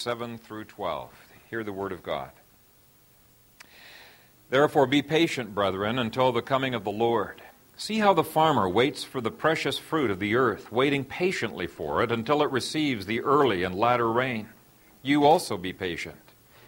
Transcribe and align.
7 0.00 0.38
through 0.38 0.62
12. 0.62 1.10
Hear 1.50 1.64
the 1.64 1.72
word 1.72 1.90
of 1.90 2.04
God. 2.04 2.30
Therefore, 4.48 4.86
be 4.86 5.02
patient, 5.02 5.56
brethren, 5.56 5.98
until 5.98 6.30
the 6.30 6.40
coming 6.40 6.72
of 6.72 6.84
the 6.84 6.92
Lord. 6.92 7.42
See 7.76 7.98
how 7.98 8.14
the 8.14 8.22
farmer 8.22 8.68
waits 8.68 9.02
for 9.02 9.20
the 9.20 9.32
precious 9.32 9.76
fruit 9.76 10.12
of 10.12 10.20
the 10.20 10.36
earth, 10.36 10.70
waiting 10.70 11.04
patiently 11.04 11.66
for 11.66 12.00
it 12.04 12.12
until 12.12 12.42
it 12.42 12.52
receives 12.52 13.06
the 13.06 13.22
early 13.22 13.64
and 13.64 13.74
latter 13.74 14.08
rain. 14.08 14.48
You 15.02 15.24
also 15.24 15.56
be 15.56 15.72
patient. 15.72 16.20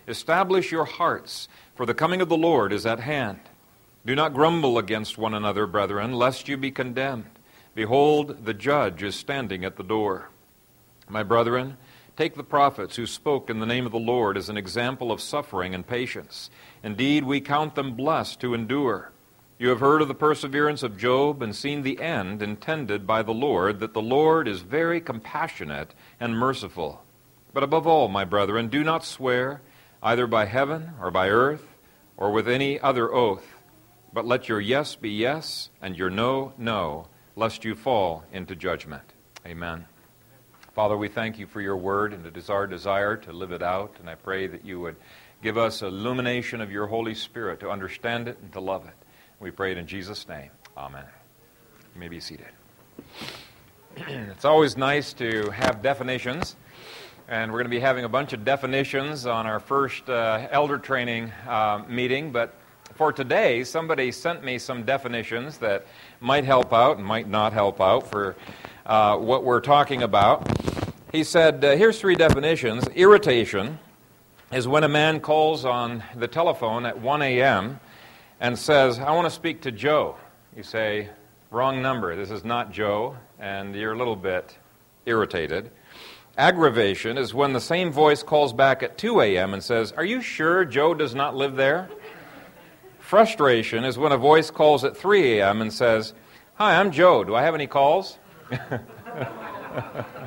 Establish 0.09 0.73
your 0.73 0.85
hearts, 0.85 1.47
for 1.77 1.87
the 1.87 1.95
coming 1.95 2.21
of 2.21 2.29
the 2.29 2.37
Lord 2.37 2.73
is 2.73 2.85
at 2.85 2.99
hand. 2.99 3.39
Do 4.05 4.17
not 4.17 4.35
grumble 4.35 4.77
against 4.77 5.19
one 5.19 5.35
another, 5.35 5.69
brethren, 5.69 6.15
lest 6.15 6.49
you 6.49 6.57
be 6.57 6.73
condemned. 6.73 7.31
Behold, 7.77 8.45
the 8.45 8.55
judge 8.55 9.05
is 9.05 9.15
standing 9.15 9.65
at 9.65 9.77
the 9.77 9.85
door. 9.85 10.31
My 11.09 11.23
brethren, 11.23 11.77
take 12.17 12.35
the 12.35 12.45
prophets 12.45 12.97
who 12.97 13.07
spoke 13.07 13.51
in 13.51 13.61
the 13.61 13.67
name 13.67 13.87
of 13.87 13.93
the 13.93 13.99
Lord 13.99 14.37
as 14.37 14.49
an 14.49 14.57
example 14.57 15.11
of 15.13 15.21
suffering 15.21 15.75
and 15.75 15.87
patience. 15.87 16.51
Indeed, 16.83 17.25
we 17.25 17.41
count 17.41 17.75
them 17.75 17.95
blessed 17.95 18.41
to 18.41 18.55
endure. 18.55 19.13
You 19.59 19.69
have 19.69 19.81
heard 19.81 20.01
of 20.01 20.09
the 20.09 20.15
perseverance 20.15 20.83
of 20.83 20.97
Job 20.97 21.43
and 21.43 21.55
seen 21.55 21.83
the 21.83 22.01
end 22.01 22.43
intended 22.43 23.07
by 23.07 23.23
the 23.23 23.35
Lord, 23.35 23.81
that 23.81 23.93
the 23.93 24.03
Lord 24.03 24.49
is 24.49 24.61
very 24.61 25.01
compassionate 25.01 25.95
and 26.19 26.39
merciful. 26.39 27.05
But 27.53 27.63
above 27.63 27.87
all, 27.87 28.09
my 28.09 28.25
brethren, 28.25 28.69
do 28.69 28.83
not 28.83 29.05
swear, 29.05 29.61
either 30.03 30.27
by 30.27 30.47
heaven 30.47 30.93
or 31.01 31.11
by 31.11 31.29
earth, 31.29 31.67
or 32.17 32.31
with 32.31 32.49
any 32.49 32.81
other 32.81 33.13
oath, 33.13 33.47
but 34.13 34.27
let 34.27 34.49
your 34.49 34.61
yes 34.61 34.95
be 34.95 35.11
yes 35.11 35.71
and 35.81 35.97
your 35.97 36.11
no, 36.11 36.53
no 36.57 37.07
lest 37.37 37.65
you 37.65 37.75
fall 37.75 38.25
into 38.33 38.55
judgment. 38.55 39.15
Amen. 39.47 39.87
Father, 40.81 40.97
we 40.97 41.09
thank 41.09 41.39
you 41.39 41.47
for 41.47 41.61
your 41.61 41.77
word, 41.77 42.15
and 42.15 42.25
it 42.25 42.39
is 42.39 42.49
our 42.49 42.67
desire 42.67 43.15
to 43.15 43.35
live 43.35 43.53
it 43.53 43.63
out. 43.63 43.95
And 44.01 44.09
I 44.09 44.15
pray 44.15 44.47
that 44.47 44.65
you 44.65 44.81
would 44.81 44.97
give 45.43 45.59
us 45.59 45.83
illumination 45.83 46.63
of 46.63 46.73
your 46.73 46.87
Holy 46.87 47.15
Spirit 47.15 47.61
to 47.61 47.69
understand 47.69 48.29
it 48.29 48.39
and 48.41 48.51
to 48.55 48.61
love 48.61 48.87
it. 48.87 48.95
We 49.41 49.51
pray 49.51 49.73
it 49.73 49.77
in 49.77 49.87
Jesus' 49.87 50.27
name. 50.27 50.49
Amen. 50.79 51.05
You 51.95 52.01
may 52.01 52.09
be 52.09 52.19
seated. 52.19 52.47
it's 53.97 54.47
always 54.47 54.79
nice 54.79 55.13
to 55.13 55.51
have 55.51 55.83
definitions, 55.83 56.57
and 57.29 57.53
we're 57.53 57.59
going 57.59 57.71
to 57.71 57.77
be 57.77 57.81
having 57.81 58.07
a 58.07 58.09
bunch 58.09 58.33
of 58.33 58.47
definitions 58.47 59.27
on 59.27 59.47
our 59.47 59.61
first 59.61 60.09
uh, 60.09 60.49
elder 60.51 60.79
training 60.79 61.31
uh, 61.47 61.85
meeting. 61.91 62.33
But 62.33 62.55
for 62.95 63.13
today, 63.13 63.65
somebody 63.65 64.13
sent 64.13 64.43
me 64.43 64.59
some 64.59 64.85
definitions 64.85 65.59
that 65.59 65.87
might 66.21 66.45
help 66.45 66.73
out 66.73 66.97
and 66.97 67.07
might 67.07 67.29
not 67.29 67.53
help 67.53 67.83
out 67.83 68.11
for 68.11 68.35
uh, 68.87 69.17
what 69.19 69.45
we're 69.45 69.61
talking 69.61 70.03
about. 70.03 70.49
He 71.13 71.25
said, 71.25 71.65
uh, 71.65 71.75
Here's 71.75 71.99
three 71.99 72.15
definitions. 72.15 72.87
Irritation 72.95 73.81
is 74.53 74.69
when 74.69 74.85
a 74.85 74.89
man 74.89 75.19
calls 75.19 75.65
on 75.65 76.05
the 76.15 76.29
telephone 76.29 76.87
at 76.87 77.01
1 77.01 77.23
a.m. 77.23 77.81
and 78.39 78.57
says, 78.57 79.01
I 79.01 79.11
want 79.11 79.27
to 79.27 79.31
speak 79.31 79.63
to 79.63 79.73
Joe. 79.73 80.17
You 80.57 80.63
say, 80.63 81.09
Wrong 81.51 81.83
number. 81.83 82.15
This 82.15 82.31
is 82.31 82.45
not 82.45 82.71
Joe, 82.71 83.17
and 83.41 83.75
you're 83.75 83.93
a 83.93 83.99
little 83.99 84.15
bit 84.15 84.57
irritated. 85.05 85.73
Aggravation 86.39 87.19
is 87.19 87.35
when 87.35 87.55
the 87.55 87.61
same 87.61 87.91
voice 87.91 88.23
calls 88.23 88.53
back 88.53 88.85
at 88.85 88.97
2 88.97 89.21
a.m. 89.21 89.53
and 89.53 89.65
says, 89.65 89.91
Are 89.91 90.05
you 90.05 90.23
sure 90.23 90.65
Joe 90.65 90.95
does 90.95 91.13
not 91.13 91.35
live 91.35 91.57
there? 91.57 91.91
Frustration 93.01 93.85
is 93.85 93.99
when 93.99 94.13
a 94.13 94.17
voice 94.17 94.53
calls 94.53 94.85
at 94.85 94.97
3 94.97 95.41
a.m. 95.41 95.61
and 95.61 95.73
says, 95.73 96.15
Hi, 96.55 96.79
I'm 96.79 96.93
Joe. 96.93 97.25
Do 97.25 97.35
I 97.35 97.43
have 97.43 97.57
any 97.57 97.67
calls? 97.67 98.17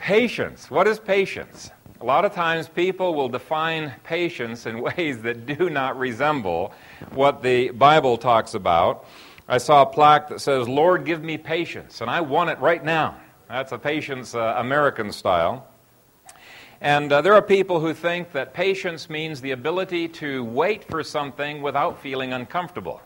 patience. 0.00 0.70
What 0.70 0.88
is 0.88 0.98
patience? 0.98 1.70
A 2.00 2.04
lot 2.04 2.24
of 2.24 2.32
times 2.32 2.68
people 2.68 3.14
will 3.14 3.28
define 3.28 3.92
patience 4.02 4.64
in 4.64 4.80
ways 4.96 5.20
that 5.22 5.44
do 5.44 5.68
not 5.68 5.98
resemble 5.98 6.72
what 7.10 7.42
the 7.42 7.70
Bible 7.70 8.16
talks 8.16 8.54
about. 8.54 9.04
I 9.46 9.58
saw 9.58 9.82
a 9.82 9.86
plaque 9.86 10.28
that 10.28 10.40
says, 10.40 10.66
Lord, 10.68 11.04
give 11.04 11.22
me 11.22 11.36
patience, 11.36 12.00
and 12.00 12.10
I 12.10 12.22
want 12.22 12.48
it 12.48 12.58
right 12.60 12.82
now. 12.82 13.16
That's 13.48 13.72
a 13.72 13.78
patience 13.78 14.34
uh, 14.34 14.54
American 14.56 15.12
style. 15.12 15.66
And 16.80 17.12
uh, 17.12 17.20
there 17.20 17.34
are 17.34 17.42
people 17.42 17.78
who 17.78 17.92
think 17.92 18.32
that 18.32 18.54
patience 18.54 19.10
means 19.10 19.42
the 19.42 19.50
ability 19.50 20.08
to 20.08 20.44
wait 20.44 20.84
for 20.84 21.02
something 21.02 21.60
without 21.60 22.00
feeling 22.00 22.32
uncomfortable. 22.32 23.02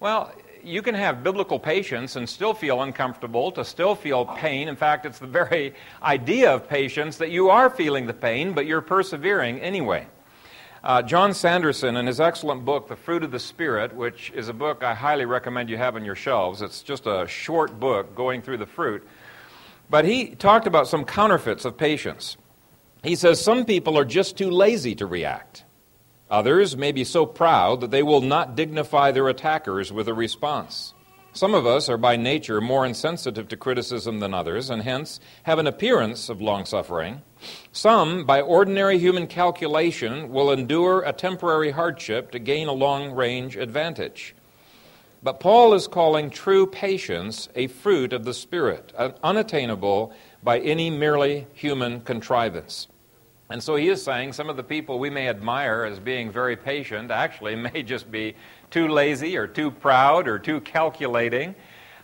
Well, 0.00 0.32
you 0.66 0.82
can 0.82 0.96
have 0.96 1.22
biblical 1.22 1.60
patience 1.60 2.16
and 2.16 2.28
still 2.28 2.52
feel 2.52 2.82
uncomfortable, 2.82 3.52
to 3.52 3.64
still 3.64 3.94
feel 3.94 4.26
pain. 4.26 4.68
In 4.68 4.74
fact, 4.74 5.06
it's 5.06 5.20
the 5.20 5.26
very 5.26 5.74
idea 6.02 6.52
of 6.52 6.68
patience 6.68 7.18
that 7.18 7.30
you 7.30 7.50
are 7.50 7.70
feeling 7.70 8.06
the 8.06 8.14
pain, 8.14 8.52
but 8.52 8.66
you're 8.66 8.80
persevering 8.80 9.60
anyway. 9.60 10.08
Uh, 10.82 11.02
John 11.02 11.34
Sanderson, 11.34 11.96
in 11.96 12.06
his 12.06 12.20
excellent 12.20 12.64
book, 12.64 12.88
The 12.88 12.96
Fruit 12.96 13.22
of 13.22 13.30
the 13.30 13.38
Spirit, 13.38 13.94
which 13.94 14.30
is 14.34 14.48
a 14.48 14.52
book 14.52 14.82
I 14.82 14.94
highly 14.94 15.24
recommend 15.24 15.70
you 15.70 15.76
have 15.76 15.94
on 15.96 16.04
your 16.04 16.14
shelves, 16.14 16.62
it's 16.62 16.82
just 16.82 17.06
a 17.06 17.26
short 17.28 17.78
book 17.78 18.14
going 18.14 18.42
through 18.42 18.58
the 18.58 18.66
fruit. 18.66 19.06
But 19.88 20.04
he 20.04 20.30
talked 20.30 20.66
about 20.66 20.88
some 20.88 21.04
counterfeits 21.04 21.64
of 21.64 21.76
patience. 21.76 22.36
He 23.04 23.14
says 23.14 23.40
some 23.40 23.64
people 23.64 23.96
are 23.96 24.04
just 24.04 24.36
too 24.36 24.50
lazy 24.50 24.96
to 24.96 25.06
react. 25.06 25.64
Others 26.30 26.76
may 26.76 26.90
be 26.90 27.04
so 27.04 27.24
proud 27.24 27.80
that 27.80 27.90
they 27.90 28.02
will 28.02 28.20
not 28.20 28.56
dignify 28.56 29.12
their 29.12 29.28
attackers 29.28 29.92
with 29.92 30.08
a 30.08 30.14
response. 30.14 30.92
Some 31.32 31.54
of 31.54 31.66
us 31.66 31.88
are 31.88 31.98
by 31.98 32.16
nature 32.16 32.60
more 32.60 32.86
insensitive 32.86 33.46
to 33.48 33.56
criticism 33.58 34.20
than 34.20 34.32
others, 34.32 34.70
and 34.70 34.82
hence 34.82 35.20
have 35.42 35.58
an 35.58 35.66
appearance 35.66 36.28
of 36.30 36.40
long 36.40 36.64
suffering. 36.64 37.20
Some, 37.72 38.24
by 38.24 38.40
ordinary 38.40 38.98
human 38.98 39.26
calculation, 39.26 40.30
will 40.30 40.50
endure 40.50 41.02
a 41.02 41.12
temporary 41.12 41.72
hardship 41.72 42.30
to 42.30 42.38
gain 42.38 42.68
a 42.68 42.72
long 42.72 43.12
range 43.12 43.54
advantage. 43.56 44.34
But 45.22 45.38
Paul 45.38 45.74
is 45.74 45.86
calling 45.86 46.30
true 46.30 46.66
patience 46.66 47.48
a 47.54 47.66
fruit 47.66 48.12
of 48.12 48.24
the 48.24 48.34
Spirit, 48.34 48.92
unattainable 49.22 50.12
by 50.42 50.58
any 50.60 50.88
merely 50.88 51.46
human 51.52 52.00
contrivance. 52.00 52.88
And 53.48 53.62
so 53.62 53.76
he 53.76 53.88
is 53.88 54.02
saying 54.02 54.32
some 54.32 54.50
of 54.50 54.56
the 54.56 54.64
people 54.64 54.98
we 54.98 55.08
may 55.08 55.28
admire 55.28 55.84
as 55.84 56.00
being 56.00 56.32
very 56.32 56.56
patient 56.56 57.12
actually 57.12 57.54
may 57.74 57.82
just 57.84 58.10
be 58.10 58.34
too 58.70 58.88
lazy 58.88 59.36
or 59.36 59.46
too 59.46 59.70
proud 59.70 60.26
or 60.26 60.38
too 60.38 60.60
calculating, 60.62 61.54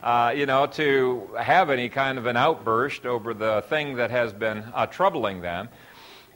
uh, 0.04 0.32
you 0.36 0.46
know, 0.46 0.66
to 0.66 1.30
have 1.36 1.68
any 1.68 1.88
kind 1.88 2.16
of 2.16 2.26
an 2.26 2.36
outburst 2.36 3.06
over 3.06 3.34
the 3.34 3.64
thing 3.68 3.96
that 3.96 4.12
has 4.12 4.32
been 4.32 4.58
uh, 4.72 4.86
troubling 4.86 5.40
them. 5.40 5.68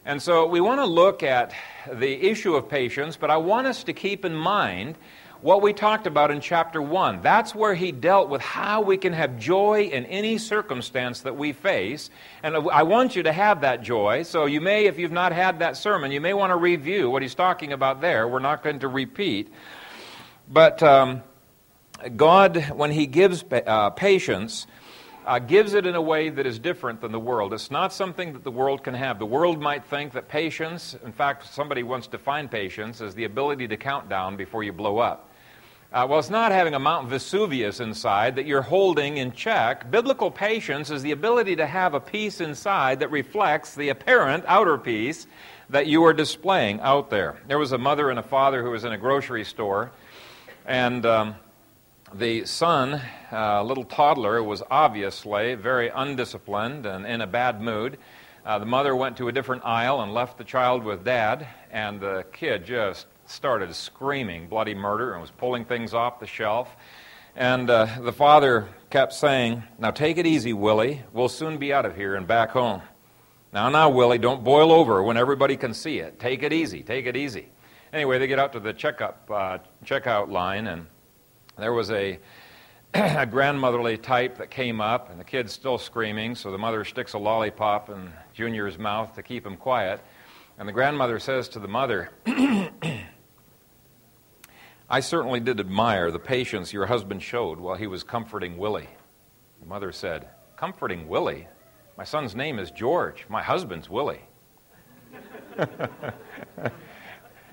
And 0.05 0.21
so 0.21 0.47
we 0.47 0.61
want 0.61 0.81
to 0.81 0.87
look 0.87 1.23
at 1.23 1.53
the 1.93 2.29
issue 2.29 2.55
of 2.55 2.69
patience, 2.69 3.17
but 3.17 3.31
I 3.31 3.37
want 3.37 3.67
us 3.69 3.85
to 3.85 3.93
keep 3.93 4.25
in 4.25 4.35
mind 4.35 4.97
what 5.43 5.63
we 5.63 5.73
talked 5.73 6.07
about 6.07 6.31
in 6.31 6.41
chapter 6.41 6.81
1. 6.81 7.23
That's 7.23 7.55
where 7.55 7.75
he 7.75 7.93
dealt 7.93 8.29
with 8.29 8.41
how 8.41 8.83
we 8.83 8.97
can 8.97 9.13
have 9.13 9.39
joy 9.39 9.91
in 9.93 10.07
any 10.07 10.39
circumstance 10.39 11.21
that 11.21 11.37
we 11.37 11.53
face. 11.53 12.11
And 12.43 12.57
I 12.57 12.83
want 12.85 13.17
you 13.17 13.25
to 13.25 13.33
have 13.33 13.61
that 13.61 13.83
joy. 13.83 14.23
So 14.23 14.47
you 14.47 14.61
may, 14.61 14.87
if 14.87 14.99
you've 14.99 15.13
not 15.13 15.33
had 15.33 15.59
that 15.59 15.77
sermon, 15.77 16.11
you 16.11 16.21
may 16.21 16.35
want 16.35 16.51
to 16.51 16.57
review 16.57 17.11
what 17.11 17.23
he's 17.23 17.35
talking 17.35 17.73
about 17.73 18.01
there. 18.01 18.27
We're 18.27 18.39
not 18.39 18.63
going 18.63 18.81
to 18.81 18.89
repeat. 18.89 19.53
But 20.49 20.83
um, 20.83 21.23
God, 22.17 22.71
when 22.71 22.91
he 22.91 23.07
gives 23.07 23.45
uh, 23.51 23.91
patience, 23.91 24.67
uh, 25.27 25.41
gives 25.41 25.75
it 25.75 25.87
in 25.87 25.97
a 25.97 26.01
way 26.01 26.29
that 26.29 26.47
is 26.47 26.59
different 26.59 27.01
than 27.01 27.11
the 27.11 27.19
world. 27.19 27.53
It's 27.53 27.71
not 27.71 27.93
something 27.93 28.33
that 28.33 28.45
the 28.45 28.51
world 28.51 28.85
can 28.85 28.95
have. 28.95 29.19
The 29.19 29.27
world 29.27 29.61
might 29.61 29.85
think 29.85 30.13
that 30.13 30.29
patience, 30.29 30.97
in 31.05 31.13
fact, 31.13 31.53
somebody 31.53 31.83
once 31.83 32.07
defined 32.07 32.53
patience 32.53 33.01
as 33.01 33.15
the 33.15 33.25
ability 33.25 33.67
to 33.69 33.77
count 33.77 34.09
down 34.09 34.37
before 34.37 34.63
you 34.63 34.73
blow 34.73 34.99
up. 34.99 35.29
Uh, 35.93 36.07
well, 36.09 36.19
it's 36.19 36.31
not 36.31 36.53
having 36.53 36.75
a 36.75 36.79
Mount 36.79 37.09
Vesuvius 37.09 37.81
inside 37.81 38.37
that 38.37 38.47
you're 38.47 38.63
holding 38.63 39.17
in 39.17 39.33
check. 39.33 39.91
Biblical 39.91 40.31
patience 40.31 40.91
is 40.91 41.03
the 41.03 41.13
ability 41.13 41.57
to 41.57 41.67
have 41.67 41.95
a 41.95 42.01
peace 42.01 42.41
inside 42.41 43.01
that 43.01 43.11
reflects 43.11 43.75
the 43.75 43.89
apparent 43.89 44.45
outer 44.47 44.79
peace 44.79 45.27
that 45.71 45.87
you 45.87 46.05
are 46.05 46.13
displaying 46.13 46.81
out 46.81 47.11
there. 47.11 47.41
There 47.49 47.59
was 47.59 47.73
a 47.73 47.79
mother 47.79 48.11
and 48.11 48.19
a 48.19 48.23
father 48.23 48.63
who 48.63 48.71
was 48.71 48.85
in 48.85 48.93
a 48.93 48.99
grocery 48.99 49.45
store, 49.45 49.91
and 50.67 51.05
um, 51.07 51.35
the 52.19 52.47
son, 52.47 53.01
a 53.31 53.37
uh, 53.37 53.63
little 53.63 53.85
toddler, 53.85 54.43
was 54.43 54.63
obviously 54.71 55.55
very 55.55 55.89
undisciplined 55.89 56.87
and 56.87 57.07
in 57.07 57.21
a 57.21 57.27
bad 57.27 57.61
mood. 57.61 57.99
Uh, 58.45 58.59
the 58.59 58.67
mother 58.67 58.95
went 58.95 59.17
to 59.19 59.29
a 59.29 59.33
different 59.33 59.65
aisle 59.65 60.01
and 60.01 60.15
left 60.15 60.39
the 60.39 60.45
child 60.45 60.85
with 60.85 61.05
dad, 61.05 61.47
and 61.71 62.01
the 62.01 62.25
kid 62.33 62.65
just 62.65 63.07
started 63.27 63.75
screaming 63.75 64.47
bloody 64.47 64.75
murder 64.75 65.13
and 65.13 65.21
was 65.21 65.31
pulling 65.31 65.65
things 65.65 65.93
off 65.93 66.21
the 66.21 66.27
shelf. 66.27 66.75
And 67.35 67.69
uh, 67.69 67.87
the 68.01 68.13
father 68.13 68.69
kept 68.89 69.13
saying, 69.13 69.63
Now 69.79 69.91
take 69.91 70.17
it 70.17 70.27
easy, 70.27 70.53
Willie. 70.53 71.03
We'll 71.13 71.29
soon 71.29 71.59
be 71.59 71.73
out 71.73 71.85
of 71.85 71.97
here 71.97 72.15
and 72.15 72.27
back 72.27 72.51
home. 72.51 72.83
Now, 73.53 73.69
now, 73.69 73.91
Willie, 73.91 74.19
don't 74.19 74.43
boil 74.45 74.73
over 74.73 75.03
when 75.03 75.17
everybody 75.17 75.57
can 75.57 75.75
see 75.75 75.99
it. 75.99 76.19
Take 76.19 76.43
it 76.43 76.53
easy. 76.53 76.83
Take 76.83 77.07
it 77.07 77.17
easy. 77.17 77.49
Anyway, 77.93 78.19
they 78.19 78.27
get 78.27 78.39
out 78.39 78.53
to 78.53 78.61
the 78.61 78.73
checkup, 78.73 79.31
uh, 79.31 79.59
checkout 79.85 80.31
line, 80.31 80.67
and 80.67 80.87
there 81.59 81.73
was 81.73 81.91
a 81.91 82.19
a 82.95 83.27
grandmotherly 83.27 83.99
type 83.99 84.39
that 84.39 84.51
came 84.51 84.81
up, 84.81 85.11
and 85.11 85.21
the 85.21 85.25
kid's 85.25 85.53
still 85.53 85.77
screaming, 85.77 86.35
so 86.35 86.51
the 86.51 86.59
mother 86.59 86.85
sticks 86.85 87.13
a 87.13 87.19
lollipop 87.19 87.91
in 87.91 88.13
Junior's 88.33 88.79
mouth 88.79 89.15
to 89.17 89.23
keep 89.23 89.45
him 89.45 89.57
quiet. 89.57 90.01
And 90.59 90.67
the 90.67 90.73
grandmother 90.73 91.19
says 91.19 91.49
to 91.51 91.59
the 91.59 91.69
mother, 91.69 92.11
I 94.89 95.01
certainly 95.01 95.41
did 95.41 95.61
admire 95.61 96.11
the 96.11 96.19
patience 96.19 96.73
your 96.73 96.87
husband 96.87 97.23
showed 97.23 97.59
while 97.59 97.75
he 97.75 97.87
was 97.87 98.03
comforting 98.03 98.57
Willie. 98.57 98.89
The 99.61 99.67
mother 99.67 99.93
said, 99.93 100.29
Comforting 100.57 101.09
Willie? 101.09 101.49
My 101.99 102.05
son's 102.05 102.35
name 102.35 102.59
is 102.59 102.71
George. 102.71 103.27
My 103.29 103.43
husband's 103.43 103.91
Willie. 103.91 104.23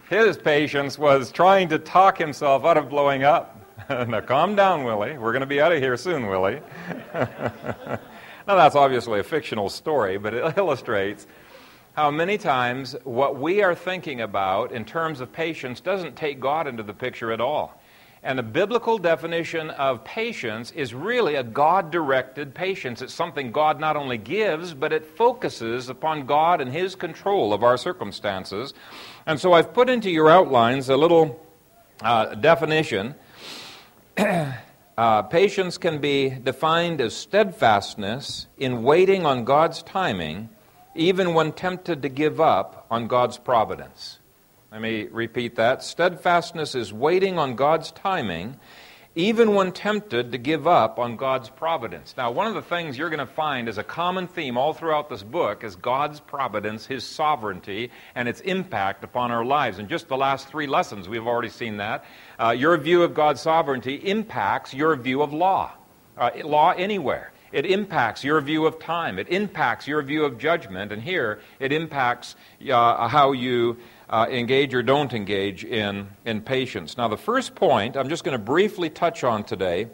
His 0.10 0.38
patience 0.38 0.98
was 0.98 1.32
trying 1.32 1.70
to 1.70 1.80
talk 1.80 2.18
himself 2.18 2.64
out 2.64 2.78
of 2.78 2.88
blowing 2.90 3.24
up. 3.24 3.63
now, 3.90 4.22
calm 4.22 4.56
down, 4.56 4.84
Willie. 4.84 5.18
We're 5.18 5.32
going 5.32 5.42
to 5.42 5.48
be 5.48 5.60
out 5.60 5.72
of 5.72 5.80
here 5.80 5.98
soon, 5.98 6.28
Willie. 6.28 6.62
now, 7.14 8.00
that's 8.48 8.76
obviously 8.76 9.20
a 9.20 9.24
fictional 9.24 9.70
story, 9.70 10.18
but 10.18 10.34
it 10.34 10.54
illustrates 10.58 11.28
how 11.94 12.10
many 12.10 12.38
times 12.38 12.96
what 13.04 13.40
we 13.40 13.62
are 13.62 13.76
thinking 13.76 14.22
about 14.22 14.72
in 14.72 14.86
terms 14.86 15.20
of 15.20 15.32
patience 15.32 15.80
doesn't 15.80 16.16
take 16.16 16.40
God 16.40 16.68
into 16.68 16.84
the 16.84 16.94
picture 16.94 17.32
at 17.32 17.42
all. 17.42 17.80
And 18.26 18.40
the 18.40 18.44
biblical 18.44 18.98
definition 18.98 19.70
of 19.72 20.06
patience 20.06 20.72
is 20.72 20.94
really 20.94 21.36
a 21.36 21.44
God 21.44 21.92
directed 21.92 22.56
patience. 22.56 23.02
It's 23.02 23.14
something 23.14 23.52
God 23.52 23.82
not 23.82 23.98
only 23.98 24.18
gives, 24.18 24.74
but 24.74 24.94
it 24.94 25.06
focuses 25.06 25.90
upon 25.90 26.26
God 26.26 26.62
and 26.62 26.72
His 26.72 26.96
control 26.96 27.54
of 27.54 27.64
our 27.64 27.76
circumstances. 27.78 28.74
And 29.26 29.40
so 29.40 29.52
I've 29.52 29.74
put 29.74 29.90
into 29.90 30.10
your 30.10 30.30
outlines 30.30 30.88
a 30.88 30.96
little 30.96 31.46
uh, 32.02 32.36
definition. 32.36 33.16
uh, 34.98 35.24
patience 35.24 35.78
can 35.78 36.00
be 36.00 36.30
defined 36.30 37.02
as 37.02 37.16
steadfastness 37.16 38.48
in 38.58 38.84
waiting 38.84 39.26
on 39.26 39.44
God's 39.44 39.82
timing, 39.82 40.50
even 40.94 41.34
when 41.34 41.52
tempted 41.52 42.04
to 42.04 42.10
give 42.10 42.40
up 42.40 42.86
on 42.92 43.08
God's 43.08 43.38
providence. 43.38 44.20
Let 44.72 44.82
me 44.82 45.04
repeat 45.06 45.56
that. 45.56 45.84
Steadfastness 45.84 46.76
is 46.76 46.94
waiting 46.94 47.40
on 47.40 47.56
God's 47.56 47.92
timing, 47.92 48.60
even 49.16 49.54
when 49.54 49.72
tempted 49.72 50.32
to 50.32 50.38
give 50.38 50.68
up 50.68 50.98
on 50.98 51.18
God's 51.18 51.50
providence. 51.50 52.16
Now, 52.18 52.32
one 52.32 52.48
of 52.48 52.56
the 52.56 52.62
things 52.64 52.98
you're 52.98 53.10
going 53.10 53.20
to 53.20 53.26
find 53.26 53.70
as 53.70 53.78
a 53.78 53.84
common 53.84 54.28
theme 54.28 54.58
all 54.58 54.74
throughout 54.74 55.10
this 55.10 55.22
book 55.22 55.64
is 55.64 55.76
God's 55.76 56.20
providence, 56.20 56.86
His 56.86 57.06
sovereignty, 57.06 57.92
and 58.16 58.28
its 58.28 58.42
impact 58.42 59.04
upon 59.04 59.32
our 59.32 59.46
lives. 59.46 59.78
In 59.78 59.88
just 59.88 60.08
the 60.08 60.18
last 60.18 60.48
three 60.48 60.68
lessons, 60.68 61.08
we've 61.08 61.28
already 61.28 61.50
seen 61.50 61.78
that. 61.78 62.06
Uh, 62.40 62.50
your 62.50 62.76
view 62.78 63.04
of 63.04 63.14
God's 63.14 63.42
sovereignty 63.42 63.96
impacts 63.96 64.74
your 64.74 64.96
view 64.96 65.22
of 65.22 65.32
law, 65.32 65.74
uh, 66.18 66.32
law 66.44 66.72
anywhere. 66.72 67.32
It 67.54 67.68
impacts 67.68 68.24
your 68.24 68.42
view 68.42 68.66
of 68.66 68.80
time. 68.80 69.20
It 69.20 69.30
impacts 69.30 69.88
your 69.88 70.02
view 70.02 70.26
of 70.26 70.40
judgment. 70.40 70.92
And 70.92 71.02
here, 71.02 71.40
it 71.60 71.72
impacts 71.72 72.36
uh, 72.70 73.08
how 73.08 73.32
you 73.32 73.78
uh, 74.10 74.26
engage 74.30 74.74
or 74.74 74.82
don't 74.82 75.14
engage 75.14 75.64
in, 75.64 76.08
in 76.26 76.42
patience. 76.42 76.98
Now, 76.98 77.08
the 77.08 77.16
first 77.18 77.54
point 77.54 77.96
I'm 77.96 78.10
just 78.10 78.24
going 78.24 78.38
to 78.38 78.44
briefly 78.44 78.90
touch 78.90 79.24
on 79.24 79.44
today, 79.44 79.88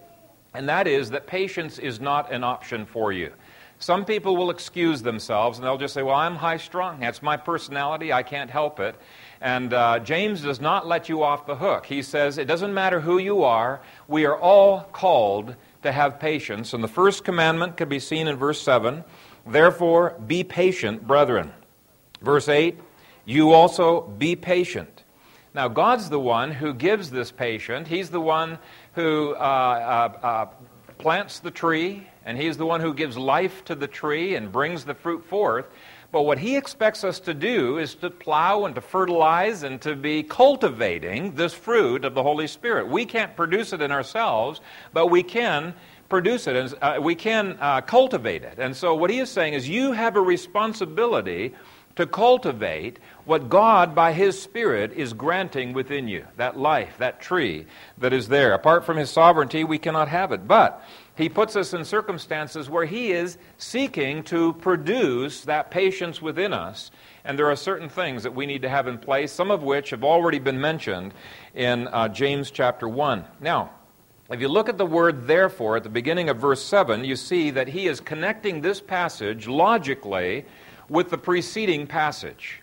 and 0.54 0.70
that 0.70 0.88
is 0.88 1.10
that 1.12 1.28
patience 1.28 1.80
is 1.80 2.00
not 2.00 2.32
an 2.32 2.46
option 2.46 2.86
for 2.86 3.12
you. 3.12 3.34
Some 3.82 4.04
people 4.04 4.36
will 4.36 4.50
excuse 4.50 5.02
themselves 5.02 5.58
and 5.58 5.66
they'll 5.66 5.78
just 5.78 5.94
say, 5.94 6.04
Well, 6.04 6.16
I'm 6.16 6.36
high 6.36 6.58
strung. 6.58 7.00
That's 7.00 7.22
my 7.22 7.38
personality. 7.38 8.12
I 8.12 8.24
can't 8.24 8.50
help 8.50 8.82
it. 8.82 8.96
And 9.40 9.74
uh, 9.74 10.00
James 10.00 10.42
does 10.42 10.60
not 10.60 10.86
let 10.86 11.08
you 11.08 11.24
off 11.24 11.46
the 11.46 11.56
hook. 11.56 11.86
He 11.86 12.02
says, 12.02 12.38
It 12.38 12.46
doesn't 12.46 12.74
matter 12.74 13.00
who 13.00 13.20
you 13.20 13.44
are, 13.44 13.80
we 14.10 14.26
are 14.26 14.38
all 14.38 14.82
called 14.82 15.56
to 15.84 15.92
have 15.92 16.20
patience. 16.20 16.74
And 16.74 16.84
the 16.84 16.88
first 16.88 17.24
commandment 17.24 17.78
can 17.78 17.90
be 17.90 18.00
seen 18.00 18.28
in 18.28 18.36
verse 18.36 18.62
7 18.62 19.04
Therefore, 19.48 20.16
be 20.28 20.44
patient, 20.44 21.08
brethren. 21.08 21.54
Verse 22.22 22.50
8 22.50 22.78
you 23.30 23.54
also 23.54 24.02
be 24.02 24.36
patient. 24.36 25.04
Now, 25.54 25.68
God's 25.68 26.10
the 26.10 26.20
one 26.20 26.50
who 26.50 26.74
gives 26.74 27.12
this 27.12 27.32
patient. 27.32 27.88
He's 27.88 28.10
the 28.10 28.20
one 28.20 28.58
who 28.96 29.36
uh, 29.36 29.38
uh, 29.38 30.26
uh, 30.26 30.46
plants 30.98 31.40
the 31.40 31.52
tree, 31.52 32.08
and 32.26 32.36
He's 32.40 32.58
the 32.58 32.66
one 32.66 32.82
who 32.82 32.92
gives 32.92 33.20
life 33.20 33.64
to 33.66 33.76
the 33.76 33.88
tree 33.88 34.34
and 34.34 34.52
brings 34.52 34.84
the 34.84 34.96
fruit 34.96 35.24
forth. 35.26 35.68
But 36.12 36.24
what 36.24 36.40
He 36.40 36.58
expects 36.58 37.04
us 37.04 37.20
to 37.22 37.34
do 37.34 37.78
is 37.78 37.96
to 37.96 38.10
plow 38.10 38.66
and 38.66 38.74
to 38.76 38.82
fertilize 38.82 39.64
and 39.64 39.80
to 39.82 39.96
be 39.96 40.24
cultivating 40.24 41.36
this 41.36 41.54
fruit 41.54 42.04
of 42.04 42.16
the 42.16 42.24
Holy 42.24 42.48
Spirit. 42.48 42.88
We 42.88 43.06
can't 43.06 43.36
produce 43.36 43.74
it 43.74 43.82
in 43.82 43.92
ourselves, 43.92 44.60
but 44.92 45.08
we 45.08 45.22
can 45.22 45.76
produce 46.10 46.48
it, 46.48 46.56
and 46.56 46.76
uh, 46.82 47.00
we 47.00 47.14
can 47.14 47.58
uh, 47.62 47.82
cultivate 47.82 48.44
it. 48.44 48.56
And 48.58 48.76
so, 48.76 48.96
what 48.96 49.12
He 49.12 49.20
is 49.20 49.30
saying 49.30 49.54
is, 49.54 49.70
you 49.70 49.92
have 49.92 50.16
a 50.16 50.22
responsibility 50.22 51.54
to 51.96 52.08
cultivate 52.08 52.98
what 53.26 53.50
God, 53.50 53.94
by 53.94 54.14
His 54.14 54.42
Spirit, 54.42 54.94
is 54.94 55.14
granting 55.14 55.74
within 55.74 56.08
you 56.08 56.26
that 56.38 56.58
life, 56.58 56.98
that 56.98 57.22
tree 57.22 57.66
that 57.98 58.14
is 58.14 58.28
there. 58.28 58.54
Apart 58.54 58.86
from 58.86 58.98
His 58.98 59.10
sovereignty, 59.10 59.64
we 59.64 59.78
cannot 59.78 60.08
have 60.08 60.32
it. 60.32 60.48
But 60.48 60.84
He 61.20 61.28
puts 61.28 61.58
us 61.58 61.74
in 61.74 61.84
circumstances 61.84 62.70
where 62.70 62.86
He 62.86 63.12
is 63.12 63.38
seeking 63.58 64.24
to 64.24 64.54
produce 64.54 65.42
that 65.42 65.70
patience 65.70 66.22
within 66.22 66.54
us. 66.54 66.92
And 67.26 67.38
there 67.38 67.52
are 67.52 67.58
certain 67.58 67.90
things 67.90 68.24
that 68.24 68.34
we 68.34 68.46
need 68.46 68.62
to 68.62 68.70
have 68.70 68.88
in 68.88 68.98
place, 68.98 69.34
some 69.34 69.52
of 69.52 69.62
which 69.62 69.90
have 69.90 70.06
already 70.06 70.40
been 70.40 70.62
mentioned 70.62 71.14
in 71.56 71.90
uh, 71.90 72.08
James 72.08 72.52
chapter 72.52 72.88
1. 72.88 73.26
Now, 73.42 73.72
if 74.32 74.40
you 74.40 74.48
look 74.48 74.70
at 74.70 74.78
the 74.78 74.86
word 74.86 75.28
therefore 75.28 75.76
at 75.76 75.84
the 75.84 75.90
beginning 75.90 76.30
of 76.30 76.38
verse 76.38 76.64
7, 76.64 77.04
you 77.04 77.18
see 77.18 77.50
that 77.50 77.68
he 77.68 77.88
is 77.88 78.00
connecting 78.00 78.62
this 78.62 78.80
passage 78.80 79.46
logically 79.46 80.46
with 80.88 81.10
the 81.10 81.18
preceding 81.18 81.86
passage. 81.86 82.62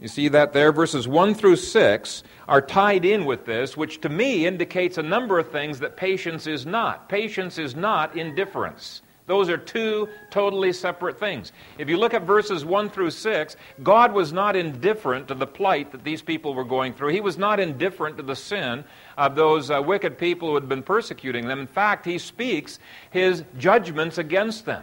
You 0.00 0.08
see 0.08 0.28
that 0.28 0.54
there? 0.54 0.72
Verses 0.72 1.06
1 1.06 1.34
through 1.34 1.56
6 1.56 2.22
are 2.48 2.62
tied 2.62 3.04
in 3.04 3.26
with 3.26 3.44
this, 3.44 3.76
which 3.76 4.00
to 4.00 4.08
me 4.08 4.46
indicates 4.46 4.96
a 4.96 5.02
number 5.02 5.38
of 5.38 5.50
things 5.50 5.78
that 5.80 5.96
patience 5.96 6.46
is 6.46 6.64
not. 6.64 7.08
Patience 7.08 7.58
is 7.58 7.76
not 7.76 8.16
indifference. 8.16 9.02
Those 9.26 9.50
are 9.50 9.58
two 9.58 10.08
totally 10.30 10.72
separate 10.72 11.20
things. 11.20 11.52
If 11.78 11.88
you 11.88 11.98
look 11.98 12.14
at 12.14 12.22
verses 12.22 12.64
1 12.64 12.90
through 12.90 13.10
6, 13.10 13.56
God 13.82 14.12
was 14.12 14.32
not 14.32 14.56
indifferent 14.56 15.28
to 15.28 15.34
the 15.34 15.46
plight 15.46 15.92
that 15.92 16.02
these 16.02 16.22
people 16.22 16.54
were 16.54 16.64
going 16.64 16.94
through. 16.94 17.10
He 17.10 17.20
was 17.20 17.38
not 17.38 17.60
indifferent 17.60 18.16
to 18.16 18.24
the 18.24 18.34
sin 18.34 18.82
of 19.18 19.36
those 19.36 19.70
uh, 19.70 19.80
wicked 19.80 20.18
people 20.18 20.48
who 20.48 20.54
had 20.54 20.68
been 20.68 20.82
persecuting 20.82 21.46
them. 21.46 21.60
In 21.60 21.66
fact, 21.68 22.06
He 22.06 22.18
speaks 22.18 22.80
His 23.10 23.44
judgments 23.58 24.18
against 24.18 24.64
them. 24.64 24.82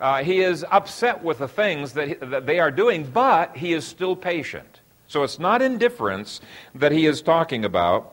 Uh, 0.00 0.22
he 0.22 0.40
is 0.40 0.64
upset 0.70 1.22
with 1.22 1.38
the 1.38 1.48
things 1.48 1.92
that, 1.92 2.30
that 2.30 2.46
they 2.46 2.58
are 2.58 2.70
doing, 2.70 3.04
but 3.04 3.56
he 3.56 3.72
is 3.72 3.86
still 3.86 4.16
patient. 4.16 4.80
So 5.06 5.22
it's 5.22 5.38
not 5.38 5.62
indifference 5.62 6.40
that 6.74 6.92
he 6.92 7.06
is 7.06 7.22
talking 7.22 7.64
about. 7.64 8.12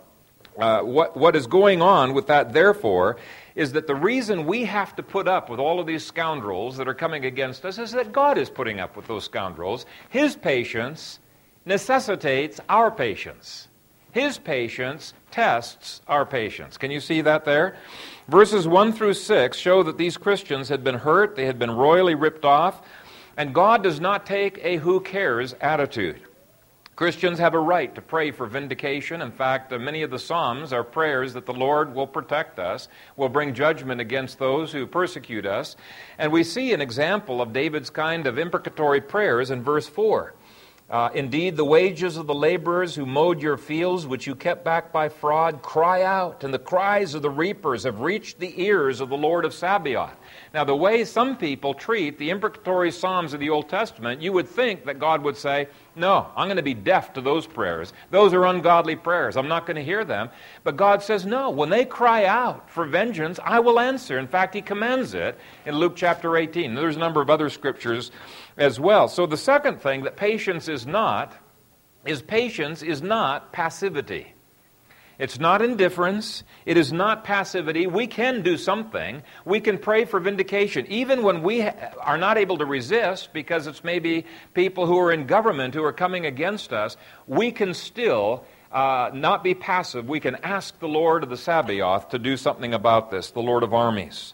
Uh, 0.57 0.81
what, 0.81 1.15
what 1.15 1.35
is 1.35 1.47
going 1.47 1.81
on 1.81 2.13
with 2.13 2.27
that, 2.27 2.53
therefore, 2.53 3.17
is 3.55 3.71
that 3.73 3.87
the 3.87 3.95
reason 3.95 4.45
we 4.45 4.65
have 4.65 4.95
to 4.95 5.03
put 5.03 5.27
up 5.27 5.49
with 5.49 5.59
all 5.59 5.79
of 5.79 5.87
these 5.87 6.05
scoundrels 6.05 6.77
that 6.77 6.87
are 6.87 6.93
coming 6.93 7.25
against 7.25 7.65
us 7.65 7.77
is 7.77 7.91
that 7.93 8.11
God 8.11 8.37
is 8.37 8.49
putting 8.49 8.79
up 8.79 8.95
with 8.95 9.07
those 9.07 9.23
scoundrels. 9.23 9.85
His 10.09 10.35
patience 10.35 11.19
necessitates 11.65 12.59
our 12.69 12.91
patience. 12.91 13.67
His 14.11 14.37
patience 14.37 15.13
tests 15.31 16.01
our 16.07 16.25
patience. 16.25 16.77
Can 16.77 16.91
you 16.91 16.99
see 16.99 17.21
that 17.21 17.45
there? 17.45 17.77
Verses 18.31 18.65
1 18.65 18.93
through 18.93 19.15
6 19.15 19.57
show 19.57 19.83
that 19.83 19.97
these 19.97 20.15
Christians 20.15 20.69
had 20.69 20.85
been 20.85 20.95
hurt, 20.95 21.35
they 21.35 21.45
had 21.45 21.59
been 21.59 21.69
royally 21.69 22.15
ripped 22.15 22.45
off, 22.45 22.81
and 23.35 23.53
God 23.53 23.83
does 23.83 23.99
not 23.99 24.25
take 24.25 24.57
a 24.63 24.77
who 24.77 25.01
cares 25.01 25.53
attitude. 25.59 26.21
Christians 26.95 27.39
have 27.39 27.55
a 27.55 27.59
right 27.59 27.93
to 27.93 28.01
pray 28.01 28.31
for 28.31 28.45
vindication. 28.47 29.21
In 29.21 29.33
fact, 29.33 29.73
uh, 29.73 29.79
many 29.79 30.01
of 30.01 30.11
the 30.11 30.19
Psalms 30.19 30.71
are 30.71 30.81
prayers 30.81 31.33
that 31.33 31.45
the 31.45 31.51
Lord 31.51 31.93
will 31.93 32.07
protect 32.07 32.57
us, 32.57 32.87
will 33.17 33.27
bring 33.27 33.53
judgment 33.53 33.99
against 33.99 34.39
those 34.39 34.71
who 34.71 34.87
persecute 34.87 35.45
us. 35.45 35.75
And 36.17 36.31
we 36.31 36.45
see 36.45 36.71
an 36.71 36.79
example 36.79 37.41
of 37.41 37.51
David's 37.51 37.89
kind 37.89 38.27
of 38.27 38.37
imprecatory 38.37 39.01
prayers 39.01 39.51
in 39.51 39.61
verse 39.61 39.89
4. 39.89 40.33
Uh, 40.91 41.09
Indeed, 41.13 41.55
the 41.55 41.63
wages 41.63 42.17
of 42.17 42.27
the 42.27 42.33
laborers 42.33 42.93
who 42.93 43.05
mowed 43.05 43.41
your 43.41 43.55
fields, 43.55 44.05
which 44.05 44.27
you 44.27 44.35
kept 44.35 44.65
back 44.65 44.91
by 44.91 45.07
fraud, 45.07 45.61
cry 45.61 46.03
out, 46.03 46.43
and 46.43 46.53
the 46.53 46.59
cries 46.59 47.13
of 47.13 47.21
the 47.21 47.29
reapers 47.29 47.83
have 47.83 48.01
reached 48.01 48.39
the 48.39 48.61
ears 48.61 48.99
of 48.99 49.07
the 49.07 49.15
Lord 49.15 49.45
of 49.45 49.53
Sabaoth. 49.53 50.13
Now, 50.53 50.65
the 50.65 50.75
way 50.75 51.05
some 51.05 51.37
people 51.37 51.73
treat 51.73 52.17
the 52.17 52.29
imprecatory 52.29 52.91
Psalms 52.91 53.33
of 53.33 53.39
the 53.39 53.49
Old 53.49 53.69
Testament, 53.69 54.21
you 54.21 54.33
would 54.33 54.49
think 54.49 54.83
that 54.83 54.99
God 54.99 55.23
would 55.23 55.37
say, 55.37 55.69
No, 55.95 56.27
I'm 56.37 56.47
going 56.47 56.57
to 56.57 56.63
be 56.63 56.73
deaf 56.73 57.13
to 57.13 57.21
those 57.21 57.45
prayers. 57.45 57.91
Those 58.11 58.33
are 58.33 58.45
ungodly 58.45 58.95
prayers. 58.95 59.35
I'm 59.35 59.49
not 59.49 59.65
going 59.65 59.75
to 59.75 59.83
hear 59.83 60.05
them. 60.05 60.29
But 60.63 60.77
God 60.77 61.03
says, 61.03 61.25
No, 61.25 61.49
when 61.49 61.69
they 61.69 61.83
cry 61.83 62.25
out 62.25 62.69
for 62.69 62.85
vengeance, 62.85 63.39
I 63.43 63.59
will 63.59 63.79
answer. 63.79 64.17
In 64.17 64.27
fact, 64.27 64.53
He 64.53 64.61
commands 64.61 65.13
it 65.13 65.37
in 65.65 65.75
Luke 65.75 65.97
chapter 65.97 66.37
18. 66.37 66.75
There's 66.75 66.95
a 66.95 66.99
number 66.99 67.21
of 67.21 67.29
other 67.29 67.49
scriptures 67.49 68.11
as 68.57 68.79
well. 68.79 69.09
So, 69.09 69.25
the 69.25 69.35
second 69.35 69.81
thing 69.81 70.03
that 70.03 70.15
patience 70.15 70.69
is 70.69 70.87
not 70.87 71.33
is 72.05 72.21
patience 72.21 72.81
is 72.81 73.01
not 73.01 73.51
passivity. 73.51 74.33
It's 75.21 75.39
not 75.39 75.61
indifference. 75.61 76.43
It 76.65 76.77
is 76.77 76.91
not 76.91 77.23
passivity. 77.23 77.85
We 77.85 78.07
can 78.07 78.41
do 78.41 78.57
something. 78.57 79.21
We 79.45 79.59
can 79.59 79.77
pray 79.77 80.05
for 80.05 80.19
vindication, 80.19 80.87
even 80.87 81.21
when 81.21 81.43
we 81.43 81.61
are 81.61 82.17
not 82.17 82.39
able 82.39 82.57
to 82.57 82.65
resist 82.65 83.31
because 83.31 83.67
it's 83.67 83.83
maybe 83.83 84.25
people 84.55 84.87
who 84.87 84.97
are 84.97 85.11
in 85.11 85.27
government 85.27 85.75
who 85.75 85.83
are 85.83 85.93
coming 85.93 86.25
against 86.25 86.73
us. 86.73 86.97
We 87.27 87.51
can 87.51 87.75
still 87.75 88.45
uh, 88.71 89.11
not 89.13 89.43
be 89.43 89.53
passive. 89.53 90.09
We 90.09 90.19
can 90.19 90.37
ask 90.37 90.79
the 90.79 90.87
Lord 90.87 91.21
of 91.21 91.29
the 91.29 91.37
Sabaoth 91.37 92.09
to 92.09 92.17
do 92.17 92.35
something 92.35 92.73
about 92.73 93.11
this, 93.11 93.29
the 93.29 93.41
Lord 93.41 93.61
of 93.61 93.75
armies. 93.75 94.33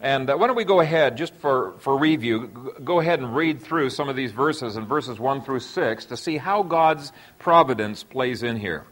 And 0.00 0.30
uh, 0.30 0.38
why 0.38 0.46
don't 0.46 0.56
we 0.56 0.64
go 0.64 0.80
ahead, 0.80 1.18
just 1.18 1.34
for, 1.34 1.74
for 1.80 1.98
review, 1.98 2.72
go 2.82 2.98
ahead 2.98 3.20
and 3.20 3.36
read 3.36 3.60
through 3.60 3.90
some 3.90 4.08
of 4.08 4.16
these 4.16 4.32
verses 4.32 4.78
in 4.78 4.86
verses 4.86 5.20
1 5.20 5.42
through 5.42 5.60
6 5.60 6.06
to 6.06 6.16
see 6.16 6.38
how 6.38 6.62
God's 6.62 7.12
providence 7.38 8.02
plays 8.02 8.42
in 8.42 8.56
here. 8.56 8.86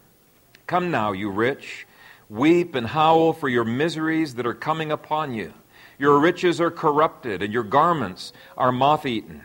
Come 0.66 0.90
now, 0.90 1.12
you 1.12 1.30
rich, 1.30 1.86
weep 2.28 2.74
and 2.74 2.86
howl 2.86 3.32
for 3.32 3.48
your 3.48 3.64
miseries 3.64 4.34
that 4.36 4.46
are 4.46 4.54
coming 4.54 4.90
upon 4.90 5.34
you. 5.34 5.52
Your 5.98 6.18
riches 6.18 6.60
are 6.60 6.70
corrupted, 6.70 7.42
and 7.42 7.52
your 7.52 7.62
garments 7.62 8.32
are 8.56 8.72
moth 8.72 9.06
eaten. 9.06 9.42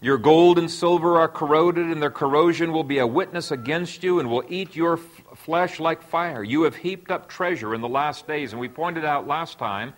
Your 0.00 0.18
gold 0.18 0.58
and 0.58 0.70
silver 0.70 1.18
are 1.18 1.28
corroded, 1.28 1.86
and 1.86 2.02
their 2.02 2.10
corrosion 2.10 2.72
will 2.72 2.84
be 2.84 2.98
a 2.98 3.06
witness 3.06 3.50
against 3.50 4.02
you 4.02 4.20
and 4.20 4.28
will 4.28 4.44
eat 4.48 4.76
your 4.76 4.94
f- 4.98 5.22
flesh 5.34 5.80
like 5.80 6.02
fire. 6.02 6.42
You 6.42 6.64
have 6.64 6.76
heaped 6.76 7.10
up 7.10 7.28
treasure 7.28 7.74
in 7.74 7.80
the 7.80 7.88
last 7.88 8.26
days. 8.26 8.52
And 8.52 8.60
we 8.60 8.68
pointed 8.68 9.04
out 9.06 9.26
last 9.26 9.58
time 9.58 9.94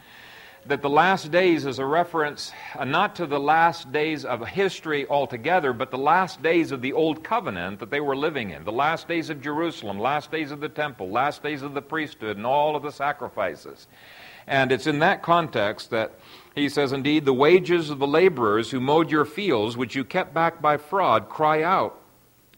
that 0.68 0.82
the 0.82 0.90
last 0.90 1.30
days 1.30 1.64
is 1.64 1.78
a 1.78 1.84
reference 1.84 2.52
uh, 2.76 2.84
not 2.84 3.16
to 3.16 3.26
the 3.26 3.38
last 3.38 3.92
days 3.92 4.24
of 4.24 4.46
history 4.46 5.06
altogether, 5.08 5.72
but 5.72 5.90
the 5.90 5.98
last 5.98 6.42
days 6.42 6.72
of 6.72 6.82
the 6.82 6.92
old 6.92 7.22
covenant 7.22 7.80
that 7.80 7.90
they 7.90 8.00
were 8.00 8.16
living 8.16 8.50
in. 8.50 8.64
The 8.64 8.72
last 8.72 9.08
days 9.08 9.30
of 9.30 9.40
Jerusalem, 9.40 9.98
last 9.98 10.30
days 10.30 10.50
of 10.50 10.60
the 10.60 10.68
temple, 10.68 11.10
last 11.10 11.42
days 11.42 11.62
of 11.62 11.74
the 11.74 11.82
priesthood, 11.82 12.36
and 12.36 12.46
all 12.46 12.76
of 12.76 12.82
the 12.82 12.90
sacrifices. 12.90 13.86
And 14.46 14.72
it's 14.72 14.86
in 14.86 15.00
that 15.00 15.22
context 15.22 15.90
that 15.90 16.18
he 16.54 16.68
says, 16.68 16.92
Indeed, 16.92 17.24
the 17.24 17.32
wages 17.32 17.90
of 17.90 17.98
the 17.98 18.06
laborers 18.06 18.70
who 18.70 18.80
mowed 18.80 19.10
your 19.10 19.24
fields, 19.24 19.76
which 19.76 19.94
you 19.94 20.04
kept 20.04 20.32
back 20.32 20.62
by 20.62 20.76
fraud, 20.76 21.28
cry 21.28 21.62
out. 21.62 22.00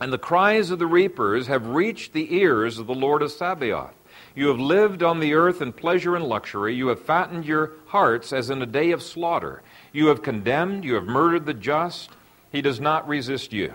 And 0.01 0.13
the 0.13 0.19
cries 0.19 0.71
of 0.71 0.79
the 0.79 0.87
reapers 0.87 1.49
have 1.49 1.67
reached 1.67 2.13
the 2.13 2.35
ears 2.35 2.79
of 2.79 2.87
the 2.87 2.95
Lord 2.95 3.23
of 3.23 3.33
Sabaoth. 3.33 3.98
You 4.39 4.47
have 4.47 4.61
lived 4.61 5.03
on 5.03 5.19
the 5.19 5.35
earth 5.35 5.63
in 5.63 5.73
pleasure 5.73 6.15
and 6.15 6.25
luxury. 6.25 6.73
You 6.73 6.87
have 6.89 7.03
fattened 7.03 7.45
your 7.45 7.73
hearts 7.87 8.33
as 8.33 8.51
in 8.51 8.63
a 8.63 8.67
day 8.67 8.93
of 8.93 9.03
slaughter. 9.03 9.65
You 9.93 10.07
have 10.07 10.23
condemned, 10.23 10.85
you 10.85 10.95
have 10.95 11.07
murdered 11.07 11.45
the 11.45 11.55
just. 11.55 12.11
He 12.53 12.63
does 12.63 12.79
not 12.79 13.09
resist 13.09 13.53
you. 13.53 13.75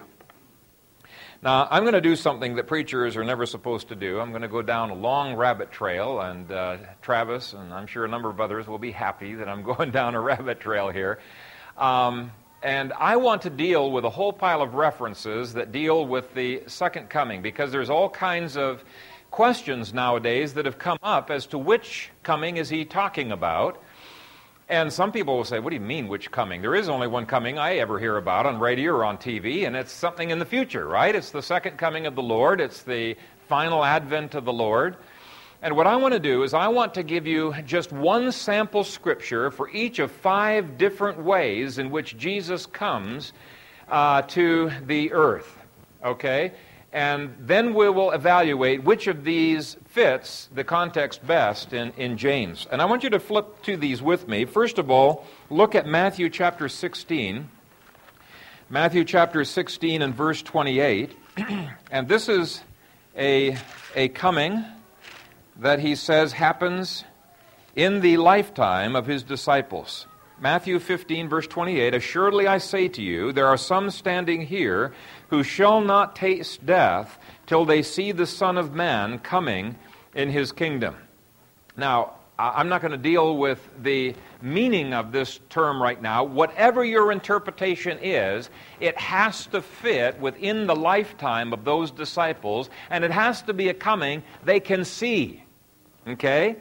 Now, 1.42 1.68
I'm 1.70 1.84
going 1.84 1.96
to 1.96 2.00
do 2.00 2.16
something 2.16 2.56
that 2.56 2.68
preachers 2.68 3.18
are 3.18 3.26
never 3.26 3.46
supposed 3.46 3.90
to 3.90 3.96
do. 3.96 4.22
I'm 4.22 4.30
going 4.30 4.42
to 4.42 4.48
go 4.48 4.62
down 4.62 4.90
a 4.90 4.94
long 4.94 5.36
rabbit 5.36 5.70
trail, 5.70 6.22
and 6.22 6.50
uh, 6.50 6.78
Travis, 7.02 7.52
and 7.52 7.74
I'm 7.74 7.86
sure 7.86 8.06
a 8.06 8.08
number 8.08 8.30
of 8.30 8.40
others, 8.40 8.66
will 8.66 8.80
be 8.80 8.92
happy 8.92 9.36
that 9.36 9.50
I'm 9.50 9.64
going 9.74 9.92
down 9.92 10.16
a 10.16 10.22
rabbit 10.22 10.62
trail 10.62 10.88
here. 10.88 11.20
Um, 11.78 12.32
and 12.62 12.94
I 12.94 13.18
want 13.18 13.42
to 13.42 13.50
deal 13.50 13.92
with 13.92 14.06
a 14.06 14.10
whole 14.10 14.32
pile 14.32 14.62
of 14.62 14.76
references 14.76 15.56
that 15.56 15.74
deal 15.74 16.06
with 16.06 16.34
the 16.34 16.64
second 16.68 17.10
coming 17.10 17.42
because 17.42 17.74
there's 17.74 17.90
all 17.90 18.10
kinds 18.10 18.56
of 18.56 18.86
questions 19.34 19.96
nowadays 19.96 20.54
that 20.54 20.66
have 20.66 20.78
come 20.78 21.00
up 21.02 21.32
as 21.32 21.48
to 21.48 21.58
which 21.58 22.12
coming 22.22 22.58
is 22.58 22.70
he 22.70 22.86
talking 22.86 23.32
about. 23.32 23.82
And 24.70 24.94
some 24.94 25.12
people 25.12 25.36
will 25.36 25.44
say, 25.44 25.58
What 25.58 25.72
do 25.72 25.76
you 25.76 25.82
mean, 25.82 26.08
which 26.08 26.30
coming? 26.30 26.62
There 26.62 26.76
is 26.76 26.88
only 26.88 27.08
one 27.08 27.26
coming 27.26 27.58
I 27.58 27.78
ever 27.78 27.98
hear 27.98 28.18
about 28.18 28.46
on 28.46 28.60
radio 28.60 28.92
or 28.92 29.04
on 29.04 29.18
TV, 29.18 29.66
and 29.66 29.76
it's 29.76 29.92
something 29.92 30.30
in 30.30 30.38
the 30.38 30.46
future, 30.46 30.88
right? 30.88 31.16
It's 31.16 31.32
the 31.32 31.42
second 31.42 31.80
coming 31.80 32.06
of 32.06 32.14
the 32.14 32.22
Lord, 32.22 32.62
it's 32.62 32.84
the 32.84 33.18
final 33.50 33.84
advent 33.84 34.36
of 34.36 34.46
the 34.46 34.54
Lord. 34.54 34.98
And 35.64 35.76
what 35.76 35.88
I 35.88 35.96
want 35.96 36.14
to 36.14 36.20
do 36.20 36.44
is, 36.44 36.54
I 36.54 36.68
want 36.68 36.94
to 36.94 37.02
give 37.02 37.26
you 37.26 37.56
just 37.66 37.92
one 37.92 38.32
sample 38.32 38.84
scripture 38.84 39.50
for 39.50 39.68
each 39.72 39.98
of 39.98 40.12
five 40.12 40.78
different 40.78 41.24
ways 41.24 41.80
in 41.80 41.90
which 41.90 42.18
Jesus 42.18 42.68
comes 42.68 43.34
uh, 43.90 44.22
to 44.22 44.70
the 44.86 45.12
earth. 45.12 45.58
Okay? 46.06 46.52
And 46.94 47.36
then 47.40 47.74
we 47.74 47.90
will 47.90 48.12
evaluate 48.12 48.84
which 48.84 49.08
of 49.08 49.24
these 49.24 49.78
fits 49.88 50.48
the 50.54 50.64
context 50.64 51.26
best 51.26 51.74
in, 51.74 51.92
in 51.98 52.18
James. 52.18 52.68
And 52.72 52.84
I 52.84 52.86
want 52.86 53.04
you 53.04 53.10
to 53.10 53.20
flip 53.20 53.64
to 53.64 53.76
these 53.76 54.00
with 54.00 54.28
me. 54.28 54.46
First 54.46 54.78
of 54.78 54.92
all, 54.92 55.26
look 55.50 55.74
at 55.74 55.88
Matthew 55.88 56.30
chapter 56.30 56.70
16. 56.70 57.50
Matthew 58.70 59.04
chapter 59.06 59.44
16 59.44 60.04
and 60.04 60.14
verse 60.14 60.44
28. 60.44 61.18
and 61.92 62.08
this 62.08 62.30
is 62.30 62.62
a, 63.18 63.58
a 63.96 64.10
coming 64.10 64.64
that 65.60 65.80
he 65.80 65.96
says 65.96 66.32
happens 66.32 67.06
in 67.76 68.02
the 68.02 68.18
lifetime 68.18 68.96
of 68.96 69.08
his 69.08 69.24
disciples. 69.24 70.06
Matthew 70.40 70.80
15, 70.80 71.30
verse 71.30 71.48
28 71.48 71.94
Assuredly 71.94 72.48
I 72.48 72.58
say 72.58 72.88
to 72.90 73.02
you, 73.02 73.32
there 73.32 73.48
are 73.48 73.58
some 73.58 73.90
standing 73.90 74.42
here 74.42 74.94
who 75.30 75.44
shall 75.44 75.82
not 75.82 76.16
taste 76.16 76.66
death 76.66 77.18
till 77.46 77.66
they 77.66 77.82
see 77.82 78.12
the 78.12 78.28
Son 78.28 78.58
of 78.58 78.74
Man 78.74 79.20
coming 79.20 79.76
in 80.14 80.30
his 80.30 80.52
kingdom. 80.52 80.96
Now, 81.78 82.16
I'm 82.38 82.68
not 82.68 82.82
going 82.82 82.92
to 82.92 82.98
deal 82.98 83.38
with 83.38 83.70
the 83.82 84.16
meaning 84.42 84.94
of 84.94 85.12
this 85.12 85.40
term 85.50 85.82
right 85.82 86.02
now. 86.02 86.24
Whatever 86.24 86.84
your 86.84 87.12
interpretation 87.12 88.00
is, 88.02 88.50
it 88.80 88.98
has 88.98 89.46
to 89.48 89.62
fit 89.62 90.20
within 90.20 90.66
the 90.66 90.76
lifetime 90.76 91.54
of 91.54 91.64
those 91.64 91.92
disciples, 91.92 92.72
and 92.90 93.04
it 93.04 93.12
has 93.12 93.44
to 93.44 93.54
be 93.54 93.70
a 93.70 93.74
coming 93.74 94.24
they 94.44 94.60
can 94.60 94.84
see. 94.84 95.44
Okay? 96.08 96.56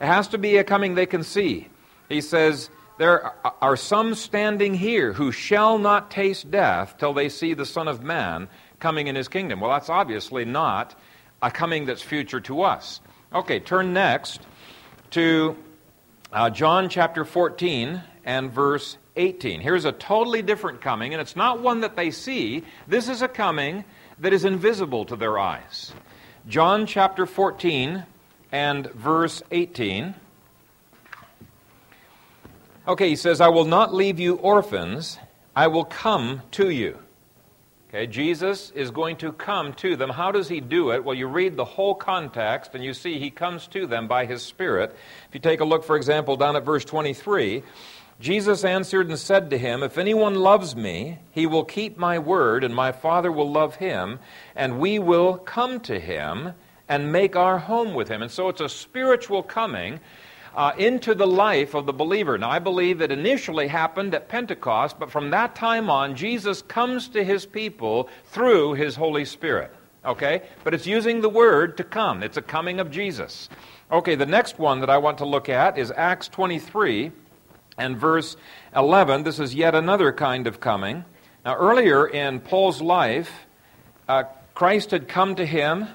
It 0.00 0.06
has 0.06 0.28
to 0.28 0.38
be 0.38 0.56
a 0.56 0.64
coming 0.64 0.94
they 0.94 1.06
can 1.06 1.22
see. 1.22 1.68
He 2.08 2.22
says, 2.22 2.70
there 2.98 3.32
are 3.62 3.76
some 3.76 4.14
standing 4.14 4.74
here 4.74 5.12
who 5.12 5.32
shall 5.32 5.78
not 5.78 6.10
taste 6.10 6.50
death 6.50 6.96
till 6.98 7.14
they 7.14 7.28
see 7.28 7.54
the 7.54 7.64
Son 7.64 7.88
of 7.88 8.02
Man 8.02 8.48
coming 8.80 9.06
in 9.06 9.14
his 9.14 9.28
kingdom. 9.28 9.60
Well, 9.60 9.70
that's 9.70 9.88
obviously 9.88 10.44
not 10.44 10.94
a 11.40 11.50
coming 11.50 11.86
that's 11.86 12.02
future 12.02 12.40
to 12.40 12.62
us. 12.62 13.00
Okay, 13.32 13.60
turn 13.60 13.92
next 13.92 14.42
to 15.10 15.56
uh, 16.32 16.50
John 16.50 16.88
chapter 16.88 17.24
14 17.24 18.02
and 18.24 18.52
verse 18.52 18.98
18. 19.16 19.60
Here's 19.60 19.84
a 19.84 19.92
totally 19.92 20.42
different 20.42 20.80
coming, 20.80 21.14
and 21.14 21.20
it's 21.20 21.36
not 21.36 21.60
one 21.60 21.80
that 21.80 21.96
they 21.96 22.10
see. 22.10 22.64
This 22.86 23.08
is 23.08 23.22
a 23.22 23.28
coming 23.28 23.84
that 24.18 24.32
is 24.32 24.44
invisible 24.44 25.04
to 25.06 25.16
their 25.16 25.38
eyes. 25.38 25.92
John 26.48 26.86
chapter 26.86 27.26
14 27.26 28.04
and 28.50 28.90
verse 28.92 29.42
18. 29.50 30.14
Okay, 32.88 33.10
he 33.10 33.16
says, 33.16 33.42
I 33.42 33.48
will 33.48 33.66
not 33.66 33.92
leave 33.92 34.18
you 34.18 34.36
orphans, 34.36 35.18
I 35.54 35.66
will 35.66 35.84
come 35.84 36.40
to 36.52 36.70
you. 36.70 36.98
Okay, 37.90 38.06
Jesus 38.06 38.70
is 38.70 38.90
going 38.90 39.18
to 39.18 39.30
come 39.30 39.74
to 39.74 39.94
them. 39.94 40.08
How 40.08 40.32
does 40.32 40.48
he 40.48 40.60
do 40.60 40.92
it? 40.92 41.04
Well, 41.04 41.14
you 41.14 41.26
read 41.26 41.54
the 41.54 41.66
whole 41.66 41.94
context 41.94 42.74
and 42.74 42.82
you 42.82 42.94
see 42.94 43.18
he 43.18 43.30
comes 43.30 43.66
to 43.68 43.86
them 43.86 44.08
by 44.08 44.24
his 44.24 44.42
Spirit. 44.42 44.96
If 45.28 45.34
you 45.34 45.40
take 45.40 45.60
a 45.60 45.66
look, 45.66 45.84
for 45.84 45.96
example, 45.96 46.36
down 46.36 46.56
at 46.56 46.64
verse 46.64 46.84
23, 46.86 47.62
Jesus 48.20 48.64
answered 48.64 49.08
and 49.10 49.18
said 49.18 49.50
to 49.50 49.58
him, 49.58 49.82
If 49.82 49.98
anyone 49.98 50.36
loves 50.36 50.74
me, 50.74 51.18
he 51.32 51.46
will 51.46 51.64
keep 51.64 51.98
my 51.98 52.18
word, 52.18 52.64
and 52.64 52.74
my 52.74 52.92
Father 52.92 53.30
will 53.30 53.50
love 53.50 53.76
him, 53.76 54.18
and 54.56 54.80
we 54.80 54.98
will 54.98 55.36
come 55.36 55.80
to 55.80 56.00
him 56.00 56.54
and 56.88 57.12
make 57.12 57.36
our 57.36 57.58
home 57.58 57.92
with 57.92 58.08
him. 58.08 58.22
And 58.22 58.30
so 58.30 58.48
it's 58.48 58.62
a 58.62 58.68
spiritual 58.68 59.42
coming 59.42 60.00
uh, 60.58 60.72
into 60.76 61.14
the 61.14 61.26
life 61.26 61.74
of 61.74 61.86
the 61.86 61.92
believer. 61.92 62.36
Now, 62.36 62.50
I 62.50 62.58
believe 62.58 63.00
it 63.00 63.12
initially 63.12 63.68
happened 63.68 64.12
at 64.12 64.28
Pentecost, 64.28 64.98
but 64.98 65.08
from 65.08 65.30
that 65.30 65.54
time 65.54 65.88
on, 65.88 66.16
Jesus 66.16 66.62
comes 66.62 67.06
to 67.10 67.22
his 67.22 67.46
people 67.46 68.08
through 68.24 68.74
his 68.74 68.96
Holy 68.96 69.24
Spirit. 69.24 69.72
Okay? 70.04 70.42
But 70.64 70.74
it's 70.74 70.84
using 70.84 71.20
the 71.20 71.28
word 71.28 71.76
to 71.76 71.84
come, 71.84 72.24
it's 72.24 72.38
a 72.38 72.42
coming 72.42 72.80
of 72.80 72.90
Jesus. 72.90 73.48
Okay, 73.92 74.16
the 74.16 74.26
next 74.26 74.58
one 74.58 74.80
that 74.80 74.90
I 74.90 74.98
want 74.98 75.18
to 75.18 75.24
look 75.24 75.48
at 75.48 75.78
is 75.78 75.92
Acts 75.96 76.26
23 76.26 77.12
and 77.78 77.96
verse 77.96 78.36
11. 78.74 79.22
This 79.22 79.38
is 79.38 79.54
yet 79.54 79.76
another 79.76 80.12
kind 80.12 80.48
of 80.48 80.58
coming. 80.58 81.04
Now, 81.44 81.54
earlier 81.54 82.08
in 82.08 82.40
Paul's 82.40 82.82
life, 82.82 83.30
uh, 84.08 84.24
Christ 84.54 84.90
had 84.90 85.06
come 85.06 85.36
to 85.36 85.46
him 85.46 85.86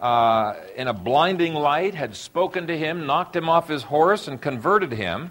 uh, 0.00 0.54
in 0.76 0.88
a 0.88 0.92
blinding 0.92 1.54
light, 1.54 1.94
had 1.94 2.16
spoken 2.16 2.66
to 2.66 2.76
him, 2.76 3.06
knocked 3.06 3.34
him 3.34 3.48
off 3.48 3.68
his 3.68 3.82
horse, 3.82 4.28
and 4.28 4.40
converted 4.40 4.92
him. 4.92 5.30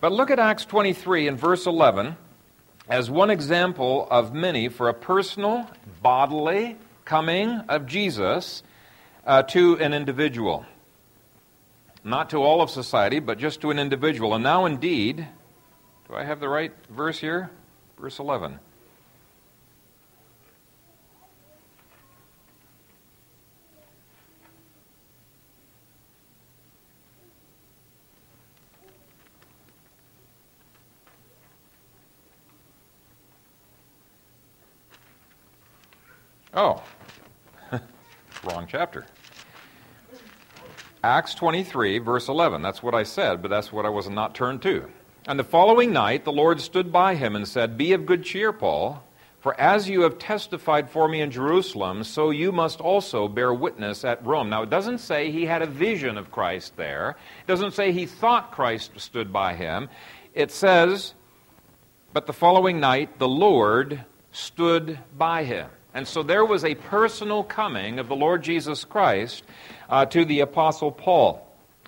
But 0.00 0.12
look 0.12 0.30
at 0.30 0.38
Acts 0.38 0.64
23 0.66 1.28
and 1.28 1.38
verse 1.38 1.66
11 1.66 2.16
as 2.88 3.10
one 3.10 3.30
example 3.30 4.06
of 4.10 4.34
many 4.34 4.68
for 4.68 4.88
a 4.88 4.94
personal, 4.94 5.68
bodily 6.02 6.76
coming 7.04 7.60
of 7.68 7.86
Jesus 7.86 8.62
uh, 9.26 9.42
to 9.44 9.78
an 9.78 9.94
individual. 9.94 10.66
Not 12.02 12.30
to 12.30 12.38
all 12.38 12.60
of 12.60 12.68
society, 12.68 13.18
but 13.20 13.38
just 13.38 13.62
to 13.62 13.70
an 13.70 13.78
individual. 13.78 14.34
And 14.34 14.44
now, 14.44 14.66
indeed, 14.66 15.26
do 16.08 16.14
I 16.14 16.24
have 16.24 16.40
the 16.40 16.48
right 16.48 16.72
verse 16.90 17.18
here? 17.18 17.50
Verse 17.98 18.18
11. 18.18 18.58
Oh, 36.56 36.80
wrong 38.44 38.66
chapter. 38.68 39.06
Acts 41.02 41.34
23, 41.34 41.98
verse 41.98 42.28
11. 42.28 42.62
That's 42.62 42.82
what 42.82 42.94
I 42.94 43.02
said, 43.02 43.42
but 43.42 43.48
that's 43.48 43.72
what 43.72 43.84
I 43.84 43.88
was 43.88 44.08
not 44.08 44.36
turned 44.36 44.62
to. 44.62 44.88
And 45.26 45.38
the 45.38 45.44
following 45.44 45.92
night, 45.92 46.24
the 46.24 46.32
Lord 46.32 46.60
stood 46.60 46.92
by 46.92 47.16
him 47.16 47.34
and 47.34 47.46
said, 47.48 47.76
Be 47.76 47.92
of 47.92 48.06
good 48.06 48.24
cheer, 48.24 48.52
Paul, 48.52 49.02
for 49.40 49.58
as 49.60 49.88
you 49.88 50.02
have 50.02 50.18
testified 50.18 50.88
for 50.88 51.08
me 51.08 51.22
in 51.22 51.30
Jerusalem, 51.32 52.04
so 52.04 52.30
you 52.30 52.52
must 52.52 52.80
also 52.80 53.26
bear 53.26 53.52
witness 53.52 54.04
at 54.04 54.24
Rome. 54.24 54.48
Now, 54.48 54.62
it 54.62 54.70
doesn't 54.70 54.98
say 54.98 55.30
he 55.32 55.46
had 55.46 55.60
a 55.60 55.66
vision 55.66 56.16
of 56.16 56.30
Christ 56.30 56.76
there, 56.76 57.16
it 57.40 57.46
doesn't 57.48 57.74
say 57.74 57.90
he 57.90 58.06
thought 58.06 58.52
Christ 58.52 58.92
stood 58.96 59.32
by 59.32 59.54
him. 59.54 59.88
It 60.34 60.52
says, 60.52 61.14
But 62.12 62.26
the 62.26 62.32
following 62.32 62.78
night, 62.78 63.18
the 63.18 63.28
Lord 63.28 64.04
stood 64.30 65.00
by 65.18 65.44
him. 65.44 65.68
And 65.94 66.06
so 66.06 66.24
there 66.24 66.44
was 66.44 66.64
a 66.64 66.74
personal 66.74 67.44
coming 67.44 68.00
of 68.00 68.08
the 68.08 68.16
Lord 68.16 68.42
Jesus 68.42 68.84
Christ 68.84 69.44
uh, 69.88 70.04
to 70.06 70.24
the 70.24 70.40
Apostle 70.40 70.90
Paul. 70.90 71.40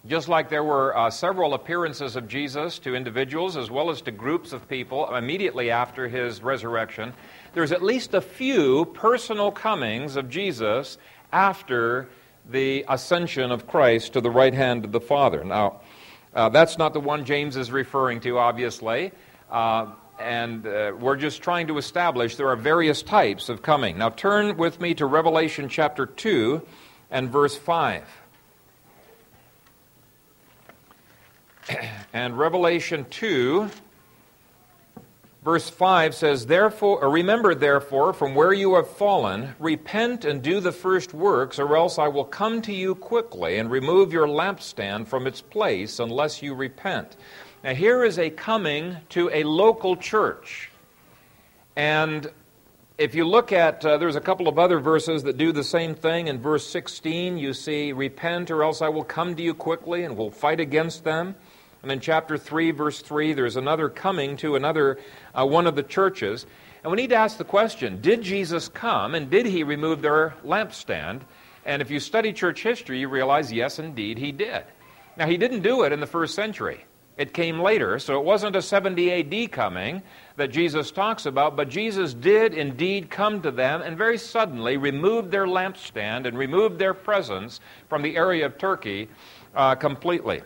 Just 0.06 0.28
like 0.28 0.48
there 0.48 0.62
were 0.62 0.96
uh, 0.96 1.10
several 1.10 1.54
appearances 1.54 2.14
of 2.14 2.28
Jesus 2.28 2.78
to 2.80 2.94
individuals 2.94 3.56
as 3.56 3.68
well 3.68 3.90
as 3.90 4.00
to 4.02 4.12
groups 4.12 4.52
of 4.52 4.68
people 4.68 5.12
immediately 5.16 5.72
after 5.72 6.06
his 6.06 6.40
resurrection, 6.40 7.12
there's 7.54 7.72
at 7.72 7.82
least 7.82 8.14
a 8.14 8.20
few 8.20 8.84
personal 8.84 9.50
comings 9.50 10.14
of 10.14 10.30
Jesus 10.30 10.98
after 11.32 12.08
the 12.48 12.84
ascension 12.88 13.50
of 13.50 13.66
Christ 13.66 14.12
to 14.12 14.20
the 14.20 14.30
right 14.30 14.54
hand 14.54 14.84
of 14.84 14.92
the 14.92 15.00
Father. 15.00 15.42
Now, 15.42 15.80
uh, 16.32 16.50
that's 16.50 16.78
not 16.78 16.92
the 16.92 17.00
one 17.00 17.24
James 17.24 17.56
is 17.56 17.72
referring 17.72 18.20
to, 18.20 18.38
obviously. 18.38 19.10
Uh, 19.50 19.86
and 20.18 20.66
uh, 20.66 20.92
we're 20.98 21.16
just 21.16 21.42
trying 21.42 21.66
to 21.68 21.78
establish 21.78 22.36
there 22.36 22.48
are 22.48 22.56
various 22.56 23.02
types 23.02 23.48
of 23.48 23.62
coming. 23.62 23.98
Now, 23.98 24.10
turn 24.10 24.56
with 24.56 24.80
me 24.80 24.94
to 24.94 25.06
Revelation 25.06 25.68
chapter 25.68 26.06
2 26.06 26.62
and 27.10 27.30
verse 27.30 27.56
5. 27.56 28.04
and 32.12 32.38
Revelation 32.38 33.06
2, 33.10 33.68
verse 35.44 35.68
5 35.68 36.14
says, 36.14 36.46
Therefore, 36.46 37.08
remember, 37.10 37.54
therefore, 37.54 38.12
from 38.12 38.34
where 38.34 38.52
you 38.52 38.76
have 38.76 38.88
fallen, 38.88 39.54
repent 39.58 40.24
and 40.24 40.42
do 40.42 40.60
the 40.60 40.72
first 40.72 41.12
works, 41.12 41.58
or 41.58 41.76
else 41.76 41.98
I 41.98 42.08
will 42.08 42.24
come 42.24 42.62
to 42.62 42.72
you 42.72 42.94
quickly 42.94 43.58
and 43.58 43.70
remove 43.70 44.12
your 44.12 44.26
lampstand 44.26 45.08
from 45.08 45.26
its 45.26 45.40
place 45.40 45.98
unless 45.98 46.42
you 46.42 46.54
repent. 46.54 47.16
Now, 47.66 47.74
here 47.74 48.04
is 48.04 48.16
a 48.20 48.30
coming 48.30 48.96
to 49.08 49.28
a 49.32 49.42
local 49.42 49.96
church. 49.96 50.70
And 51.74 52.30
if 52.96 53.16
you 53.16 53.24
look 53.24 53.50
at, 53.50 53.84
uh, 53.84 53.98
there's 53.98 54.14
a 54.14 54.20
couple 54.20 54.46
of 54.46 54.56
other 54.56 54.78
verses 54.78 55.24
that 55.24 55.36
do 55.36 55.50
the 55.50 55.64
same 55.64 55.96
thing. 55.96 56.28
In 56.28 56.40
verse 56.40 56.64
16, 56.64 57.38
you 57.38 57.52
see, 57.52 57.90
Repent, 57.90 58.52
or 58.52 58.62
else 58.62 58.82
I 58.82 58.88
will 58.88 59.02
come 59.02 59.34
to 59.34 59.42
you 59.42 59.52
quickly 59.52 60.04
and 60.04 60.16
will 60.16 60.30
fight 60.30 60.60
against 60.60 61.02
them. 61.02 61.34
And 61.82 61.90
in 61.90 61.98
chapter 61.98 62.38
3, 62.38 62.70
verse 62.70 63.00
3, 63.02 63.32
there's 63.32 63.56
another 63.56 63.88
coming 63.88 64.36
to 64.36 64.54
another 64.54 65.00
uh, 65.34 65.44
one 65.44 65.66
of 65.66 65.74
the 65.74 65.82
churches. 65.82 66.46
And 66.84 66.92
we 66.92 66.96
need 66.96 67.10
to 67.10 67.16
ask 67.16 67.36
the 67.36 67.42
question 67.42 68.00
Did 68.00 68.22
Jesus 68.22 68.68
come 68.68 69.16
and 69.16 69.28
did 69.28 69.44
he 69.44 69.64
remove 69.64 70.02
their 70.02 70.36
lampstand? 70.44 71.22
And 71.64 71.82
if 71.82 71.90
you 71.90 71.98
study 71.98 72.32
church 72.32 72.62
history, 72.62 73.00
you 73.00 73.08
realize, 73.08 73.52
yes, 73.52 73.80
indeed, 73.80 74.18
he 74.18 74.30
did. 74.30 74.62
Now, 75.16 75.26
he 75.26 75.36
didn't 75.36 75.62
do 75.62 75.82
it 75.82 75.90
in 75.90 75.98
the 75.98 76.06
first 76.06 76.36
century. 76.36 76.84
It 77.16 77.32
came 77.32 77.60
later, 77.60 77.98
so 77.98 78.18
it 78.18 78.24
wasn't 78.24 78.56
a 78.56 78.62
70 78.62 79.10
AD 79.44 79.50
coming 79.52 80.02
that 80.36 80.48
Jesus 80.48 80.90
talks 80.90 81.24
about, 81.24 81.56
but 81.56 81.70
Jesus 81.70 82.12
did 82.12 82.52
indeed 82.52 83.08
come 83.08 83.40
to 83.40 83.50
them 83.50 83.80
and 83.80 83.96
very 83.96 84.18
suddenly 84.18 84.76
removed 84.76 85.30
their 85.30 85.46
lampstand 85.46 86.26
and 86.26 86.36
removed 86.36 86.78
their 86.78 86.92
presence 86.92 87.60
from 87.88 88.02
the 88.02 88.16
area 88.16 88.44
of 88.44 88.58
Turkey 88.58 89.08
uh, 89.54 89.74
completely. 89.74 90.42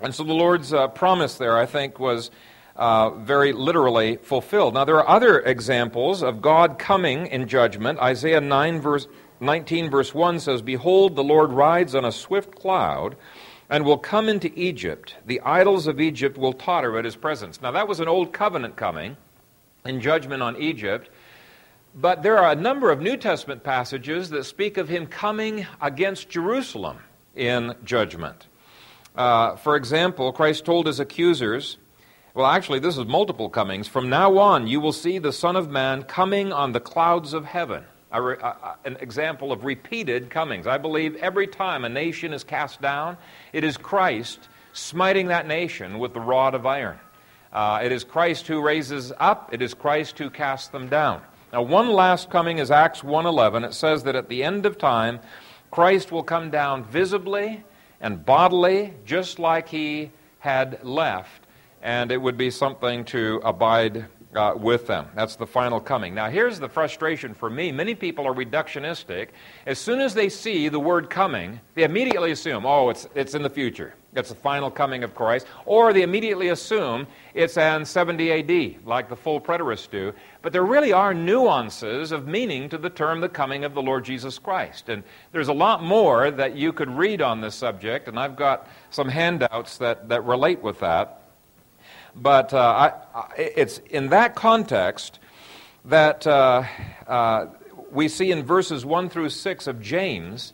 And 0.00 0.12
so 0.12 0.24
the 0.24 0.32
Lord's 0.32 0.72
uh, 0.72 0.88
promise 0.88 1.36
there, 1.36 1.56
I 1.56 1.66
think, 1.66 2.00
was 2.00 2.32
uh, 2.74 3.10
very 3.10 3.52
literally 3.52 4.16
fulfilled. 4.16 4.74
Now, 4.74 4.84
there 4.84 4.96
are 4.96 5.08
other 5.08 5.40
examples 5.40 6.22
of 6.22 6.42
God 6.42 6.78
coming 6.78 7.26
in 7.26 7.46
judgment. 7.46 7.98
Isaiah 8.00 8.40
9, 8.40 8.80
verse, 8.80 9.06
19, 9.40 9.90
verse 9.90 10.14
1 10.14 10.40
says, 10.40 10.62
Behold, 10.62 11.14
the 11.14 11.24
Lord 11.24 11.50
rides 11.50 11.94
on 11.94 12.04
a 12.04 12.12
swift 12.12 12.56
cloud 12.56 13.16
and 13.70 13.84
will 13.84 13.98
come 13.98 14.28
into 14.28 14.50
Egypt. 14.58 15.16
The 15.26 15.40
idols 15.42 15.86
of 15.86 16.00
Egypt 16.00 16.38
will 16.38 16.52
totter 16.52 16.98
at 16.98 17.04
his 17.04 17.16
presence. 17.16 17.60
Now, 17.60 17.70
that 17.72 17.88
was 17.88 18.00
an 18.00 18.08
old 18.08 18.32
covenant 18.32 18.76
coming 18.76 19.16
in 19.84 20.00
judgment 20.00 20.42
on 20.42 20.60
Egypt. 20.60 21.10
But 21.94 22.22
there 22.22 22.38
are 22.38 22.52
a 22.52 22.56
number 22.56 22.90
of 22.90 23.00
New 23.00 23.16
Testament 23.16 23.64
passages 23.64 24.30
that 24.30 24.44
speak 24.44 24.76
of 24.76 24.88
him 24.88 25.06
coming 25.06 25.66
against 25.80 26.28
Jerusalem 26.28 26.98
in 27.34 27.74
judgment. 27.84 28.46
Uh, 29.16 29.56
for 29.56 29.76
example, 29.76 30.32
Christ 30.32 30.64
told 30.64 30.86
his 30.86 31.00
accusers, 31.00 31.76
well, 32.34 32.46
actually, 32.46 32.78
this 32.78 32.96
is 32.96 33.06
multiple 33.06 33.48
comings. 33.48 33.88
From 33.88 34.08
now 34.08 34.38
on, 34.38 34.68
you 34.68 34.80
will 34.80 34.92
see 34.92 35.18
the 35.18 35.32
Son 35.32 35.56
of 35.56 35.70
Man 35.70 36.04
coming 36.04 36.52
on 36.52 36.72
the 36.72 36.80
clouds 36.80 37.32
of 37.34 37.44
heaven 37.44 37.84
an 38.10 38.96
example 39.00 39.52
of 39.52 39.64
repeated 39.64 40.30
comings. 40.30 40.66
I 40.66 40.78
believe 40.78 41.16
every 41.16 41.46
time 41.46 41.84
a 41.84 41.88
nation 41.88 42.32
is 42.32 42.44
cast 42.44 42.80
down, 42.80 43.16
it 43.52 43.64
is 43.64 43.76
Christ 43.76 44.48
smiting 44.72 45.28
that 45.28 45.46
nation 45.46 45.98
with 45.98 46.14
the 46.14 46.20
rod 46.20 46.54
of 46.54 46.66
iron. 46.66 46.98
Uh, 47.52 47.80
it 47.82 47.92
is 47.92 48.04
Christ 48.04 48.46
who 48.46 48.60
raises 48.60 49.12
up, 49.18 49.52
it 49.52 49.62
is 49.62 49.74
Christ 49.74 50.18
who 50.18 50.30
casts 50.30 50.68
them 50.68 50.88
down. 50.88 51.22
Now, 51.52 51.62
one 51.62 51.88
last 51.88 52.28
coming 52.28 52.58
is 52.58 52.70
Acts 52.70 53.02
1:11. 53.02 53.64
It 53.64 53.72
says 53.72 54.02
that 54.04 54.14
at 54.14 54.28
the 54.28 54.44
end 54.44 54.66
of 54.66 54.76
time, 54.76 55.20
Christ 55.70 56.12
will 56.12 56.22
come 56.22 56.50
down 56.50 56.84
visibly 56.84 57.64
and 58.00 58.24
bodily, 58.24 58.94
just 59.06 59.38
like 59.38 59.68
he 59.68 60.10
had 60.40 60.84
left, 60.84 61.46
and 61.82 62.12
it 62.12 62.18
would 62.18 62.36
be 62.36 62.50
something 62.50 63.04
to 63.06 63.40
abide 63.44 64.06
uh, 64.34 64.54
with 64.56 64.86
them. 64.86 65.06
That's 65.14 65.36
the 65.36 65.46
final 65.46 65.80
coming. 65.80 66.14
Now, 66.14 66.28
here's 66.28 66.58
the 66.58 66.68
frustration 66.68 67.34
for 67.34 67.48
me. 67.48 67.72
Many 67.72 67.94
people 67.94 68.26
are 68.26 68.34
reductionistic. 68.34 69.28
As 69.66 69.78
soon 69.78 70.00
as 70.00 70.14
they 70.14 70.28
see 70.28 70.68
the 70.68 70.80
word 70.80 71.08
coming, 71.08 71.60
they 71.74 71.84
immediately 71.84 72.32
assume, 72.32 72.66
oh, 72.66 72.90
it's, 72.90 73.08
it's 73.14 73.34
in 73.34 73.42
the 73.42 73.50
future. 73.50 73.94
It's 74.14 74.30
the 74.30 74.34
final 74.34 74.70
coming 74.70 75.04
of 75.04 75.14
Christ. 75.14 75.46
Or 75.64 75.92
they 75.92 76.02
immediately 76.02 76.48
assume 76.48 77.06
it's 77.34 77.56
in 77.56 77.84
70 77.84 78.32
AD, 78.32 78.86
like 78.86 79.08
the 79.08 79.16
full 79.16 79.40
preterists 79.40 79.90
do. 79.90 80.12
But 80.42 80.52
there 80.52 80.64
really 80.64 80.92
are 80.92 81.14
nuances 81.14 82.10
of 82.12 82.26
meaning 82.26 82.68
to 82.70 82.78
the 82.78 82.90
term 82.90 83.20
the 83.20 83.28
coming 83.28 83.64
of 83.64 83.74
the 83.74 83.82
Lord 83.82 84.04
Jesus 84.04 84.38
Christ. 84.38 84.88
And 84.88 85.02
there's 85.32 85.48
a 85.48 85.52
lot 85.52 85.82
more 85.82 86.30
that 86.30 86.56
you 86.56 86.72
could 86.72 86.90
read 86.90 87.20
on 87.20 87.40
this 87.40 87.54
subject, 87.54 88.08
and 88.08 88.18
I've 88.18 88.36
got 88.36 88.68
some 88.90 89.08
handouts 89.08 89.78
that, 89.78 90.08
that 90.08 90.24
relate 90.24 90.62
with 90.62 90.80
that. 90.80 91.17
But 92.20 92.52
uh, 92.52 92.92
I, 93.14 93.32
it's 93.36 93.78
in 93.90 94.08
that 94.08 94.34
context 94.34 95.20
that 95.84 96.26
uh, 96.26 96.64
uh, 97.06 97.46
we 97.92 98.08
see 98.08 98.30
in 98.30 98.42
verses 98.42 98.84
1 98.84 99.08
through 99.08 99.30
6 99.30 99.66
of 99.66 99.80
James 99.80 100.52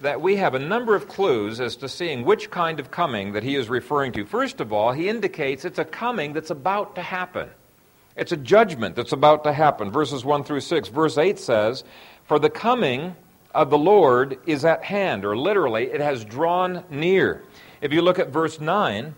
that 0.00 0.20
we 0.20 0.36
have 0.36 0.54
a 0.54 0.58
number 0.58 0.94
of 0.94 1.08
clues 1.08 1.60
as 1.60 1.76
to 1.76 1.88
seeing 1.88 2.24
which 2.24 2.50
kind 2.50 2.80
of 2.80 2.90
coming 2.90 3.32
that 3.32 3.42
he 3.42 3.54
is 3.54 3.68
referring 3.68 4.12
to. 4.12 4.24
First 4.24 4.60
of 4.60 4.72
all, 4.72 4.92
he 4.92 5.08
indicates 5.08 5.64
it's 5.64 5.78
a 5.78 5.84
coming 5.84 6.32
that's 6.32 6.50
about 6.50 6.94
to 6.96 7.02
happen. 7.02 7.48
It's 8.16 8.32
a 8.32 8.36
judgment 8.36 8.96
that's 8.96 9.12
about 9.12 9.44
to 9.44 9.52
happen. 9.52 9.90
Verses 9.90 10.24
1 10.24 10.44
through 10.44 10.60
6. 10.60 10.88
Verse 10.88 11.18
8 11.18 11.38
says, 11.38 11.84
For 12.24 12.38
the 12.38 12.50
coming 12.50 13.14
of 13.54 13.70
the 13.70 13.78
Lord 13.78 14.38
is 14.46 14.64
at 14.64 14.84
hand, 14.84 15.24
or 15.24 15.36
literally, 15.36 15.84
it 15.84 16.00
has 16.00 16.24
drawn 16.24 16.84
near. 16.90 17.42
If 17.80 17.92
you 17.92 18.02
look 18.02 18.18
at 18.18 18.30
verse 18.30 18.60
9, 18.60 19.14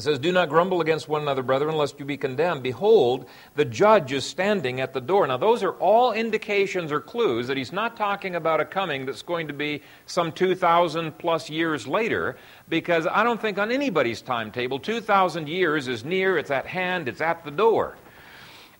it 0.00 0.10
says, 0.10 0.18
Do 0.18 0.32
not 0.32 0.48
grumble 0.48 0.80
against 0.80 1.08
one 1.08 1.22
another, 1.22 1.42
brethren, 1.42 1.76
lest 1.76 1.98
you 1.98 2.04
be 2.04 2.16
condemned. 2.16 2.62
Behold, 2.62 3.26
the 3.54 3.64
judge 3.64 4.12
is 4.12 4.24
standing 4.24 4.80
at 4.80 4.92
the 4.92 5.00
door. 5.00 5.26
Now, 5.26 5.36
those 5.36 5.62
are 5.62 5.72
all 5.72 6.12
indications 6.12 6.90
or 6.90 7.00
clues 7.00 7.46
that 7.48 7.56
he's 7.56 7.72
not 7.72 7.96
talking 7.96 8.34
about 8.34 8.60
a 8.60 8.64
coming 8.64 9.06
that's 9.06 9.22
going 9.22 9.48
to 9.48 9.52
be 9.52 9.82
some 10.06 10.32
2,000 10.32 11.18
plus 11.18 11.50
years 11.50 11.86
later, 11.86 12.36
because 12.68 13.06
I 13.06 13.22
don't 13.22 13.40
think 13.40 13.58
on 13.58 13.70
anybody's 13.70 14.22
timetable 14.22 14.78
2,000 14.78 15.48
years 15.48 15.88
is 15.88 16.04
near, 16.04 16.38
it's 16.38 16.50
at 16.50 16.66
hand, 16.66 17.08
it's 17.08 17.20
at 17.20 17.44
the 17.44 17.50
door. 17.50 17.96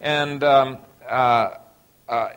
And 0.00 0.42
um, 0.42 0.78
uh, 1.08 1.50
uh, 2.10 2.28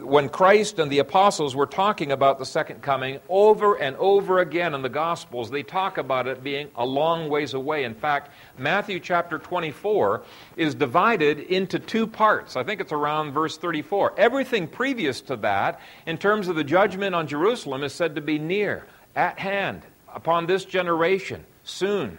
when 0.00 0.28
Christ 0.28 0.78
and 0.78 0.92
the 0.92 1.00
apostles 1.00 1.56
were 1.56 1.66
talking 1.66 2.12
about 2.12 2.38
the 2.38 2.46
second 2.46 2.82
coming 2.82 3.18
over 3.28 3.74
and 3.74 3.96
over 3.96 4.38
again 4.38 4.74
in 4.74 4.82
the 4.82 4.88
Gospels, 4.88 5.50
they 5.50 5.64
talk 5.64 5.98
about 5.98 6.28
it 6.28 6.44
being 6.44 6.68
a 6.76 6.86
long 6.86 7.28
ways 7.28 7.54
away. 7.54 7.82
In 7.84 7.94
fact, 7.94 8.30
Matthew 8.56 9.00
chapter 9.00 9.38
24 9.38 10.22
is 10.56 10.74
divided 10.74 11.40
into 11.40 11.80
two 11.80 12.06
parts. 12.06 12.54
I 12.54 12.62
think 12.62 12.80
it's 12.80 12.92
around 12.92 13.32
verse 13.32 13.56
34. 13.56 14.14
Everything 14.16 14.68
previous 14.68 15.20
to 15.22 15.36
that, 15.36 15.80
in 16.06 16.16
terms 16.16 16.46
of 16.46 16.54
the 16.54 16.64
judgment 16.64 17.14
on 17.14 17.26
Jerusalem, 17.26 17.82
is 17.82 17.92
said 17.92 18.14
to 18.14 18.20
be 18.20 18.38
near, 18.38 18.86
at 19.16 19.38
hand, 19.38 19.82
upon 20.14 20.46
this 20.46 20.64
generation, 20.64 21.44
soon. 21.64 22.18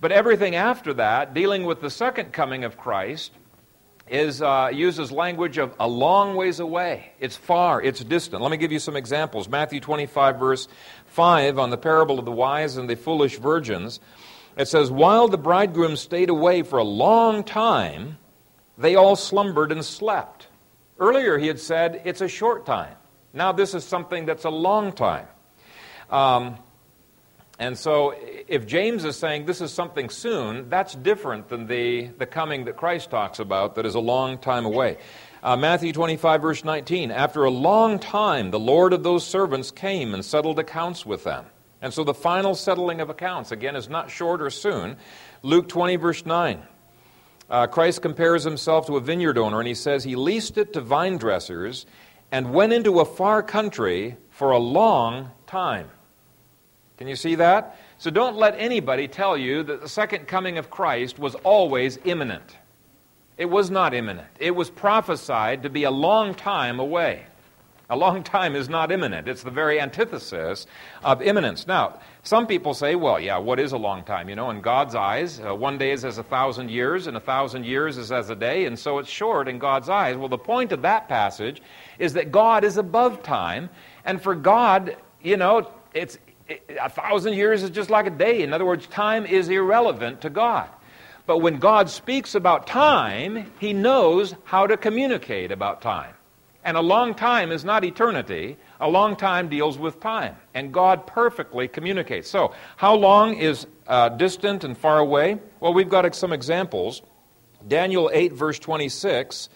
But 0.00 0.12
everything 0.12 0.54
after 0.54 0.94
that, 0.94 1.34
dealing 1.34 1.64
with 1.64 1.80
the 1.80 1.90
second 1.90 2.32
coming 2.32 2.62
of 2.62 2.76
Christ, 2.76 3.32
is 4.10 4.42
uh, 4.42 4.70
uses 4.72 5.12
language 5.12 5.58
of 5.58 5.74
a 5.78 5.88
long 5.88 6.36
ways 6.36 6.60
away. 6.60 7.12
It's 7.20 7.36
far, 7.36 7.82
it's 7.82 8.02
distant. 8.02 8.42
Let 8.42 8.50
me 8.50 8.56
give 8.56 8.72
you 8.72 8.78
some 8.78 8.96
examples. 8.96 9.48
Matthew 9.48 9.80
25, 9.80 10.38
verse 10.38 10.68
5, 11.06 11.58
on 11.58 11.70
the 11.70 11.76
parable 11.76 12.18
of 12.18 12.24
the 12.24 12.32
wise 12.32 12.76
and 12.76 12.88
the 12.88 12.96
foolish 12.96 13.38
virgins, 13.38 14.00
it 14.56 14.68
says, 14.68 14.90
While 14.90 15.28
the 15.28 15.38
bridegroom 15.38 15.96
stayed 15.96 16.30
away 16.30 16.62
for 16.62 16.78
a 16.78 16.84
long 16.84 17.44
time, 17.44 18.18
they 18.76 18.94
all 18.94 19.16
slumbered 19.16 19.72
and 19.72 19.84
slept. 19.84 20.48
Earlier 20.98 21.38
he 21.38 21.46
had 21.46 21.60
said, 21.60 22.02
It's 22.04 22.20
a 22.20 22.28
short 22.28 22.66
time. 22.66 22.94
Now 23.32 23.52
this 23.52 23.74
is 23.74 23.84
something 23.84 24.26
that's 24.26 24.44
a 24.44 24.50
long 24.50 24.92
time. 24.92 25.26
Um, 26.10 26.58
and 27.60 27.76
so, 27.76 28.14
if 28.46 28.68
James 28.68 29.04
is 29.04 29.16
saying 29.16 29.46
this 29.46 29.60
is 29.60 29.72
something 29.72 30.10
soon, 30.10 30.68
that's 30.68 30.94
different 30.94 31.48
than 31.48 31.66
the, 31.66 32.06
the 32.16 32.26
coming 32.26 32.66
that 32.66 32.76
Christ 32.76 33.10
talks 33.10 33.40
about 33.40 33.74
that 33.74 33.84
is 33.84 33.96
a 33.96 34.00
long 34.00 34.38
time 34.38 34.64
away. 34.64 34.98
Uh, 35.42 35.56
Matthew 35.56 35.92
25, 35.92 36.40
verse 36.40 36.64
19 36.64 37.10
After 37.10 37.44
a 37.44 37.50
long 37.50 37.98
time, 37.98 38.52
the 38.52 38.60
Lord 38.60 38.92
of 38.92 39.02
those 39.02 39.26
servants 39.26 39.72
came 39.72 40.14
and 40.14 40.24
settled 40.24 40.60
accounts 40.60 41.04
with 41.04 41.24
them. 41.24 41.46
And 41.82 41.92
so, 41.92 42.04
the 42.04 42.14
final 42.14 42.54
settling 42.54 43.00
of 43.00 43.10
accounts, 43.10 43.50
again, 43.50 43.74
is 43.74 43.88
not 43.88 44.08
short 44.08 44.40
or 44.40 44.50
soon. 44.50 44.96
Luke 45.42 45.68
20, 45.68 45.96
verse 45.96 46.24
9. 46.24 46.62
Uh, 47.50 47.66
Christ 47.66 48.02
compares 48.02 48.44
himself 48.44 48.86
to 48.86 48.96
a 48.96 49.00
vineyard 49.00 49.36
owner, 49.36 49.58
and 49.58 49.66
he 49.66 49.74
says 49.74 50.04
he 50.04 50.14
leased 50.14 50.58
it 50.58 50.74
to 50.74 50.80
vine 50.80 51.16
dressers 51.16 51.86
and 52.30 52.52
went 52.52 52.72
into 52.72 53.00
a 53.00 53.04
far 53.04 53.42
country 53.42 54.16
for 54.30 54.52
a 54.52 54.58
long 54.58 55.32
time. 55.48 55.90
Can 56.98 57.08
you 57.08 57.16
see 57.16 57.36
that? 57.36 57.78
So 57.98 58.10
don't 58.10 58.36
let 58.36 58.54
anybody 58.58 59.08
tell 59.08 59.36
you 59.36 59.62
that 59.62 59.80
the 59.80 59.88
second 59.88 60.26
coming 60.26 60.58
of 60.58 60.68
Christ 60.68 61.18
was 61.18 61.34
always 61.36 61.98
imminent. 62.04 62.56
It 63.36 63.46
was 63.46 63.70
not 63.70 63.94
imminent. 63.94 64.28
It 64.40 64.50
was 64.50 64.68
prophesied 64.68 65.62
to 65.62 65.70
be 65.70 65.84
a 65.84 65.90
long 65.92 66.34
time 66.34 66.80
away. 66.80 67.24
A 67.90 67.96
long 67.96 68.22
time 68.22 68.54
is 68.54 68.68
not 68.68 68.92
imminent. 68.92 69.28
It's 69.28 69.44
the 69.44 69.50
very 69.50 69.80
antithesis 69.80 70.66
of 71.02 71.22
imminence. 71.22 71.66
Now, 71.66 72.00
some 72.22 72.46
people 72.46 72.74
say, 72.74 72.96
well, 72.96 73.18
yeah, 73.18 73.38
what 73.38 73.58
is 73.58 73.72
a 73.72 73.78
long 73.78 74.02
time? 74.04 74.28
You 74.28 74.36
know, 74.36 74.50
in 74.50 74.60
God's 74.60 74.94
eyes, 74.94 75.40
uh, 75.40 75.54
one 75.54 75.78
day 75.78 75.92
is 75.92 76.04
as 76.04 76.18
a 76.18 76.22
thousand 76.22 76.70
years, 76.70 77.06
and 77.06 77.16
a 77.16 77.20
thousand 77.20 77.64
years 77.64 77.96
is 77.96 78.12
as 78.12 78.28
a 78.28 78.34
day, 78.34 78.66
and 78.66 78.78
so 78.78 78.98
it's 78.98 79.08
short 79.08 79.48
in 79.48 79.58
God's 79.58 79.88
eyes. 79.88 80.16
Well, 80.16 80.28
the 80.28 80.36
point 80.36 80.72
of 80.72 80.82
that 80.82 81.08
passage 81.08 81.62
is 81.98 82.12
that 82.12 82.30
God 82.30 82.62
is 82.62 82.76
above 82.76 83.22
time, 83.22 83.70
and 84.04 84.20
for 84.20 84.34
God, 84.34 84.96
you 85.22 85.38
know, 85.38 85.70
it's, 85.94 86.18
a 86.80 86.88
thousand 86.88 87.34
years 87.34 87.62
is 87.62 87.70
just 87.70 87.90
like 87.90 88.06
a 88.06 88.10
day. 88.10 88.42
In 88.42 88.52
other 88.52 88.64
words, 88.64 88.86
time 88.86 89.26
is 89.26 89.48
irrelevant 89.48 90.22
to 90.22 90.30
God. 90.30 90.68
But 91.26 91.38
when 91.38 91.58
God 91.58 91.90
speaks 91.90 92.34
about 92.34 92.66
time, 92.66 93.52
he 93.60 93.74
knows 93.74 94.34
how 94.44 94.66
to 94.66 94.76
communicate 94.76 95.52
about 95.52 95.82
time. 95.82 96.14
And 96.64 96.76
a 96.76 96.80
long 96.80 97.14
time 97.14 97.52
is 97.52 97.64
not 97.64 97.84
eternity. 97.84 98.56
A 98.80 98.88
long 98.88 99.16
time 99.16 99.48
deals 99.48 99.78
with 99.78 100.00
time. 100.00 100.36
And 100.54 100.72
God 100.72 101.06
perfectly 101.06 101.68
communicates. 101.68 102.30
So, 102.30 102.54
how 102.76 102.94
long 102.94 103.36
is 103.36 103.66
uh, 103.86 104.10
distant 104.10 104.64
and 104.64 104.76
far 104.76 104.98
away? 104.98 105.38
Well, 105.60 105.74
we've 105.74 105.88
got 105.88 106.14
some 106.14 106.32
examples. 106.32 107.02
Daniel 107.66 108.10
8, 108.12 108.32
verse 108.32 108.58
26, 108.58 109.48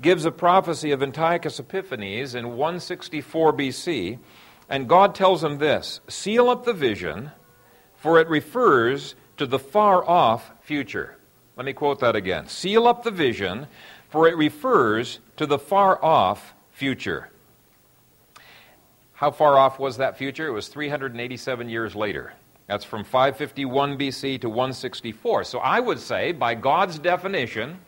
gives 0.00 0.24
a 0.24 0.30
prophecy 0.30 0.92
of 0.92 1.02
Antiochus 1.02 1.58
Epiphanes 1.58 2.34
in 2.34 2.56
164 2.56 3.52
BC. 3.52 4.18
And 4.70 4.88
God 4.88 5.14
tells 5.14 5.42
him 5.42 5.58
this 5.58 6.00
seal 6.08 6.48
up 6.48 6.64
the 6.64 6.72
vision, 6.72 7.32
for 7.96 8.20
it 8.20 8.28
refers 8.28 9.16
to 9.36 9.46
the 9.46 9.58
far 9.58 10.08
off 10.08 10.52
future. 10.62 11.16
Let 11.56 11.66
me 11.66 11.72
quote 11.72 12.00
that 12.00 12.16
again. 12.16 12.46
Seal 12.46 12.86
up 12.86 13.02
the 13.02 13.10
vision, 13.10 13.66
for 14.08 14.28
it 14.28 14.36
refers 14.36 15.18
to 15.36 15.44
the 15.44 15.58
far 15.58 16.02
off 16.02 16.54
future. 16.70 17.28
How 19.12 19.30
far 19.30 19.58
off 19.58 19.78
was 19.78 19.98
that 19.98 20.16
future? 20.16 20.46
It 20.46 20.52
was 20.52 20.68
387 20.68 21.68
years 21.68 21.94
later. 21.94 22.32
That's 22.68 22.84
from 22.84 23.04
551 23.04 23.98
BC 23.98 24.40
to 24.40 24.48
164. 24.48 25.44
So 25.44 25.58
I 25.58 25.80
would 25.80 25.98
say, 25.98 26.32
by 26.32 26.54
God's 26.54 26.98
definition, 26.98 27.78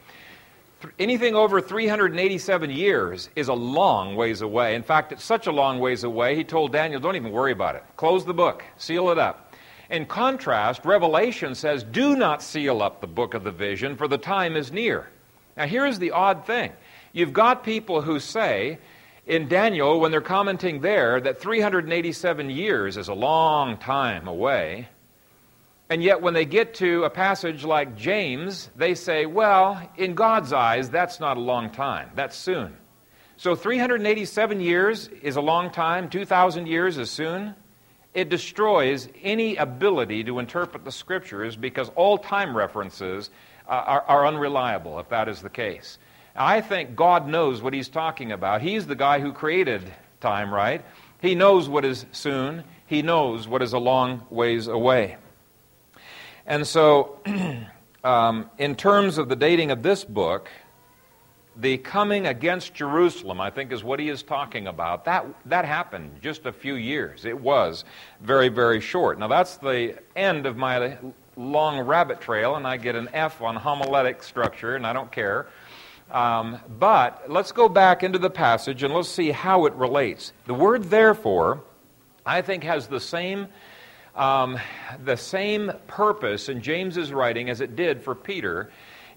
anything 0.99 1.35
over 1.35 1.61
387 1.61 2.71
years 2.71 3.29
is 3.37 3.49
a 3.49 3.55
long 3.55 4.17
ways 4.17 4.41
away. 4.41 4.75
In 4.75 4.83
fact, 4.83 5.13
it's 5.13 5.25
such 5.25 5.47
a 5.47 5.53
long 5.53 5.79
ways 5.79 6.05
away, 6.05 6.37
he 6.37 6.45
told 6.45 6.73
Daniel, 6.73 7.01
don't 7.01 7.17
even 7.17 7.33
worry 7.33 7.53
about 7.53 7.77
it. 7.77 7.85
Close 7.97 8.25
the 8.25 8.35
book, 8.35 8.65
seal 8.77 9.11
it 9.11 9.19
up. 9.19 9.55
In 9.91 10.07
contrast, 10.07 10.85
Revelation 10.85 11.55
says, 11.55 11.85
do 11.85 12.17
not 12.17 12.43
seal 12.43 12.83
up 12.83 13.01
the 13.01 13.07
book 13.07 13.35
of 13.35 13.45
the 13.45 13.51
vision, 13.51 13.97
for 13.97 14.09
the 14.09 14.19
time 14.19 14.57
is 14.57 14.73
near. 14.73 15.09
Now, 15.57 15.67
here's 15.67 15.99
the 15.99 16.13
odd 16.13 16.47
thing 16.47 16.73
you've 17.13 17.33
got 17.33 17.63
people 17.63 18.01
who 18.01 18.19
say, 18.19 18.79
in 19.27 19.49
Daniel, 19.49 20.01
when 20.01 20.11
they're 20.11 20.21
commenting 20.21 20.81
there, 20.81 21.21
that 21.21 21.41
387 21.41 22.51
years 22.51 22.97
is 22.97 23.09
a 23.09 23.15
long 23.15 23.77
time 23.77 24.27
away. 24.27 24.89
And 25.93 26.03
yet, 26.03 26.23
when 26.23 26.33
they 26.33 26.47
get 26.47 26.73
to 26.77 27.05
a 27.05 27.11
passage 27.11 27.67
like 27.67 27.99
James, 27.99 28.71
they 28.75 28.95
say, 28.95 29.27
well, 29.27 29.91
in 29.99 30.15
God's 30.15 30.51
eyes, 30.51 30.89
that's 30.89 31.21
not 31.21 31.37
a 31.37 31.41
long 31.41 31.69
time. 31.69 32.13
That's 32.15 32.35
soon. 32.35 32.79
So, 33.37 33.55
387 33.55 34.63
years 34.63 35.09
is 35.21 35.37
a 35.37 35.43
long 35.43 35.71
time, 35.71 36.09
2,000 36.09 36.67
years 36.67 36.97
is 36.97 37.11
soon. 37.11 37.55
It 38.15 38.31
destroys 38.31 39.07
any 39.23 39.57
ability 39.57 40.25
to 40.25 40.39
interpret 40.39 40.87
the 40.87 40.91
scriptures 40.91 41.57
because 41.57 41.91
all 41.95 42.17
time 42.17 42.57
references 42.57 43.29
uh, 43.69 43.73
are, 43.73 44.05
are 44.09 44.27
unreliable 44.27 44.99
if 44.99 45.11
that 45.11 45.29
is 45.29 45.43
the 45.43 45.51
case. 45.51 45.99
I 46.35 46.63
think 46.63 46.97
God 46.97 47.29
knows 47.29 47.61
what 47.61 47.75
He's 47.75 47.91
talking 47.91 48.33
about. 48.33 48.63
He's 48.63 48.87
the 48.87 48.97
guy 48.97 49.21
who 49.21 49.35
created 49.35 49.93
time, 50.23 50.55
right? 50.55 50.83
He 51.21 51.35
knows 51.35 51.69
what 51.69 51.85
is 51.85 52.07
soon, 52.13 52.65
He 52.87 53.03
knows 53.03 53.47
what 53.47 53.61
is 53.61 53.75
a 53.75 53.79
long 53.79 54.27
ways 54.31 54.69
away. 54.69 55.19
And 56.47 56.67
so, 56.67 57.19
um, 58.05 58.51
in 58.59 58.75
terms 58.75 59.19
of 59.19 59.29
the 59.29 59.37
dating 59.37 59.71
of 59.71 59.83
this 59.83 60.05
book, 60.05 60.49
the 61.57 61.79
coming 61.79 62.27
against 62.27 62.75
Jerusalem, 62.75 63.41
I 63.41 63.51
think, 63.51 63.73
is 63.73 63.85
what 63.85 64.01
he 64.01 64.09
is 64.09 64.23
talking 64.23 64.67
about. 64.67 65.05
That, 65.05 65.27
that 65.47 65.65
happened 65.65 66.19
just 66.23 66.47
a 66.47 66.53
few 66.53 66.75
years. 66.75 67.25
It 67.25 67.39
was 67.39 67.85
very, 68.21 68.49
very 68.49 68.81
short. 68.81 69.19
Now, 69.19 69.29
that's 69.29 69.59
the 69.59 69.99
end 70.17 70.47
of 70.47 70.57
my 70.57 70.97
long 71.37 71.81
rabbit 71.81 72.21
trail, 72.21 72.57
and 72.57 72.67
I 72.67 72.77
get 72.77 72.95
an 72.95 73.09
F 73.13 73.43
on 73.43 73.57
homiletic 73.57 74.23
structure, 74.23 74.77
and 74.77 74.87
I 74.87 74.93
don't 74.93 75.13
care. 75.13 75.47
Um, 76.11 76.59
but 76.79 77.25
let's 77.29 77.53
go 77.53 77.69
back 77.69 78.03
into 78.03 78.19
the 78.19 78.31
passage 78.31 78.83
and 78.83 78.93
let's 78.93 79.09
see 79.09 79.31
how 79.31 79.65
it 79.65 79.73
relates. 79.75 80.33
The 80.47 80.55
word 80.55 80.85
therefore, 80.85 81.63
I 82.27 82.43
think, 82.43 82.65
has 82.65 82.87
the 82.87 83.01
same 83.01 83.49
um, 84.15 84.59
the 85.05 85.17
same 85.17 85.73
purpose 85.87 86.49
in 86.49 86.61
James's 86.61 87.13
writing 87.13 87.49
as 87.51 87.61
it 87.61 87.77
did 87.77 88.03
for 88.03 88.15
Peter 88.15 88.71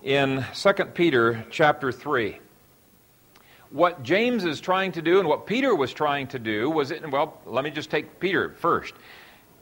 in 0.04 0.46
2 0.54 0.74
Peter 0.94 1.46
chapter 1.50 1.92
3. 1.92 2.40
What 3.72 4.04
James 4.04 4.46
is 4.46 4.62
trying 4.62 4.92
to 4.94 5.02
do 5.02 5.20
and 5.20 5.28
what 5.28 5.46
Peter 5.46 5.76
was 5.76 5.92
trying 5.92 6.28
to 6.28 6.40
do 6.40 6.70
was, 6.70 6.92
it, 6.92 7.10
well, 7.12 7.42
let 7.46 7.64
me 7.64 7.72
just 7.72 7.90
take 7.90 8.20
Peter 8.20 8.50
first. 8.52 8.94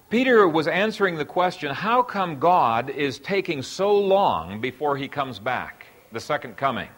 Peter 0.09 0.47
was 0.47 0.67
answering 0.67 1.15
the 1.15 1.25
question 1.25 1.73
how 1.73 2.03
come 2.03 2.37
God 2.37 2.91
is 2.91 3.17
taking 3.17 3.63
so 3.63 3.97
long 3.97 4.61
before 4.61 4.95
he 4.95 5.07
comes 5.07 5.39
back, 5.39 5.87
the 6.11 6.19
second 6.19 6.57
coming? 6.57 6.89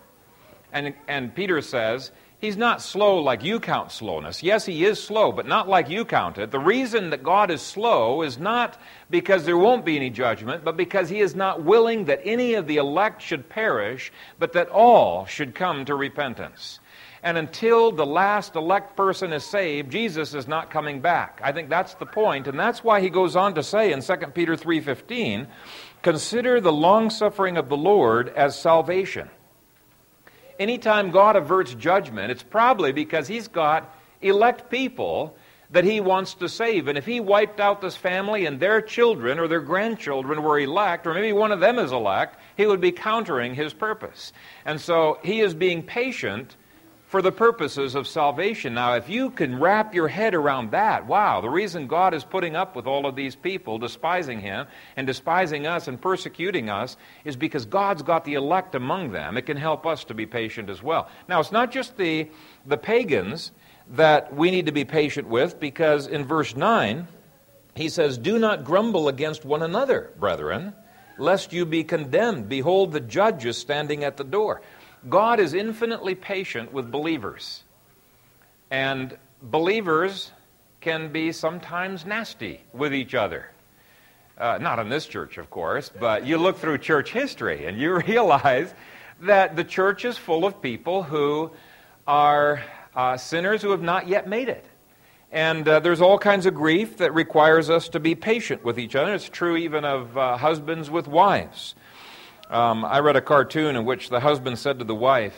And, 0.74 0.94
and 1.08 1.34
Peter 1.34 1.62
says, 1.62 2.12
He's 2.38 2.58
not 2.58 2.82
slow 2.82 3.20
like 3.20 3.44
you 3.44 3.60
count 3.60 3.92
slowness. 3.92 4.44
Yes, 4.44 4.66
he 4.66 4.86
is 4.86 5.02
slow, 5.02 5.32
but 5.32 5.48
not 5.48 5.70
like 5.70 5.90
you 5.90 6.04
count 6.04 6.38
it. 6.38 6.52
The 6.52 6.60
reason 6.60 7.10
that 7.12 7.24
God 7.24 7.50
is 7.50 7.62
slow 7.62 8.24
is 8.24 8.38
not 8.38 8.78
because 9.10 9.46
there 9.46 9.58
won't 9.58 9.86
be 9.86 9.96
any 9.96 10.10
judgment, 10.10 10.66
but 10.66 10.76
because 10.76 11.10
he 11.10 11.22
is 11.22 11.34
not 11.34 11.64
willing 11.64 12.06
that 12.06 12.22
any 12.26 12.56
of 12.56 12.68
the 12.68 12.76
elect 12.78 13.22
should 13.22 13.48
perish, 13.48 14.12
but 14.38 14.52
that 14.54 14.70
all 14.70 15.26
should 15.26 15.56
come 15.56 15.86
to 15.86 15.96
repentance. 15.96 16.80
And 17.24 17.38
until 17.38 17.92
the 17.92 18.06
last 18.06 18.56
elect 18.56 18.96
person 18.96 19.34
is 19.34 19.44
saved, 19.44 19.92
Jesus 19.92 20.36
is 20.36 20.48
not 20.48 20.70
coming 20.70 21.00
back. 21.00 21.40
I 21.44 21.54
think 21.54 21.70
that's 21.70 21.96
the 21.96 22.06
point, 22.06 22.48
and 22.48 22.60
that's 22.60 22.84
why 22.84 23.02
he 23.02 23.10
goes 23.10 23.36
on 23.36 23.56
to 23.56 23.64
say 23.64 23.94
in 23.94 24.02
2 24.02 24.36
Peter 24.36 24.56
3:15, 24.56 25.48
"Consider 26.04 26.62
the 26.62 26.72
long 26.72 27.10
suffering 27.10 27.58
of 27.58 27.70
the 27.70 27.78
Lord 27.78 28.30
as 28.36 28.60
salvation." 28.60 29.30
Anytime 30.60 31.12
God 31.12 31.36
averts 31.36 31.74
judgment, 31.74 32.32
it's 32.32 32.44
probably 32.44 32.92
because 32.92 33.28
He's 33.28 33.48
got 33.48 33.96
elect 34.22 34.70
people 34.70 35.36
that 35.72 35.84
He 35.84 36.00
wants 36.00 36.36
to 36.36 36.50
save. 36.50 36.88
And 36.88 36.98
if 36.98 37.06
He 37.06 37.20
wiped 37.20 37.60
out 37.60 37.82
this 37.82 37.96
family 37.96 38.46
and 38.46 38.60
their 38.60 38.82
children 38.82 39.40
or 39.40 39.48
their 39.48 39.62
grandchildren 39.62 40.44
were 40.44 40.60
elect, 40.60 41.08
or 41.08 41.14
maybe 41.14 41.34
one 41.34 41.52
of 41.52 41.60
them 41.60 41.80
is 41.80 41.92
elect, 41.92 42.40
He 42.58 42.66
would 42.66 42.82
be 42.82 42.92
countering 42.92 43.56
His 43.56 43.74
purpose. 43.74 44.34
And 44.66 44.80
so 44.80 45.20
He 45.24 45.42
is 45.42 45.54
being 45.54 45.84
patient 45.84 46.56
for 47.08 47.22
the 47.22 47.32
purposes 47.32 47.94
of 47.94 48.08
salvation. 48.08 48.74
Now, 48.74 48.96
if 48.96 49.10
you 49.10 49.30
can 49.30 49.60
wrap 49.60 49.94
your 49.94 50.08
head 50.08 50.34
around 50.34 50.72
that, 50.72 51.06
wow, 51.06 51.40
the 51.40 51.50
reason 51.50 51.88
God 51.88 52.14
is 52.14 52.24
putting 52.24 52.56
up 52.56 52.76
with 52.76 52.88
all 52.88 53.06
of 53.06 53.16
these 53.16 53.36
people 53.36 53.78
despising 53.78 54.40
Him 54.40 54.66
and 54.96 55.06
despising 55.06 55.68
us 55.68 55.88
and 55.88 56.02
persecuting 56.02 56.70
us 56.70 56.98
is 57.24 57.36
because 57.36 57.66
God's 57.66 58.02
got 58.02 58.26
the 58.26 58.34
elect 58.34 58.74
among 58.74 59.12
them. 59.12 59.38
It 59.38 59.46
can 59.46 59.58
help 59.58 59.86
us 59.86 60.04
to 60.06 60.14
be 60.14 60.26
patient 60.26 60.70
as 60.70 60.82
well. 60.82 61.08
Now, 61.30 61.40
it's 61.40 61.52
not 61.52 61.72
just 61.72 61.96
the, 61.96 62.30
the 62.66 62.78
pagans 62.78 63.52
that 63.92 64.36
we 64.36 64.50
need 64.50 64.66
to 64.66 64.72
be 64.72 64.86
patient 64.86 65.28
with, 65.28 65.60
because 65.60 66.08
in 66.08 66.26
verse 66.26 66.56
9, 66.56 67.08
he 67.76 67.90
says, 67.90 68.18
Do 68.18 68.40
not 68.40 68.64
grumble 68.64 69.10
against 69.10 69.46
one 69.46 69.62
another, 69.62 70.12
brethren, 70.18 70.74
lest 71.20 71.54
you 71.54 71.66
be 71.66 71.84
condemned. 71.84 72.50
Behold, 72.50 72.92
the 72.92 73.00
judge 73.00 73.46
is 73.46 73.58
standing 73.58 74.04
at 74.04 74.18
the 74.18 74.24
door. 74.24 74.62
God 75.08 75.40
is 75.40 75.54
infinitely 75.54 76.16
patient 76.16 76.74
with 76.74 76.92
believers. 76.92 77.64
And 78.72 79.18
believers 79.42 80.32
can 80.82 81.12
be 81.12 81.32
sometimes 81.32 82.06
nasty 82.06 82.62
with 82.74 82.94
each 82.94 83.14
other. 83.14 83.50
Uh, 84.38 84.58
not 84.60 84.80
in 84.80 84.90
this 84.90 85.06
church, 85.06 85.38
of 85.38 85.50
course, 85.50 85.90
but 86.00 86.26
you 86.26 86.38
look 86.38 86.58
through 86.58 86.78
church 86.80 87.12
history 87.12 87.66
and 87.66 87.80
you 87.80 87.96
realize 88.08 88.74
that 89.22 89.56
the 89.56 89.64
church 89.64 90.06
is 90.06 90.18
full 90.18 90.46
of 90.46 90.62
people 90.62 91.04
who 91.04 91.52
are 92.06 92.64
uh, 92.96 93.18
sinners 93.18 93.62
who 93.62 93.72
have 93.72 93.82
not 93.82 94.08
yet 94.08 94.28
made 94.28 94.50
it. 94.50 94.66
And 95.32 95.68
uh, 95.68 95.80
there's 95.80 96.02
all 96.02 96.18
kinds 96.18 96.46
of 96.46 96.54
grief 96.54 96.98
that 96.98 97.14
requires 97.14 97.70
us 97.70 97.90
to 97.90 98.00
be 98.00 98.16
patient 98.16 98.64
with 98.64 98.80
each 98.80 98.96
other. 98.96 99.14
It's 99.14 99.28
true 99.28 99.58
even 99.58 99.84
of 99.84 100.18
uh, 100.18 100.38
husbands 100.38 100.90
with 100.90 101.08
wives. 101.08 101.76
Um, 102.50 102.86
I 102.86 103.00
read 103.00 103.16
a 103.16 103.22
cartoon 103.22 103.76
in 103.76 103.86
which 103.86 104.10
the 104.10 104.20
husband 104.20 104.60
said 104.60 104.80
to 104.80 104.86
the 104.86 104.96
wife, 104.96 105.36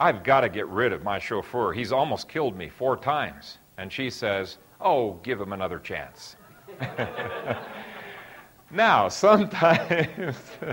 I've 0.00 0.24
got 0.24 0.40
to 0.40 0.48
get 0.48 0.66
rid 0.68 0.92
of 0.92 1.02
my 1.02 1.18
chauffeur. 1.18 1.72
He's 1.72 1.92
almost 1.92 2.28
killed 2.28 2.56
me 2.56 2.68
four 2.68 2.96
times. 2.96 3.58
And 3.76 3.92
she 3.92 4.10
says, 4.10 4.58
Oh, 4.80 5.12
give 5.22 5.40
him 5.40 5.52
another 5.52 5.78
chance. 5.78 6.36
now, 8.70 9.08
sometimes 9.08 10.36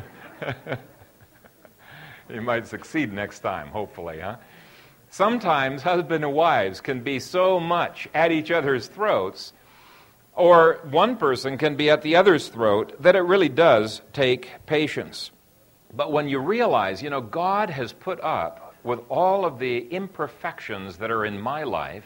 you 2.29 2.41
might 2.41 2.67
succeed 2.67 3.13
next 3.13 3.41
time, 3.41 3.67
hopefully, 3.67 4.19
huh? 4.19 4.37
Sometimes 5.11 5.81
husband 5.81 6.23
and 6.23 6.33
wives 6.33 6.81
can 6.81 7.01
be 7.01 7.19
so 7.19 7.59
much 7.59 8.07
at 8.13 8.31
each 8.31 8.51
other's 8.51 8.87
throats, 8.87 9.53
or 10.35 10.79
one 10.89 11.17
person 11.17 11.57
can 11.57 11.75
be 11.75 11.89
at 11.89 12.01
the 12.01 12.15
other's 12.15 12.47
throat, 12.47 12.95
that 13.01 13.15
it 13.15 13.21
really 13.21 13.49
does 13.49 14.01
take 14.13 14.49
patience. 14.65 15.31
But 15.93 16.11
when 16.11 16.27
you 16.27 16.39
realize, 16.39 17.01
you 17.01 17.09
know, 17.09 17.21
God 17.21 17.69
has 17.69 17.93
put 17.93 18.21
up 18.21 18.75
with 18.83 18.99
all 19.09 19.45
of 19.45 19.59
the 19.59 19.87
imperfections 19.89 20.97
that 20.97 21.11
are 21.11 21.25
in 21.25 21.39
my 21.39 21.63
life, 21.63 22.05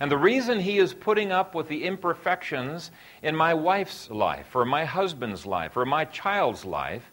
and 0.00 0.10
the 0.10 0.18
reason 0.18 0.60
He 0.60 0.78
is 0.78 0.94
putting 0.94 1.32
up 1.32 1.54
with 1.54 1.68
the 1.68 1.84
imperfections 1.84 2.90
in 3.22 3.34
my 3.34 3.54
wife's 3.54 4.10
life, 4.10 4.54
or 4.54 4.64
my 4.64 4.84
husband's 4.84 5.46
life, 5.46 5.76
or 5.76 5.84
my 5.84 6.04
child's 6.04 6.64
life, 6.64 7.10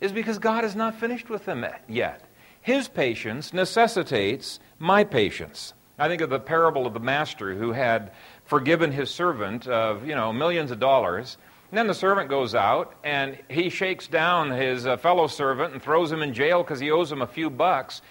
is 0.00 0.12
because 0.12 0.38
God 0.38 0.64
is 0.64 0.74
not 0.74 0.96
finished 0.96 1.30
with 1.30 1.44
them 1.44 1.64
yet. 1.88 2.24
His 2.60 2.88
patience 2.88 3.52
necessitates 3.52 4.60
my 4.78 5.04
patience. 5.04 5.74
I 5.98 6.08
think 6.08 6.22
of 6.22 6.30
the 6.30 6.40
parable 6.40 6.86
of 6.86 6.94
the 6.94 7.00
master 7.00 7.54
who 7.54 7.72
had 7.72 8.12
forgiven 8.44 8.90
his 8.90 9.10
servant 9.10 9.68
of, 9.68 10.06
you 10.06 10.14
know, 10.14 10.32
millions 10.32 10.70
of 10.70 10.80
dollars 10.80 11.38
and 11.72 11.78
then 11.78 11.86
the 11.86 11.94
servant 11.94 12.28
goes 12.28 12.54
out 12.54 12.94
and 13.02 13.38
he 13.48 13.70
shakes 13.70 14.06
down 14.06 14.50
his 14.50 14.86
uh, 14.86 14.98
fellow 14.98 15.26
servant 15.26 15.72
and 15.72 15.82
throws 15.82 16.12
him 16.12 16.20
in 16.20 16.34
jail 16.34 16.62
because 16.62 16.80
he 16.80 16.90
owes 16.90 17.10
him 17.10 17.22
a 17.22 17.26
few 17.26 17.48
bucks. 17.48 18.02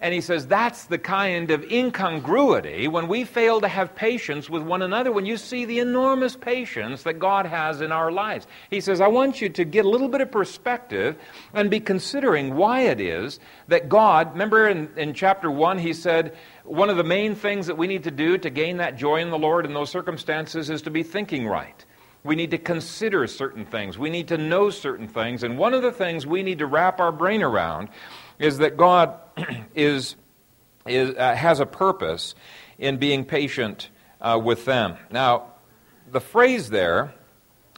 And 0.00 0.14
he 0.14 0.22
says 0.22 0.46
that's 0.46 0.86
the 0.86 0.96
kind 0.96 1.50
of 1.50 1.62
incongruity 1.64 2.88
when 2.88 3.08
we 3.08 3.24
fail 3.24 3.60
to 3.60 3.68
have 3.68 3.94
patience 3.94 4.48
with 4.48 4.62
one 4.62 4.80
another, 4.80 5.12
when 5.12 5.26
you 5.26 5.36
see 5.36 5.66
the 5.66 5.80
enormous 5.80 6.34
patience 6.34 7.02
that 7.02 7.18
God 7.18 7.44
has 7.44 7.82
in 7.82 7.92
our 7.92 8.10
lives. 8.10 8.46
He 8.70 8.80
says, 8.80 9.02
I 9.02 9.08
want 9.08 9.42
you 9.42 9.50
to 9.50 9.66
get 9.66 9.84
a 9.84 9.90
little 9.90 10.08
bit 10.08 10.22
of 10.22 10.32
perspective 10.32 11.18
and 11.52 11.68
be 11.68 11.80
considering 11.80 12.54
why 12.54 12.84
it 12.84 13.02
is 13.02 13.38
that 13.68 13.90
God, 13.90 14.32
remember 14.32 14.66
in, 14.66 14.88
in 14.96 15.12
chapter 15.12 15.50
1, 15.50 15.76
he 15.76 15.92
said, 15.92 16.38
one 16.64 16.88
of 16.88 16.96
the 16.96 17.04
main 17.04 17.34
things 17.34 17.66
that 17.66 17.76
we 17.76 17.86
need 17.86 18.04
to 18.04 18.10
do 18.10 18.38
to 18.38 18.48
gain 18.48 18.78
that 18.78 18.96
joy 18.96 19.16
in 19.16 19.28
the 19.28 19.38
Lord 19.38 19.66
in 19.66 19.74
those 19.74 19.90
circumstances 19.90 20.70
is 20.70 20.80
to 20.80 20.90
be 20.90 21.02
thinking 21.02 21.46
right. 21.46 21.84
We 22.22 22.36
need 22.36 22.50
to 22.50 22.58
consider 22.58 23.26
certain 23.26 23.64
things. 23.64 23.96
We 23.96 24.10
need 24.10 24.28
to 24.28 24.38
know 24.38 24.70
certain 24.70 25.08
things. 25.08 25.42
And 25.42 25.56
one 25.56 25.72
of 25.72 25.82
the 25.82 25.92
things 25.92 26.26
we 26.26 26.42
need 26.42 26.58
to 26.58 26.66
wrap 26.66 27.00
our 27.00 27.12
brain 27.12 27.42
around 27.42 27.88
is 28.38 28.58
that 28.58 28.76
God 28.76 29.14
is, 29.74 30.16
is, 30.86 31.16
uh, 31.16 31.34
has 31.34 31.60
a 31.60 31.66
purpose 31.66 32.34
in 32.78 32.98
being 32.98 33.24
patient 33.24 33.90
uh, 34.20 34.40
with 34.42 34.64
them. 34.66 34.96
Now, 35.10 35.52
the 36.10 36.20
phrase 36.20 36.68
there, 36.68 37.14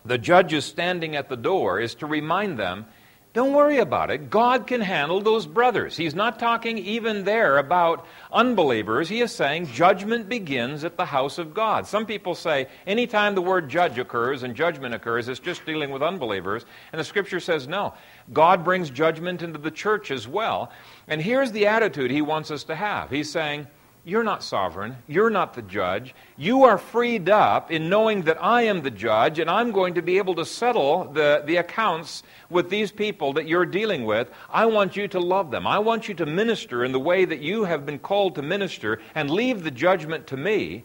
the 0.05 0.19
judge 0.19 0.53
is 0.53 0.65
standing 0.65 1.15
at 1.15 1.29
the 1.29 1.37
door, 1.37 1.79
is 1.79 1.95
to 1.97 2.07
remind 2.07 2.59
them 2.59 2.87
don't 3.35 3.55
worry 3.55 3.79
about 3.79 4.11
it. 4.11 4.29
God 4.29 4.67
can 4.67 4.83
handle 4.83 5.23
those 5.23 5.47
brothers. 5.47 5.97
He's 5.97 6.15
not 6.15 6.39
talking 6.39 6.77
even 6.77 7.25
there 7.25 7.57
about 7.57 8.07
unbelievers. 8.31 9.09
He 9.09 9.23
is 9.23 9.33
saying 9.33 9.69
judgment 9.69 10.29
begins 10.29 10.85
at 10.85 10.99
the 10.99 11.07
house 11.07 11.39
of 11.39 11.55
God. 11.55 11.87
Some 11.87 12.05
people 12.05 12.35
say 12.35 12.69
anytime 12.87 13.35
the 13.35 13.41
word 13.41 13.71
judge 13.71 13.99
occurs 13.99 14.43
and 14.43 14.55
judgment 14.55 14.95
occurs, 14.95 15.29
it's 15.29 15.41
just 15.41 15.65
dealing 15.65 15.91
with 15.91 16.03
unbelievers. 16.03 16.67
And 16.93 17.01
the 17.01 17.05
scripture 17.05 17.41
says 17.41 17.67
no. 17.67 17.95
God 18.35 18.65
brings 18.65 18.91
judgment 18.91 19.41
into 19.41 19.59
the 19.59 19.71
church 19.71 20.11
as 20.11 20.29
well. 20.29 20.71
And 21.09 21.21
here's 21.23 21.53
the 21.53 21.67
attitude 21.67 22.11
he 22.11 22.21
wants 22.21 22.51
us 22.51 22.65
to 22.65 22.75
have. 22.75 23.09
He's 23.09 23.31
saying, 23.31 23.67
you're 24.05 24.25
not 24.25 24.43
sovereign. 24.43 24.97
You're 25.07 25.31
not 25.31 25.55
the 25.55 25.63
judge. 25.63 26.13
You 26.37 26.65
are 26.65 26.77
freed 26.77 27.29
up 27.29 27.71
in 27.71 27.89
knowing 27.89 28.23
that 28.23 28.43
I 28.43 28.63
am 28.63 28.83
the 28.83 28.91
judge 28.91 29.39
and 29.39 29.49
I'm 29.49 29.71
going 29.71 29.95
to 29.95 30.03
be 30.03 30.19
able 30.19 30.35
to 30.37 30.45
settle 30.45 31.05
the, 31.05 31.43
the 31.47 31.57
accounts 31.57 32.25
with 32.51 32.69
these 32.69 32.91
people 32.91 33.33
that 33.35 33.47
you're 33.47 33.67
dealing 33.67 34.05
with. 34.05 34.29
I 34.51 34.67
want 34.67 34.97
you 34.97 35.07
to 35.09 35.21
love 35.21 35.53
them. 35.53 35.69
I 35.69 35.79
want 35.79 36.09
you 36.09 36.15
to 36.15 36.27
minister 36.27 36.85
in 36.85 36.91
the 36.91 36.99
way 36.99 37.25
that 37.25 37.39
you 37.41 37.63
have 37.63 37.87
been 37.87 38.01
called 38.01 38.35
to 38.35 38.43
minister 38.43 39.01
and 39.15 39.31
leave 39.31 39.63
the 39.63 39.71
judgment 39.71 40.27
to 40.29 40.37
me. 40.37 40.83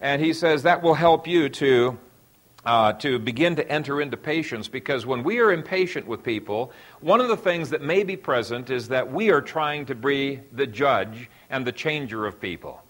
And 0.00 0.22
he 0.22 0.32
says 0.32 0.62
that 0.62 0.80
will 0.80 0.94
help 0.94 1.26
you 1.26 1.48
to 1.48 1.98
uh, 2.64 2.92
to 2.94 3.18
begin 3.18 3.56
to 3.56 3.68
enter 3.70 4.00
into 4.00 4.16
patience 4.16 4.68
because 4.68 5.04
when 5.04 5.22
we 5.22 5.38
are 5.38 5.52
impatient 5.52 6.06
with 6.06 6.22
people, 6.22 6.72
one 7.00 7.20
of 7.20 7.28
the 7.28 7.36
things 7.36 7.70
that 7.70 7.82
may 7.82 8.02
be 8.02 8.16
present 8.16 8.70
is 8.70 8.88
that 8.88 9.12
we 9.12 9.30
are 9.30 9.42
trying 9.42 9.84
to 9.86 9.94
be 9.94 10.40
the 10.52 10.66
judge 10.66 11.28
and 11.54 11.64
the 11.64 11.72
changer 11.72 12.26
of 12.26 12.40
people. 12.40 12.82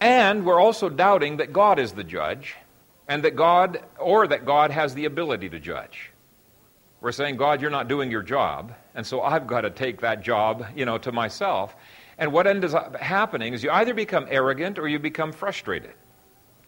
And 0.00 0.44
we're 0.44 0.60
also 0.60 0.88
doubting 0.88 1.36
that 1.36 1.52
God 1.52 1.78
is 1.78 1.92
the 1.92 2.02
judge 2.02 2.56
and 3.06 3.22
that 3.22 3.36
God, 3.36 3.80
or 4.00 4.26
that 4.26 4.44
God 4.44 4.72
has 4.72 4.94
the 4.94 5.04
ability 5.04 5.48
to 5.50 5.60
judge. 5.60 6.10
We're 7.00 7.12
saying, 7.12 7.36
God, 7.36 7.60
you're 7.60 7.70
not 7.70 7.86
doing 7.86 8.10
your 8.10 8.22
job, 8.22 8.74
and 8.96 9.06
so 9.06 9.22
I've 9.22 9.46
got 9.46 9.60
to 9.60 9.70
take 9.70 10.00
that 10.00 10.22
job, 10.22 10.66
you 10.74 10.84
know, 10.84 10.98
to 10.98 11.12
myself. 11.12 11.76
And 12.18 12.32
what 12.32 12.48
ends 12.48 12.74
up 12.74 12.96
happening 12.96 13.54
is 13.54 13.62
you 13.62 13.70
either 13.70 13.94
become 13.94 14.26
arrogant 14.28 14.80
or 14.80 14.88
you 14.88 14.98
become 14.98 15.30
frustrated. 15.30 15.94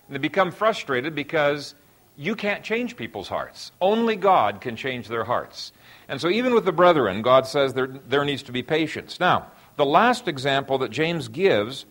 And 0.07 0.15
they 0.15 0.19
become 0.19 0.53
frustrated 0.53 1.17
because 1.17 1.75
you 2.17 2.37
can't 2.37 2.63
change 2.63 2.97
people's 2.97 3.29
hearts. 3.29 3.73
Only 3.81 4.15
God 4.15 4.61
can 4.61 4.77
change 4.77 5.09
their 5.09 5.25
hearts. 5.25 5.73
And 6.07 6.21
so, 6.21 6.29
even 6.29 6.55
with 6.55 6.65
the 6.65 6.73
brethren, 6.73 7.23
God 7.23 7.49
says 7.49 7.75
there, 7.75 7.89
there 7.89 8.25
needs 8.25 8.45
to 8.45 8.53
be 8.53 8.63
patience. 8.63 9.19
Now, 9.19 9.49
the 9.77 9.85
last 9.85 10.29
example 10.29 10.79
that 10.79 10.91
James 10.91 11.29
gives 11.29 11.87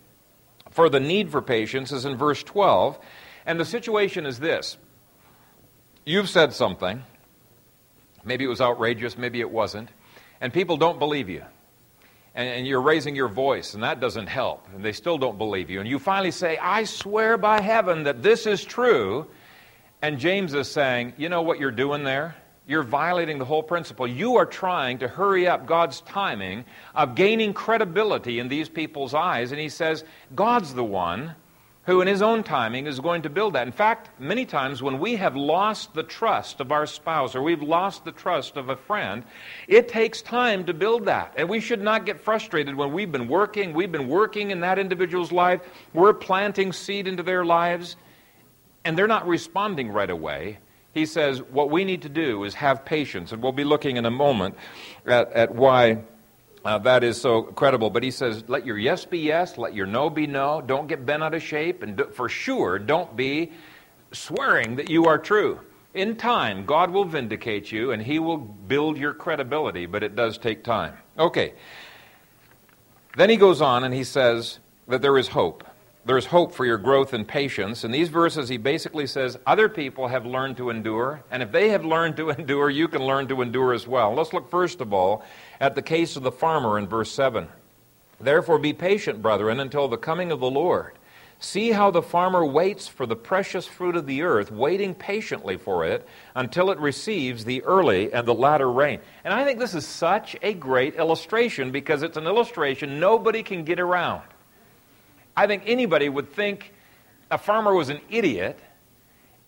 for 0.70 0.88
the 0.88 1.00
need 1.00 1.30
for 1.30 1.40
patience 1.40 1.92
is 1.92 2.04
in 2.04 2.16
verse 2.16 2.42
12. 2.42 2.98
And 3.46 3.60
the 3.60 3.64
situation 3.64 4.26
is 4.26 4.38
this 4.38 4.76
You've 6.04 6.28
said 6.28 6.52
something. 6.52 7.02
Maybe 8.24 8.44
it 8.44 8.48
was 8.48 8.60
outrageous, 8.60 9.18
maybe 9.18 9.40
it 9.40 9.50
wasn't. 9.50 9.90
And 10.40 10.52
people 10.52 10.76
don't 10.76 10.98
believe 10.98 11.28
you. 11.28 11.44
And, 12.34 12.48
and, 12.48 12.66
you're 12.66 12.80
raising 12.80 13.14
your 13.14 13.28
voice, 13.28 13.74
and 13.74 13.84
that 13.84 14.00
doesn't 14.00 14.26
help. 14.26 14.66
And 14.74 14.84
they 14.84 14.90
still 14.90 15.18
don't 15.18 15.38
believe 15.38 15.70
you. 15.70 15.78
And 15.78 15.88
you 15.88 16.00
finally 16.00 16.32
say, 16.32 16.58
I 16.58 16.82
swear 16.82 17.38
by 17.38 17.60
heaven 17.60 18.04
that 18.04 18.22
this 18.22 18.46
is 18.46 18.64
true. 18.64 19.28
And 20.02 20.18
James 20.18 20.52
is 20.52 20.68
saying, 20.68 21.12
You 21.16 21.28
know 21.28 21.42
what 21.42 21.60
you're 21.60 21.70
doing 21.70 22.02
there? 22.02 22.34
You're 22.66 22.82
violating 22.82 23.38
the 23.38 23.44
whole 23.44 23.62
principle. 23.62 24.06
You 24.06 24.36
are 24.36 24.46
trying 24.46 24.98
to 24.98 25.08
hurry 25.08 25.46
up 25.46 25.66
God's 25.66 26.00
timing 26.02 26.64
of 26.94 27.14
gaining 27.14 27.52
credibility 27.52 28.38
in 28.38 28.48
these 28.48 28.68
people's 28.68 29.12
eyes. 29.12 29.52
And 29.52 29.60
he 29.60 29.68
says, 29.68 30.04
God's 30.34 30.72
the 30.72 30.84
one 30.84 31.34
who, 31.84 32.00
in 32.00 32.08
his 32.08 32.22
own 32.22 32.42
timing, 32.42 32.86
is 32.86 33.00
going 33.00 33.20
to 33.22 33.28
build 33.28 33.52
that. 33.52 33.66
In 33.66 33.72
fact, 33.72 34.08
many 34.18 34.46
times 34.46 34.82
when 34.82 34.98
we 34.98 35.16
have 35.16 35.36
lost 35.36 35.92
the 35.92 36.02
trust 36.02 36.60
of 36.60 36.72
our 36.72 36.86
spouse 36.86 37.34
or 37.34 37.42
we've 37.42 37.62
lost 37.62 38.06
the 38.06 38.12
trust 38.12 38.56
of 38.56 38.70
a 38.70 38.76
friend, 38.76 39.24
it 39.68 39.88
takes 39.88 40.22
time 40.22 40.64
to 40.64 40.72
build 40.72 41.04
that. 41.04 41.34
And 41.36 41.48
we 41.50 41.60
should 41.60 41.82
not 41.82 42.06
get 42.06 42.18
frustrated 42.18 42.74
when 42.74 42.94
we've 42.94 43.12
been 43.12 43.28
working, 43.28 43.74
we've 43.74 43.92
been 43.92 44.08
working 44.08 44.50
in 44.50 44.60
that 44.60 44.78
individual's 44.78 45.32
life, 45.32 45.60
we're 45.92 46.14
planting 46.14 46.72
seed 46.72 47.06
into 47.06 47.22
their 47.22 47.44
lives 47.44 47.96
and 48.86 48.96
they're 48.96 49.06
not 49.06 49.26
responding 49.26 49.90
right 49.90 50.10
away, 50.10 50.58
he 50.94 51.04
says 51.04 51.42
what 51.42 51.70
we 51.70 51.84
need 51.84 52.02
to 52.02 52.08
do 52.08 52.44
is 52.44 52.54
have 52.54 52.84
patience. 52.84 53.32
And 53.32 53.42
we'll 53.42 53.52
be 53.52 53.64
looking 53.64 53.96
in 53.96 54.06
a 54.06 54.10
moment 54.10 54.56
at, 55.04 55.32
at 55.32 55.54
why 55.54 56.04
uh, 56.64 56.78
that 56.78 57.04
is 57.04 57.20
so 57.20 57.42
credible. 57.42 57.90
But 57.90 58.02
he 58.02 58.10
says, 58.10 58.44
let 58.48 58.64
your 58.64 58.78
yes 58.78 59.04
be 59.04 59.18
yes, 59.18 59.58
let 59.58 59.74
your 59.74 59.86
no 59.86 60.08
be 60.08 60.26
no. 60.26 60.62
Don't 60.62 60.86
get 60.86 61.04
bent 61.04 61.22
out 61.22 61.34
of 61.34 61.42
shape, 61.42 61.82
and 61.82 61.96
do, 61.96 62.04
for 62.06 62.28
sure, 62.28 62.78
don't 62.78 63.14
be 63.16 63.52
swearing 64.12 64.76
that 64.76 64.88
you 64.88 65.06
are 65.06 65.18
true. 65.18 65.60
In 65.92 66.16
time, 66.16 66.64
God 66.64 66.90
will 66.90 67.04
vindicate 67.04 67.70
you 67.70 67.92
and 67.92 68.02
He 68.02 68.18
will 68.18 68.38
build 68.38 68.96
your 68.96 69.14
credibility, 69.14 69.86
but 69.86 70.02
it 70.02 70.16
does 70.16 70.38
take 70.38 70.64
time. 70.64 70.96
Okay. 71.18 71.52
Then 73.16 73.30
he 73.30 73.36
goes 73.36 73.62
on 73.62 73.84
and 73.84 73.94
he 73.94 74.04
says 74.04 74.58
that 74.88 75.02
there 75.02 75.16
is 75.16 75.28
hope. 75.28 75.64
There's 76.06 76.26
hope 76.26 76.52
for 76.52 76.66
your 76.66 76.76
growth 76.76 77.14
and 77.14 77.26
patience. 77.26 77.82
In 77.82 77.90
these 77.90 78.10
verses, 78.10 78.50
he 78.50 78.58
basically 78.58 79.06
says 79.06 79.38
other 79.46 79.70
people 79.70 80.08
have 80.08 80.26
learned 80.26 80.58
to 80.58 80.68
endure, 80.68 81.24
and 81.30 81.42
if 81.42 81.50
they 81.50 81.70
have 81.70 81.86
learned 81.86 82.18
to 82.18 82.28
endure, 82.38 82.68
you 82.68 82.88
can 82.88 83.02
learn 83.02 83.26
to 83.28 83.40
endure 83.40 83.72
as 83.72 83.86
well. 83.86 84.12
Let's 84.12 84.34
look 84.34 84.50
first 84.50 84.82
of 84.82 84.92
all 84.92 85.24
at 85.60 85.74
the 85.74 85.80
case 85.80 86.16
of 86.16 86.22
the 86.22 86.30
farmer 86.30 86.78
in 86.78 86.86
verse 86.86 87.10
7. 87.10 87.48
Therefore, 88.20 88.58
be 88.58 88.74
patient, 88.74 89.22
brethren, 89.22 89.60
until 89.60 89.88
the 89.88 89.96
coming 89.96 90.30
of 90.30 90.40
the 90.40 90.50
Lord. 90.50 90.92
See 91.40 91.72
how 91.72 91.90
the 91.90 92.02
farmer 92.02 92.44
waits 92.44 92.86
for 92.86 93.06
the 93.06 93.16
precious 93.16 93.66
fruit 93.66 93.96
of 93.96 94.06
the 94.06 94.22
earth, 94.22 94.52
waiting 94.52 94.94
patiently 94.94 95.56
for 95.56 95.86
it 95.86 96.06
until 96.34 96.70
it 96.70 96.78
receives 96.78 97.46
the 97.46 97.62
early 97.64 98.12
and 98.12 98.28
the 98.28 98.34
latter 98.34 98.70
rain. 98.70 99.00
And 99.24 99.32
I 99.32 99.42
think 99.44 99.58
this 99.58 99.74
is 99.74 99.86
such 99.86 100.36
a 100.42 100.52
great 100.52 100.96
illustration 100.96 101.70
because 101.70 102.02
it's 102.02 102.18
an 102.18 102.26
illustration 102.26 103.00
nobody 103.00 103.42
can 103.42 103.64
get 103.64 103.80
around. 103.80 104.22
I 105.36 105.46
think 105.46 105.64
anybody 105.66 106.08
would 106.08 106.32
think 106.32 106.72
a 107.30 107.38
farmer 107.38 107.74
was 107.74 107.88
an 107.88 108.00
idiot 108.08 108.58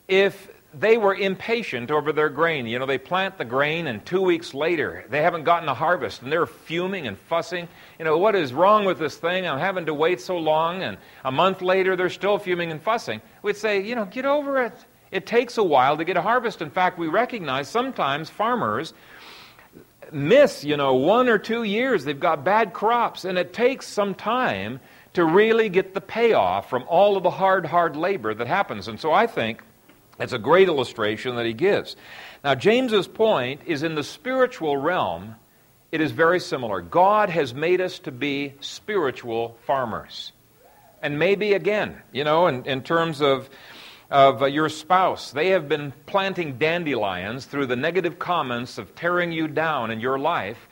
if 0.09 0.49
they 0.75 0.99
were 0.99 1.14
impatient 1.14 1.90
over 1.90 2.12
their 2.12 2.29
grain. 2.29 2.66
You 2.66 2.79
know, 2.79 2.87
they 2.87 2.99
plant 2.99 3.38
the 3.38 3.44
grain, 3.44 3.87
and 3.87 4.05
two 4.05 4.20
weeks 4.20 4.53
later, 4.53 5.05
they 5.09 5.22
haven't 5.22 5.44
gotten 5.44 5.68
a 5.68 5.75
harvest, 5.75 6.22
and 6.22 6.31
they're 6.31 6.46
fuming 6.46 7.07
and 7.07 7.16
fussing. 7.16 7.68
You 7.99 8.05
know, 8.05 8.18
what 8.18 8.35
is 8.35 8.53
wrong 8.53 8.85
with 8.85 8.99
this 8.99 9.16
thing? 9.16 9.46
I'm 9.46 9.59
having 9.59 9.87
to 9.87 9.94
wait 9.94 10.20
so 10.20 10.37
long, 10.37 10.83
and 10.83 10.99
a 11.25 11.33
month 11.33 11.62
later, 11.62 11.96
they're 11.96 12.11
still 12.11 12.38
fuming 12.38 12.72
and 12.72 12.83
fussing. 12.83 13.22
We'd 13.42 13.57
say, 13.57 13.81
you 13.83 13.94
know, 13.94 14.05
get 14.05 14.27
over 14.27 14.62
it. 14.62 14.75
It 15.11 15.25
takes 15.25 15.57
a 15.57 15.62
while 15.62 15.96
to 15.96 16.05
get 16.05 16.16
a 16.16 16.22
harvest. 16.22 16.61
In 16.61 16.70
fact, 16.70 16.99
we 16.99 17.07
recognize 17.07 17.68
sometimes 17.68 18.29
farmers 18.29 18.92
miss, 20.12 20.64
you 20.64 20.77
know, 20.77 20.95
one 20.95 21.29
or 21.29 21.38
two 21.38 21.62
years. 21.62 22.05
They've 22.05 22.19
got 22.19 22.45
bad 22.45 22.73
crops, 22.73 23.25
and 23.25 23.38
it 23.38 23.53
takes 23.53 23.87
some 23.87 24.14
time 24.14 24.81
to 25.14 25.25
really 25.25 25.69
get 25.69 25.95
the 25.95 26.01
payoff 26.01 26.69
from 26.69 26.85
all 26.88 27.16
of 27.16 27.23
the 27.23 27.31
hard, 27.31 27.64
hard 27.64 27.97
labor 27.97 28.35
that 28.35 28.47
happens. 28.47 28.88
And 28.88 29.01
so 29.01 29.12
I 29.12 29.27
think 29.27 29.62
it's 30.19 30.33
a 30.33 30.38
great 30.38 30.69
illustration 30.69 31.37
that 31.37 31.47
he 31.47 31.53
gives. 31.53 31.97
Now, 32.45 32.55
James's 32.55 33.09
point 33.09 33.62
is 33.66 33.83
in 33.83 33.95
the 33.95 34.05
spiritual 34.05 34.77
realm, 34.77 35.37
it 35.90 36.01
is 36.01 36.12
very 36.12 36.40
similar. 36.40 36.81
God 36.81 37.31
has 37.31 37.55
made 37.55 37.81
us 37.81 37.99
to 38.01 38.12
be 38.12 38.55
spiritual 38.61 39.57
farmers. 39.66 40.33
And 41.03 41.19
maybe 41.19 41.53
again, 41.53 41.97
you 42.12 42.25
know, 42.25 42.47
in, 42.47 42.64
in 42.66 42.83
terms 42.83 43.21
of, 43.21 43.49
of 44.11 44.42
uh, 44.42 44.47
your 44.47 44.69
spouse, 44.69 45.33
they 45.33 45.49
have 45.49 45.69
been 45.69 45.92
planting 46.07 46.59
dandelions 46.59 47.45
through 47.45 47.66
the 47.66 47.77
negative 47.77 48.19
comments 48.19 48.79
of 48.79 48.95
tearing 48.95 49.33
you 49.33 49.49
down 49.49 49.90
in 49.90 50.01
your 50.01 50.19
life. 50.19 50.69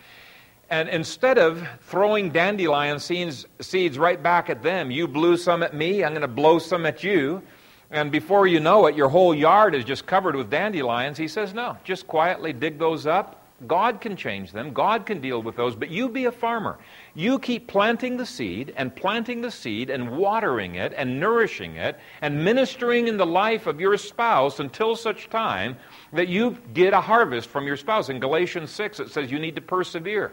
And 0.71 0.89
instead 0.89 1.39
of 1.39 1.67
throwing 1.83 2.31
dandelion 2.31 2.99
seeds, 2.99 3.47
seeds 3.61 3.99
right 3.99 4.23
back 4.23 4.51
at 4.51 4.63
them, 4.63 4.91
you 4.91 5.07
blew 5.07 5.37
some 5.37 5.63
at 5.63 5.75
me, 5.75 6.05
I'm 6.05 6.13
going 6.13 6.23
to 6.23 6.29
blow 6.29 6.59
some 6.59 6.87
at 6.87 7.03
you. 7.03 7.43
And 7.91 8.11
before 8.11 8.47
you 8.47 8.61
know 8.61 8.87
it, 8.87 8.97
your 8.97 9.09
whole 9.09 9.35
yard 9.35 9.75
is 9.75 9.85
just 9.85 10.07
covered 10.07 10.35
with 10.35 10.51
dandelions. 10.51 11.19
He 11.19 11.29
says, 11.29 11.55
No, 11.55 11.77
just 11.85 12.07
quietly 12.07 12.53
dig 12.53 12.79
those 12.79 13.07
up. 13.07 13.44
God 13.67 14.01
can 14.01 14.17
change 14.17 14.53
them. 14.53 14.73
God 14.73 15.07
can 15.07 15.21
deal 15.21 15.43
with 15.43 15.57
those. 15.57 15.75
But 15.75 15.91
you 15.91 16.09
be 16.09 16.25
a 16.27 16.33
farmer. 16.33 16.79
You 17.15 17.39
keep 17.39 17.67
planting 17.67 18.17
the 18.17 18.27
seed 18.27 18.73
and 18.77 18.95
planting 18.95 19.41
the 19.41 19.51
seed 19.51 19.91
and 19.91 20.17
watering 20.17 20.77
it 20.77 20.93
and 20.97 21.19
nourishing 21.21 21.77
it 21.77 21.99
and 22.23 22.45
ministering 22.45 23.09
in 23.09 23.17
the 23.17 23.27
life 23.27 23.67
of 23.67 23.81
your 23.81 23.97
spouse 23.97 24.61
until 24.61 24.97
such 24.97 25.31
time 25.31 25.77
that 26.13 26.29
you 26.29 26.59
get 26.73 26.93
a 26.93 27.01
harvest 27.01 27.49
from 27.49 27.67
your 27.67 27.77
spouse. 27.77 28.09
In 28.09 28.21
Galatians 28.21 28.71
6, 28.71 29.01
it 29.01 29.11
says 29.11 29.31
you 29.31 29.39
need 29.39 29.57
to 29.57 29.63
persevere. 29.63 30.33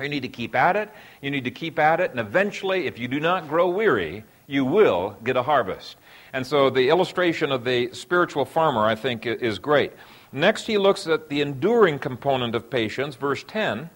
You 0.00 0.08
need 0.08 0.22
to 0.22 0.28
keep 0.28 0.54
at 0.54 0.76
it. 0.76 0.90
You 1.22 1.30
need 1.30 1.44
to 1.44 1.50
keep 1.50 1.78
at 1.78 2.00
it. 2.00 2.10
And 2.10 2.18
eventually, 2.18 2.86
if 2.86 2.98
you 2.98 3.06
do 3.06 3.20
not 3.20 3.48
grow 3.48 3.68
weary, 3.68 4.24
you 4.46 4.64
will 4.64 5.16
get 5.24 5.36
a 5.36 5.42
harvest. 5.42 5.96
And 6.32 6.46
so 6.46 6.68
the 6.68 6.88
illustration 6.88 7.52
of 7.52 7.64
the 7.64 7.90
spiritual 7.92 8.44
farmer, 8.44 8.84
I 8.84 8.96
think, 8.96 9.24
is 9.24 9.58
great. 9.58 9.92
Next, 10.34 10.66
he 10.66 10.78
looks 10.78 11.06
at 11.06 11.28
the 11.28 11.40
enduring 11.40 12.00
component 12.00 12.56
of 12.56 12.68
patience, 12.68 13.14
verse 13.14 13.44
10. 13.46 13.88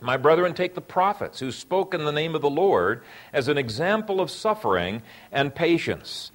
My 0.00 0.16
brethren, 0.16 0.54
take 0.54 0.74
the 0.74 0.80
prophets 0.80 1.38
who 1.38 1.52
spoke 1.52 1.92
in 1.92 2.06
the 2.06 2.12
name 2.12 2.34
of 2.34 2.40
the 2.40 2.48
Lord 2.48 3.02
as 3.30 3.48
an 3.48 3.58
example 3.58 4.22
of 4.22 4.30
suffering 4.30 5.02
and 5.30 5.54
patience. 5.54 6.32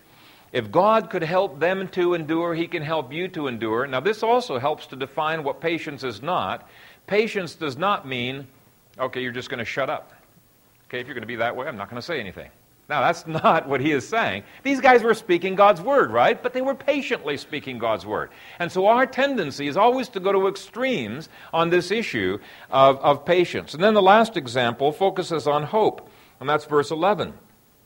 If 0.51 0.69
God 0.71 1.09
could 1.09 1.23
help 1.23 1.59
them 1.59 1.87
to 1.87 2.13
endure, 2.13 2.53
He 2.53 2.67
can 2.67 2.83
help 2.83 3.11
you 3.11 3.27
to 3.29 3.47
endure. 3.47 3.87
Now, 3.87 3.99
this 3.99 4.21
also 4.21 4.59
helps 4.59 4.85
to 4.87 4.95
define 4.95 5.43
what 5.43 5.59
patience 5.59 6.03
is 6.03 6.21
not. 6.21 6.69
Patience 7.07 7.55
does 7.55 7.77
not 7.77 8.07
mean, 8.07 8.45
okay, 8.99 9.23
you're 9.23 9.31
just 9.31 9.49
going 9.49 9.57
to 9.57 9.65
shut 9.65 9.89
up. 9.89 10.13
Okay, 10.87 10.99
if 10.99 11.07
you're 11.07 11.15
going 11.15 11.23
to 11.23 11.27
be 11.27 11.37
that 11.37 11.55
way, 11.55 11.65
I'm 11.65 11.77
not 11.77 11.89
going 11.89 11.99
to 11.99 12.05
say 12.05 12.19
anything. 12.19 12.51
Now, 12.91 12.99
that's 12.99 13.25
not 13.25 13.69
what 13.69 13.79
he 13.79 13.93
is 13.93 14.05
saying. 14.05 14.43
These 14.63 14.81
guys 14.81 15.01
were 15.01 15.13
speaking 15.13 15.55
God's 15.55 15.79
word, 15.79 16.11
right? 16.11 16.43
But 16.43 16.51
they 16.51 16.61
were 16.61 16.75
patiently 16.75 17.37
speaking 17.37 17.77
God's 17.77 18.05
word. 18.05 18.31
And 18.59 18.69
so 18.69 18.85
our 18.87 19.05
tendency 19.05 19.69
is 19.69 19.77
always 19.77 20.09
to 20.09 20.19
go 20.19 20.33
to 20.33 20.49
extremes 20.49 21.29
on 21.53 21.69
this 21.69 21.89
issue 21.89 22.39
of, 22.69 22.97
of 22.97 23.23
patience. 23.23 23.73
And 23.73 23.81
then 23.81 23.93
the 23.93 24.01
last 24.01 24.35
example 24.35 24.91
focuses 24.91 25.47
on 25.47 25.63
hope, 25.63 26.09
and 26.41 26.49
that's 26.49 26.65
verse 26.65 26.91
11. 26.91 27.33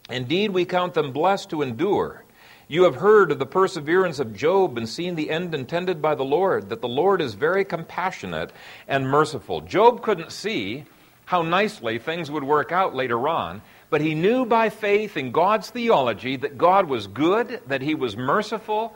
Indeed, 0.10 0.50
we 0.50 0.66
count 0.66 0.96
them 0.96 1.12
blessed 1.12 1.52
to 1.52 1.62
endure. 1.62 2.24
You 2.68 2.86
have 2.86 2.96
heard 2.96 3.32
of 3.32 3.38
the 3.38 3.46
perseverance 3.46 4.18
of 4.18 4.36
Job 4.36 4.76
and 4.76 4.90
seen 4.90 5.14
the 5.14 5.30
end 5.30 5.54
intended 5.54 6.02
by 6.02 6.16
the 6.16 6.26
Lord, 6.26 6.70
that 6.70 6.82
the 6.82 6.88
Lord 6.88 7.22
is 7.22 7.36
very 7.36 7.64
compassionate 7.64 8.52
and 8.88 9.08
merciful. 9.08 9.62
Job 9.62 10.02
couldn't 10.02 10.32
see 10.32 10.86
how 11.26 11.44
nicely 11.44 12.00
things 12.00 12.32
would 12.32 12.44
work 12.44 12.72
out 12.72 12.96
later 12.96 13.28
on, 13.28 13.62
but 13.96 14.02
he 14.02 14.14
knew 14.14 14.46
by 14.46 14.68
faith 14.68 15.16
in 15.16 15.32
God's 15.32 15.70
theology 15.70 16.36
that 16.36 16.58
God 16.58 16.90
was 16.90 17.08
good, 17.08 17.62
that 17.68 17.82
he 17.82 17.96
was 17.96 18.18
merciful, 18.18 18.94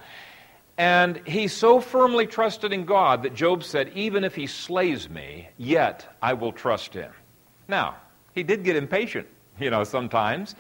and 0.78 1.26
he 1.26 1.48
so 1.48 1.80
firmly 1.80 2.28
trusted 2.28 2.74
in 2.74 2.84
God 2.84 3.24
that 3.24 3.34
Job 3.34 3.64
said, 3.64 3.94
Even 3.96 4.26
if 4.26 4.36
he 4.36 4.46
slays 4.46 5.10
me, 5.10 5.48
yet 5.56 6.18
I 6.22 6.34
will 6.34 6.52
trust 6.52 6.94
him. 6.94 7.14
Now, 7.70 7.96
he 8.36 8.44
did 8.44 8.66
get 8.66 8.76
impatient, 8.76 9.28
you 9.58 9.70
know, 9.70 9.86
sometimes, 9.86 10.54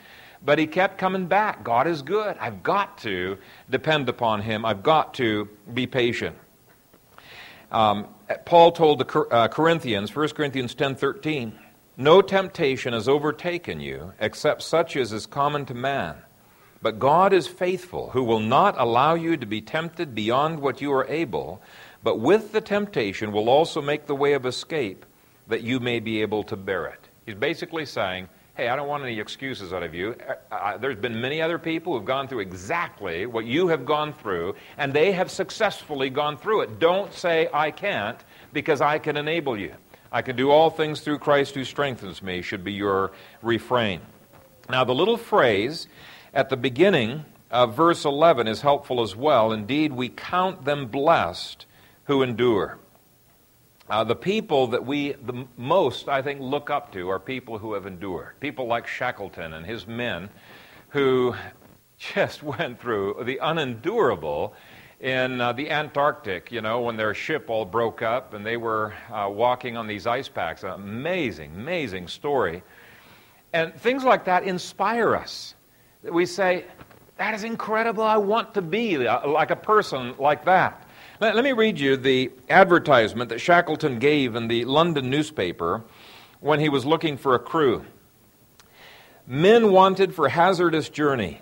but 0.45 0.57
he 0.57 0.67
kept 0.67 0.97
coming 0.97 1.25
back. 1.25 1.65
God 1.65 1.85
is 1.85 2.01
good. 2.01 2.37
I've 2.39 2.63
got 2.63 2.99
to 2.99 3.37
depend 3.69 4.07
upon 4.07 4.41
him, 4.41 4.63
I've 4.63 4.83
got 4.83 5.15
to 5.15 5.49
be 5.73 5.85
patient. 5.85 6.37
Um, 7.73 8.07
Paul 8.45 8.71
told 8.71 8.99
the 8.99 9.19
uh, 9.19 9.49
Corinthians, 9.49 10.15
1 10.15 10.29
Corinthians 10.29 10.75
10 10.75 10.95
13, 10.95 11.59
no 11.99 12.21
temptation 12.21 12.93
has 12.93 13.09
overtaken 13.09 13.81
you 13.81 14.13
except 14.21 14.61
such 14.61 14.95
as 14.95 15.11
is 15.11 15.25
common 15.25 15.65
to 15.65 15.73
man. 15.73 16.15
But 16.81 16.97
God 16.97 17.33
is 17.33 17.45
faithful, 17.45 18.11
who 18.11 18.23
will 18.23 18.39
not 18.39 18.75
allow 18.77 19.15
you 19.15 19.35
to 19.35 19.45
be 19.45 19.59
tempted 19.59 20.15
beyond 20.15 20.61
what 20.61 20.79
you 20.79 20.93
are 20.93 21.05
able, 21.07 21.61
but 22.01 22.21
with 22.21 22.53
the 22.53 22.61
temptation 22.61 23.33
will 23.33 23.49
also 23.49 23.81
make 23.81 24.05
the 24.07 24.15
way 24.15 24.31
of 24.31 24.45
escape 24.45 25.05
that 25.49 25.61
you 25.61 25.81
may 25.81 25.99
be 25.99 26.21
able 26.21 26.43
to 26.43 26.55
bear 26.55 26.85
it. 26.85 27.09
He's 27.25 27.35
basically 27.35 27.85
saying, 27.85 28.29
Hey, 28.55 28.69
I 28.69 28.77
don't 28.77 28.87
want 28.87 29.03
any 29.03 29.19
excuses 29.19 29.73
out 29.73 29.83
of 29.83 29.93
you. 29.93 30.15
There's 30.79 30.97
been 30.97 31.19
many 31.19 31.41
other 31.41 31.57
people 31.57 31.93
who've 31.93 32.05
gone 32.05 32.29
through 32.29 32.41
exactly 32.41 33.25
what 33.25 33.45
you 33.45 33.67
have 33.69 33.85
gone 33.85 34.13
through, 34.13 34.55
and 34.77 34.93
they 34.93 35.11
have 35.11 35.31
successfully 35.31 36.09
gone 36.09 36.37
through 36.37 36.61
it. 36.61 36.79
Don't 36.79 37.13
say, 37.13 37.49
I 37.53 37.71
can't, 37.71 38.19
because 38.51 38.79
I 38.81 38.99
can 38.99 39.17
enable 39.17 39.57
you. 39.57 39.73
I 40.11 40.21
can 40.21 40.35
do 40.35 40.49
all 40.49 40.69
things 40.69 41.01
through 41.01 41.19
Christ 41.19 41.55
who 41.55 41.63
strengthens 41.63 42.21
me, 42.21 42.41
should 42.41 42.63
be 42.63 42.73
your 42.73 43.11
refrain. 43.41 44.01
Now, 44.69 44.83
the 44.83 44.95
little 44.95 45.17
phrase 45.17 45.87
at 46.33 46.49
the 46.49 46.57
beginning 46.57 47.25
of 47.51 47.75
verse 47.75 48.05
11 48.05 48.47
is 48.47 48.61
helpful 48.61 49.01
as 49.01 49.15
well. 49.15 49.51
Indeed, 49.51 49.93
we 49.93 50.09
count 50.09 50.65
them 50.65 50.87
blessed 50.87 51.65
who 52.05 52.23
endure. 52.23 52.79
Uh, 53.89 54.03
the 54.03 54.15
people 54.15 54.67
that 54.67 54.85
we 54.85 55.13
the 55.13 55.47
most, 55.57 56.07
I 56.07 56.21
think, 56.21 56.41
look 56.41 56.69
up 56.69 56.91
to 56.93 57.09
are 57.09 57.19
people 57.19 57.57
who 57.57 57.73
have 57.73 57.87
endured. 57.87 58.39
People 58.39 58.67
like 58.67 58.85
Shackleton 58.85 59.53
and 59.53 59.65
his 59.65 59.87
men 59.87 60.29
who 60.89 61.35
just 61.97 62.43
went 62.43 62.79
through 62.79 63.23
the 63.23 63.39
unendurable 63.41 64.53
in 64.99 65.39
uh, 65.39 65.53
the 65.53 65.69
Antarctic, 65.69 66.51
you 66.51 66.61
know, 66.61 66.81
when 66.81 66.97
their 66.97 67.13
ship 67.13 67.49
all 67.49 67.65
broke 67.65 68.01
up 68.01 68.33
and 68.33 68.45
they 68.45 68.57
were 68.57 68.93
uh, 69.11 69.29
walking 69.31 69.77
on 69.77 69.87
these 69.87 70.05
ice 70.05 70.27
packs. 70.27 70.63
An 70.63 70.71
amazing, 70.71 71.53
amazing 71.55 72.07
story. 72.07 72.63
And 73.53 73.73
things 73.75 74.03
like 74.03 74.25
that 74.25 74.43
inspire 74.43 75.15
us. 75.15 75.55
We 76.03 76.25
say, 76.25 76.65
that 77.17 77.33
is 77.33 77.43
incredible. 77.43 78.03
I 78.03 78.17
want 78.17 78.53
to 78.53 78.61
be 78.61 79.07
uh, 79.07 79.27
like 79.27 79.51
a 79.51 79.55
person 79.55 80.15
like 80.17 80.45
that. 80.45 80.87
Let, 81.19 81.35
let 81.35 81.43
me 81.43 81.53
read 81.53 81.79
you 81.79 81.97
the 81.97 82.31
advertisement 82.49 83.29
that 83.29 83.39
Shackleton 83.39 83.99
gave 83.99 84.35
in 84.35 84.47
the 84.47 84.65
London 84.65 85.09
newspaper 85.09 85.83
when 86.41 86.59
he 86.59 86.69
was 86.69 86.85
looking 86.85 87.17
for 87.17 87.35
a 87.35 87.39
crew. 87.39 87.85
Men 89.27 89.71
wanted 89.71 90.13
for 90.13 90.27
hazardous 90.27 90.89
journey, 90.89 91.41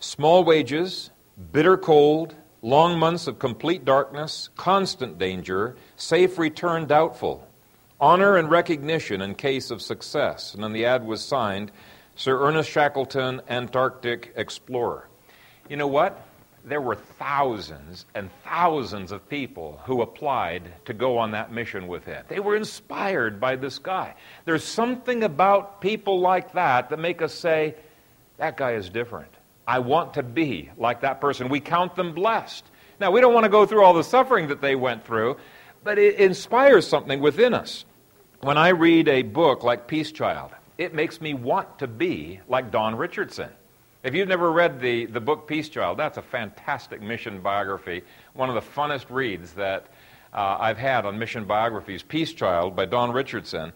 small 0.00 0.44
wages, 0.44 1.10
bitter 1.52 1.76
cold, 1.76 2.34
long 2.66 2.98
months 2.98 3.28
of 3.28 3.38
complete 3.38 3.84
darkness, 3.84 4.50
constant 4.56 5.18
danger, 5.18 5.76
safe 5.94 6.36
return 6.36 6.84
doubtful, 6.84 7.46
honor 8.00 8.36
and 8.36 8.50
recognition 8.50 9.22
in 9.22 9.36
case 9.36 9.70
of 9.70 9.80
success. 9.80 10.52
And 10.52 10.64
then 10.64 10.72
the 10.72 10.84
ad 10.84 11.06
was 11.06 11.22
signed 11.22 11.70
Sir 12.16 12.44
Ernest 12.44 12.68
Shackleton, 12.68 13.40
Antarctic 13.48 14.32
Explorer. 14.34 15.06
You 15.68 15.76
know 15.76 15.86
what? 15.86 16.26
There 16.64 16.80
were 16.80 16.96
thousands 16.96 18.04
and 18.16 18.30
thousands 18.42 19.12
of 19.12 19.28
people 19.28 19.80
who 19.84 20.02
applied 20.02 20.64
to 20.86 20.92
go 20.92 21.18
on 21.18 21.30
that 21.30 21.52
mission 21.52 21.86
with 21.86 22.04
him. 22.04 22.24
They 22.26 22.40
were 22.40 22.56
inspired 22.56 23.38
by 23.38 23.54
this 23.54 23.78
guy. 23.78 24.16
There's 24.44 24.64
something 24.64 25.22
about 25.22 25.80
people 25.80 26.18
like 26.18 26.54
that 26.54 26.90
that 26.90 26.98
make 26.98 27.22
us 27.22 27.32
say, 27.32 27.76
that 28.38 28.56
guy 28.56 28.72
is 28.72 28.90
different. 28.90 29.35
I 29.66 29.80
want 29.80 30.14
to 30.14 30.22
be 30.22 30.70
like 30.76 31.00
that 31.00 31.20
person. 31.20 31.48
We 31.48 31.60
count 31.60 31.96
them 31.96 32.12
blessed. 32.12 32.64
Now, 33.00 33.10
we 33.10 33.20
don't 33.20 33.34
want 33.34 33.44
to 33.44 33.50
go 33.50 33.66
through 33.66 33.84
all 33.84 33.94
the 33.94 34.04
suffering 34.04 34.48
that 34.48 34.60
they 34.60 34.74
went 34.74 35.04
through, 35.04 35.36
but 35.84 35.98
it 35.98 36.16
inspires 36.16 36.86
something 36.86 37.20
within 37.20 37.52
us. 37.52 37.84
When 38.40 38.58
I 38.58 38.68
read 38.68 39.08
a 39.08 39.22
book 39.22 39.64
like 39.64 39.86
Peace 39.86 40.12
Child, 40.12 40.52
it 40.78 40.94
makes 40.94 41.20
me 41.20 41.34
want 41.34 41.78
to 41.80 41.86
be 41.86 42.40
like 42.48 42.70
Don 42.70 42.94
Richardson. 42.94 43.50
If 44.02 44.14
you've 44.14 44.28
never 44.28 44.52
read 44.52 44.80
the, 44.80 45.06
the 45.06 45.20
book 45.20 45.48
Peace 45.48 45.68
Child, 45.68 45.98
that's 45.98 46.16
a 46.16 46.22
fantastic 46.22 47.02
mission 47.02 47.40
biography, 47.40 48.02
one 48.34 48.48
of 48.48 48.54
the 48.54 48.60
funnest 48.60 49.10
reads 49.10 49.52
that 49.54 49.86
uh, 50.32 50.58
I've 50.60 50.78
had 50.78 51.06
on 51.06 51.18
mission 51.18 51.44
biographies, 51.44 52.02
Peace 52.02 52.32
Child 52.32 52.76
by 52.76 52.84
Don 52.84 53.10
Richardson. 53.10 53.72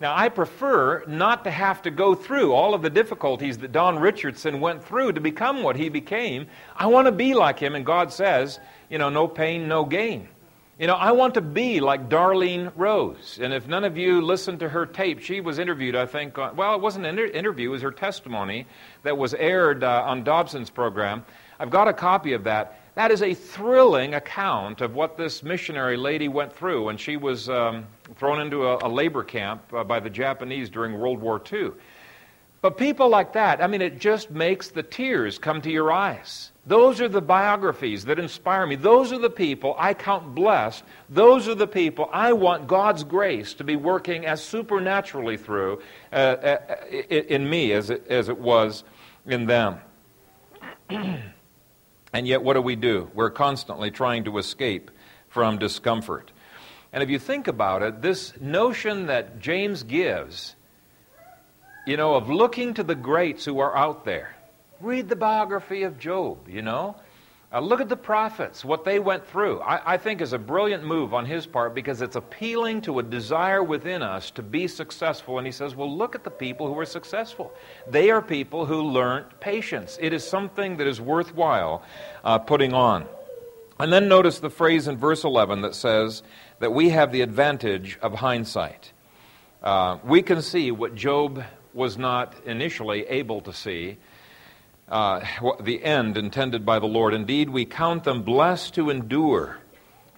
Now, 0.00 0.16
I 0.16 0.30
prefer 0.30 1.04
not 1.06 1.44
to 1.44 1.50
have 1.50 1.82
to 1.82 1.90
go 1.90 2.14
through 2.14 2.54
all 2.54 2.72
of 2.72 2.80
the 2.80 2.88
difficulties 2.88 3.58
that 3.58 3.72
Don 3.72 3.98
Richardson 3.98 4.58
went 4.58 4.82
through 4.82 5.12
to 5.12 5.20
become 5.20 5.62
what 5.62 5.76
he 5.76 5.90
became. 5.90 6.46
I 6.74 6.86
want 6.86 7.06
to 7.06 7.12
be 7.12 7.34
like 7.34 7.58
him, 7.58 7.74
and 7.74 7.84
God 7.84 8.10
says, 8.10 8.58
you 8.88 8.96
know, 8.96 9.10
no 9.10 9.28
pain, 9.28 9.68
no 9.68 9.84
gain. 9.84 10.28
You 10.78 10.86
know, 10.86 10.94
I 10.94 11.12
want 11.12 11.34
to 11.34 11.42
be 11.42 11.80
like 11.80 12.08
Darlene 12.08 12.72
Rose. 12.74 13.38
And 13.42 13.52
if 13.52 13.68
none 13.68 13.84
of 13.84 13.98
you 13.98 14.22
listened 14.22 14.60
to 14.60 14.70
her 14.70 14.86
tape, 14.86 15.20
she 15.20 15.42
was 15.42 15.58
interviewed, 15.58 15.94
I 15.94 16.06
think, 16.06 16.38
on, 16.38 16.56
well, 16.56 16.74
it 16.74 16.80
wasn't 16.80 17.04
an 17.04 17.18
inter- 17.18 17.30
interview, 17.30 17.68
it 17.68 17.72
was 17.72 17.82
her 17.82 17.90
testimony 17.90 18.66
that 19.02 19.18
was 19.18 19.34
aired 19.34 19.84
uh, 19.84 20.04
on 20.06 20.24
Dobson's 20.24 20.70
program. 20.70 21.26
I've 21.58 21.68
got 21.68 21.88
a 21.88 21.92
copy 21.92 22.32
of 22.32 22.44
that. 22.44 22.80
That 23.00 23.12
is 23.12 23.22
a 23.22 23.32
thrilling 23.32 24.12
account 24.12 24.82
of 24.82 24.94
what 24.94 25.16
this 25.16 25.42
missionary 25.42 25.96
lady 25.96 26.28
went 26.28 26.52
through 26.52 26.84
when 26.84 26.98
she 26.98 27.16
was 27.16 27.48
um, 27.48 27.86
thrown 28.16 28.42
into 28.42 28.68
a, 28.68 28.86
a 28.86 28.90
labor 28.90 29.24
camp 29.24 29.62
uh, 29.72 29.82
by 29.84 30.00
the 30.00 30.10
Japanese 30.10 30.68
during 30.68 30.98
World 30.98 31.18
War 31.18 31.40
II. 31.50 31.70
But 32.60 32.76
people 32.76 33.08
like 33.08 33.32
that, 33.32 33.62
I 33.62 33.68
mean, 33.68 33.80
it 33.80 34.00
just 34.00 34.30
makes 34.30 34.68
the 34.68 34.82
tears 34.82 35.38
come 35.38 35.62
to 35.62 35.70
your 35.70 35.90
eyes. 35.90 36.52
Those 36.66 37.00
are 37.00 37.08
the 37.08 37.22
biographies 37.22 38.04
that 38.04 38.18
inspire 38.18 38.66
me. 38.66 38.76
Those 38.76 39.12
are 39.12 39.18
the 39.18 39.30
people 39.30 39.74
I 39.78 39.94
count 39.94 40.34
blessed. 40.34 40.84
Those 41.08 41.48
are 41.48 41.54
the 41.54 41.66
people 41.66 42.10
I 42.12 42.34
want 42.34 42.66
God's 42.66 43.02
grace 43.02 43.54
to 43.54 43.64
be 43.64 43.76
working 43.76 44.26
as 44.26 44.44
supernaturally 44.44 45.38
through 45.38 45.80
uh, 46.12 46.16
uh, 46.16 46.58
in 46.90 47.48
me 47.48 47.72
as 47.72 47.88
it, 47.88 48.06
as 48.10 48.28
it 48.28 48.36
was 48.36 48.84
in 49.24 49.46
them. 49.46 49.78
and 52.12 52.26
yet, 52.26 52.42
what 52.42 52.54
do 52.54 52.62
we 52.62 52.76
do? 52.76 53.10
We're 53.14 53.30
constantly 53.30 53.90
trying 53.90 54.24
to 54.24 54.38
escape 54.38 54.90
from 55.28 55.58
discomfort. 55.58 56.32
And 56.92 57.02
if 57.02 57.10
you 57.10 57.18
think 57.18 57.46
about 57.46 57.82
it, 57.82 58.02
this 58.02 58.32
notion 58.40 59.06
that 59.06 59.38
James 59.38 59.84
gives, 59.84 60.56
you 61.86 61.96
know, 61.96 62.16
of 62.16 62.28
looking 62.28 62.74
to 62.74 62.82
the 62.82 62.96
greats 62.96 63.44
who 63.44 63.60
are 63.60 63.76
out 63.76 64.04
there 64.04 64.34
Read 64.80 65.10
the 65.10 65.16
biography 65.16 65.82
of 65.82 65.98
Job, 65.98 66.48
you 66.48 66.62
know. 66.62 66.96
Uh, 67.52 67.58
look 67.58 67.80
at 67.80 67.88
the 67.88 67.96
prophets, 67.96 68.64
what 68.64 68.84
they 68.84 69.00
went 69.00 69.26
through. 69.26 69.60
I, 69.60 69.94
I, 69.94 69.96
think 69.96 70.20
is 70.20 70.32
a 70.32 70.38
brilliant 70.38 70.84
move 70.84 71.12
on 71.12 71.26
his 71.26 71.46
part 71.46 71.74
because 71.74 72.00
it's 72.00 72.14
appealing 72.14 72.80
to 72.82 73.00
a 73.00 73.02
desire 73.02 73.60
within 73.60 74.02
us 74.02 74.30
to 74.32 74.42
be 74.42 74.68
successful. 74.68 75.36
And 75.36 75.44
he 75.44 75.52
says, 75.52 75.74
well, 75.74 75.92
look 75.92 76.14
at 76.14 76.22
the 76.22 76.30
people 76.30 76.68
who 76.68 76.74
were 76.74 76.86
successful. 76.86 77.52
They 77.88 78.10
are 78.10 78.22
people 78.22 78.66
who 78.66 78.82
learned 78.82 79.26
patience. 79.40 79.98
It 80.00 80.12
is 80.12 80.22
something 80.22 80.76
that 80.76 80.86
is 80.86 81.00
worthwhile 81.00 81.82
uh, 82.22 82.38
putting 82.38 82.72
on. 82.72 83.06
And 83.80 83.92
then 83.92 84.06
notice 84.06 84.38
the 84.38 84.50
phrase 84.50 84.86
in 84.86 84.96
verse 84.96 85.24
11 85.24 85.62
that 85.62 85.74
says 85.74 86.22
that 86.60 86.72
we 86.72 86.90
have 86.90 87.10
the 87.10 87.22
advantage 87.22 87.98
of 88.00 88.14
hindsight. 88.14 88.92
Uh, 89.60 89.98
we 90.04 90.22
can 90.22 90.40
see 90.40 90.70
what 90.70 90.94
Job 90.94 91.42
was 91.74 91.98
not 91.98 92.36
initially 92.46 93.06
able 93.08 93.40
to 93.40 93.52
see 93.52 93.96
uh, 94.90 95.24
the 95.60 95.82
end 95.84 96.16
intended 96.16 96.66
by 96.66 96.78
the 96.78 96.86
Lord. 96.86 97.14
Indeed, 97.14 97.50
we 97.50 97.64
count 97.64 98.04
them 98.04 98.22
blessed 98.22 98.74
to 98.74 98.90
endure, 98.90 99.58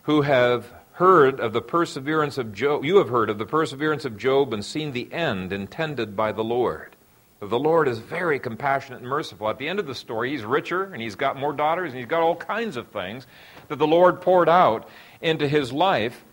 who 0.02 0.22
have 0.22 0.72
heard 0.92 1.40
of 1.40 1.52
the 1.52 1.60
perseverance 1.60 2.38
of 2.38 2.52
Job. 2.52 2.84
You 2.84 2.96
have 2.96 3.08
heard 3.08 3.30
of 3.30 3.38
the 3.38 3.46
perseverance 3.46 4.04
of 4.04 4.16
Job 4.16 4.52
and 4.52 4.64
seen 4.64 4.92
the 4.92 5.12
end 5.12 5.52
intended 5.52 6.16
by 6.16 6.32
the 6.32 6.44
Lord. 6.44 6.96
The 7.40 7.58
Lord 7.58 7.88
is 7.88 7.98
very 7.98 8.38
compassionate 8.38 9.00
and 9.00 9.08
merciful. 9.08 9.48
At 9.48 9.58
the 9.58 9.68
end 9.68 9.80
of 9.80 9.86
the 9.86 9.96
story, 9.96 10.30
he's 10.30 10.44
richer 10.44 10.84
and 10.84 11.02
he's 11.02 11.16
got 11.16 11.36
more 11.36 11.52
daughters 11.52 11.90
and 11.90 11.98
he's 11.98 12.08
got 12.08 12.22
all 12.22 12.36
kinds 12.36 12.76
of 12.76 12.88
things 12.88 13.26
that 13.68 13.80
the 13.80 13.86
Lord 13.86 14.20
poured 14.20 14.48
out 14.48 14.88
into 15.20 15.48
his 15.48 15.72
life. 15.72 16.24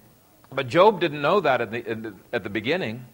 But 0.51 0.67
Job 0.67 0.99
didn't 0.99 1.21
know 1.21 1.39
that 1.39 1.61
at 1.61 1.71
the, 1.71 2.13
at 2.31 2.43
the 2.43 2.49
beginning. 2.49 3.05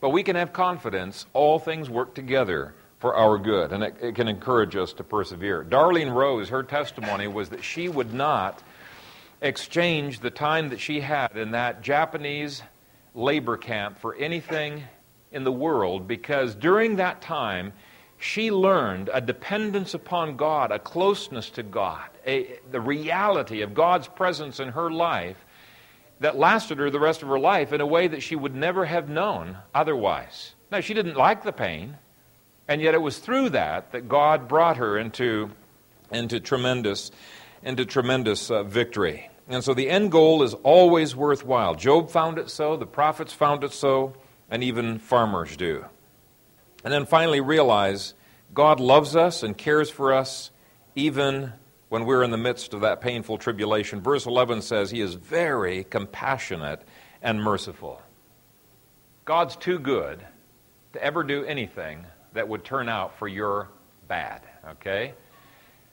But 0.00 0.10
we 0.10 0.22
can 0.22 0.36
have 0.36 0.52
confidence 0.52 1.26
all 1.34 1.58
things 1.58 1.90
work 1.90 2.14
together 2.14 2.74
for 3.02 3.16
our 3.16 3.36
good, 3.36 3.72
and 3.72 3.82
it, 3.82 3.96
it, 4.00 4.14
can 4.14 4.28
encourage 4.28 4.76
us 4.76 4.92
to 4.92 5.02
persevere. 5.02 5.64
Darlene 5.64 6.14
Rose, 6.14 6.48
her 6.50 6.62
testimony 6.62 7.26
was 7.26 7.48
that 7.48 7.64
she 7.64 7.88
would 7.88 8.14
not 8.14 8.62
exchange 9.40 10.20
the 10.20 10.30
time 10.30 10.68
that 10.68 10.78
she 10.78 11.00
had 11.00 11.36
in 11.36 11.50
that 11.50 11.82
Japanese 11.82 12.62
labor 13.12 13.56
camp 13.56 13.98
for 13.98 14.14
anything 14.14 14.84
in 15.32 15.42
the 15.42 15.50
world 15.50 16.06
because 16.06 16.54
during 16.54 16.94
that 16.94 17.20
time 17.20 17.72
she 18.20 18.52
learned 18.52 19.10
a 19.12 19.20
dependence 19.20 19.94
upon 19.94 20.36
God, 20.36 20.70
a 20.70 20.78
closeness 20.78 21.50
to 21.50 21.64
God, 21.64 22.08
a, 22.24 22.60
the 22.70 22.80
reality 22.80 23.62
of 23.62 23.74
God's 23.74 24.06
presence 24.06 24.60
in 24.60 24.68
her 24.68 24.92
life 24.92 25.44
that 26.20 26.38
lasted 26.38 26.78
her 26.78 26.88
the 26.88 27.00
rest 27.00 27.22
of 27.22 27.28
her 27.28 27.40
life 27.40 27.72
in 27.72 27.80
a 27.80 27.86
way 27.86 28.06
that 28.06 28.22
she 28.22 28.36
would 28.36 28.54
never 28.54 28.84
have 28.84 29.08
known 29.08 29.58
otherwise. 29.74 30.54
Now, 30.70 30.78
she 30.78 30.94
didn't 30.94 31.16
like 31.16 31.42
the 31.42 31.52
pain. 31.52 31.98
And 32.68 32.80
yet 32.80 32.94
it 32.94 33.02
was 33.02 33.18
through 33.18 33.50
that 33.50 33.92
that 33.92 34.08
God 34.08 34.48
brought 34.48 34.76
her 34.76 34.98
into, 34.98 35.50
into 36.10 36.40
tremendous, 36.40 37.10
into 37.62 37.84
tremendous 37.84 38.50
uh, 38.50 38.62
victory. 38.62 39.28
And 39.48 39.62
so 39.62 39.74
the 39.74 39.90
end 39.90 40.12
goal 40.12 40.42
is 40.42 40.54
always 40.54 41.16
worthwhile. 41.16 41.74
Job 41.74 42.10
found 42.10 42.38
it 42.38 42.50
so, 42.50 42.76
the 42.76 42.86
prophets 42.86 43.32
found 43.32 43.64
it 43.64 43.72
so, 43.72 44.14
and 44.50 44.62
even 44.62 44.98
farmers 44.98 45.56
do. 45.56 45.84
And 46.84 46.92
then 46.92 47.06
finally 47.06 47.40
realize 47.40 48.14
God 48.54 48.80
loves 48.80 49.16
us 49.16 49.42
and 49.42 49.56
cares 49.56 49.90
for 49.90 50.12
us 50.12 50.50
even 50.94 51.52
when 51.88 52.04
we're 52.04 52.22
in 52.22 52.30
the 52.30 52.38
midst 52.38 52.74
of 52.74 52.82
that 52.82 53.00
painful 53.00 53.38
tribulation. 53.38 54.00
Verse 54.00 54.26
11 54.26 54.62
says, 54.62 54.90
He 54.90 55.00
is 55.00 55.14
very 55.14 55.84
compassionate 55.84 56.82
and 57.20 57.42
merciful. 57.42 58.00
God's 59.24 59.56
too 59.56 59.78
good 59.78 60.24
to 60.94 61.02
ever 61.02 61.22
do 61.22 61.44
anything 61.44 62.06
that 62.34 62.48
would 62.48 62.64
turn 62.64 62.88
out 62.88 63.18
for 63.18 63.28
your 63.28 63.68
bad, 64.08 64.42
okay? 64.70 65.14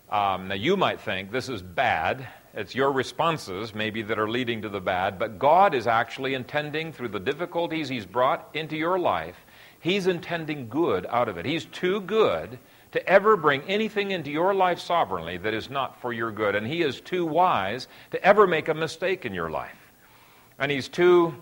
Um, 0.10 0.48
now, 0.48 0.56
you 0.56 0.76
might 0.76 1.02
think 1.02 1.32
this 1.32 1.50
is 1.50 1.62
bad. 1.62 2.28
It's 2.54 2.74
your 2.74 2.92
responses, 2.92 3.76
maybe, 3.76 4.02
that 4.04 4.18
are 4.18 4.30
leading 4.30 4.64
to 4.64 4.70
the 4.70 4.82
bad, 4.82 5.20
but 5.20 5.38
God 5.38 5.76
is 5.76 5.86
actually 5.86 6.34
intending, 6.34 6.92
through 6.92 7.10
the 7.10 7.20
difficulties 7.20 7.90
He's 7.90 8.06
brought 8.06 8.50
into 8.54 8.76
your 8.76 8.98
life, 8.98 9.36
He's 9.80 10.08
intending 10.08 10.68
good 10.68 11.06
out 11.10 11.30
of 11.30 11.38
it. 11.38 11.46
He's 11.46 11.66
too 11.66 12.02
good 12.02 12.58
to 12.92 13.08
ever 13.08 13.38
bring 13.38 13.62
anything 13.64 14.12
into 14.12 14.32
your 14.32 14.54
life 14.54 14.80
sovereignly 14.80 15.38
that 15.38 15.54
is 15.54 15.70
not 15.70 16.02
for 16.02 16.12
your 16.12 16.32
good, 16.32 16.56
and 16.56 16.66
He 16.66 16.82
is 16.82 17.00
too 17.02 17.26
wise 17.26 17.88
to 18.12 18.24
ever 18.24 18.48
make 18.48 18.68
a 18.68 18.74
mistake 18.74 19.26
in 19.26 19.34
your 19.34 19.52
life. 19.52 19.78
And 20.58 20.72
He's 20.72 20.88
too 20.88 21.36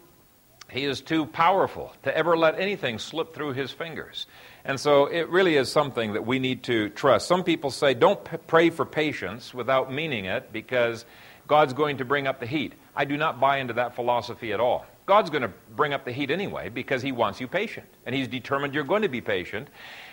he 0.69 0.83
is 0.83 1.01
too 1.01 1.25
powerful 1.25 1.93
to 2.03 2.15
ever 2.15 2.35
let 2.35 2.59
anything 2.59 2.99
slip 2.99 3.33
through 3.33 3.53
his 3.53 3.71
fingers. 3.71 4.27
And 4.67 4.77
so 4.77 5.05
it 5.05 5.29
really 5.29 5.55
is 5.55 5.71
something 5.71 6.11
that 6.13 6.25
we 6.25 6.39
need 6.39 6.63
to 6.63 6.89
trust. 6.89 7.25
Some 7.27 7.45
people 7.45 7.71
say, 7.71 7.93
don't 7.93 8.23
p- 8.23 8.35
pray 8.47 8.69
for 8.69 8.85
patience 8.85 9.53
without 9.53 9.93
meaning 9.93 10.25
it 10.25 10.51
because 10.51 11.05
God's 11.47 11.71
going 11.71 11.97
to 11.99 12.05
bring 12.05 12.27
up 12.27 12.41
the 12.41 12.45
heat. 12.45 12.73
I 12.93 13.05
do 13.05 13.15
not 13.15 13.39
buy 13.39 13.59
into 13.59 13.73
that 13.75 13.95
philosophy 13.95 14.51
at 14.51 14.59
all. 14.59 14.85
God's 15.05 15.29
going 15.29 15.43
to 15.43 15.51
bring 15.73 15.93
up 15.93 16.03
the 16.03 16.11
heat 16.11 16.29
anyway 16.29 16.67
because 16.67 17.01
He 17.01 17.13
wants 17.13 17.39
you 17.39 17.47
patient. 17.47 17.87
And 18.05 18.13
He's 18.13 18.27
determined 18.27 18.73
you're 18.73 18.83
going 18.83 19.03
to 19.03 19.07
be 19.07 19.21
patient. 19.21 19.69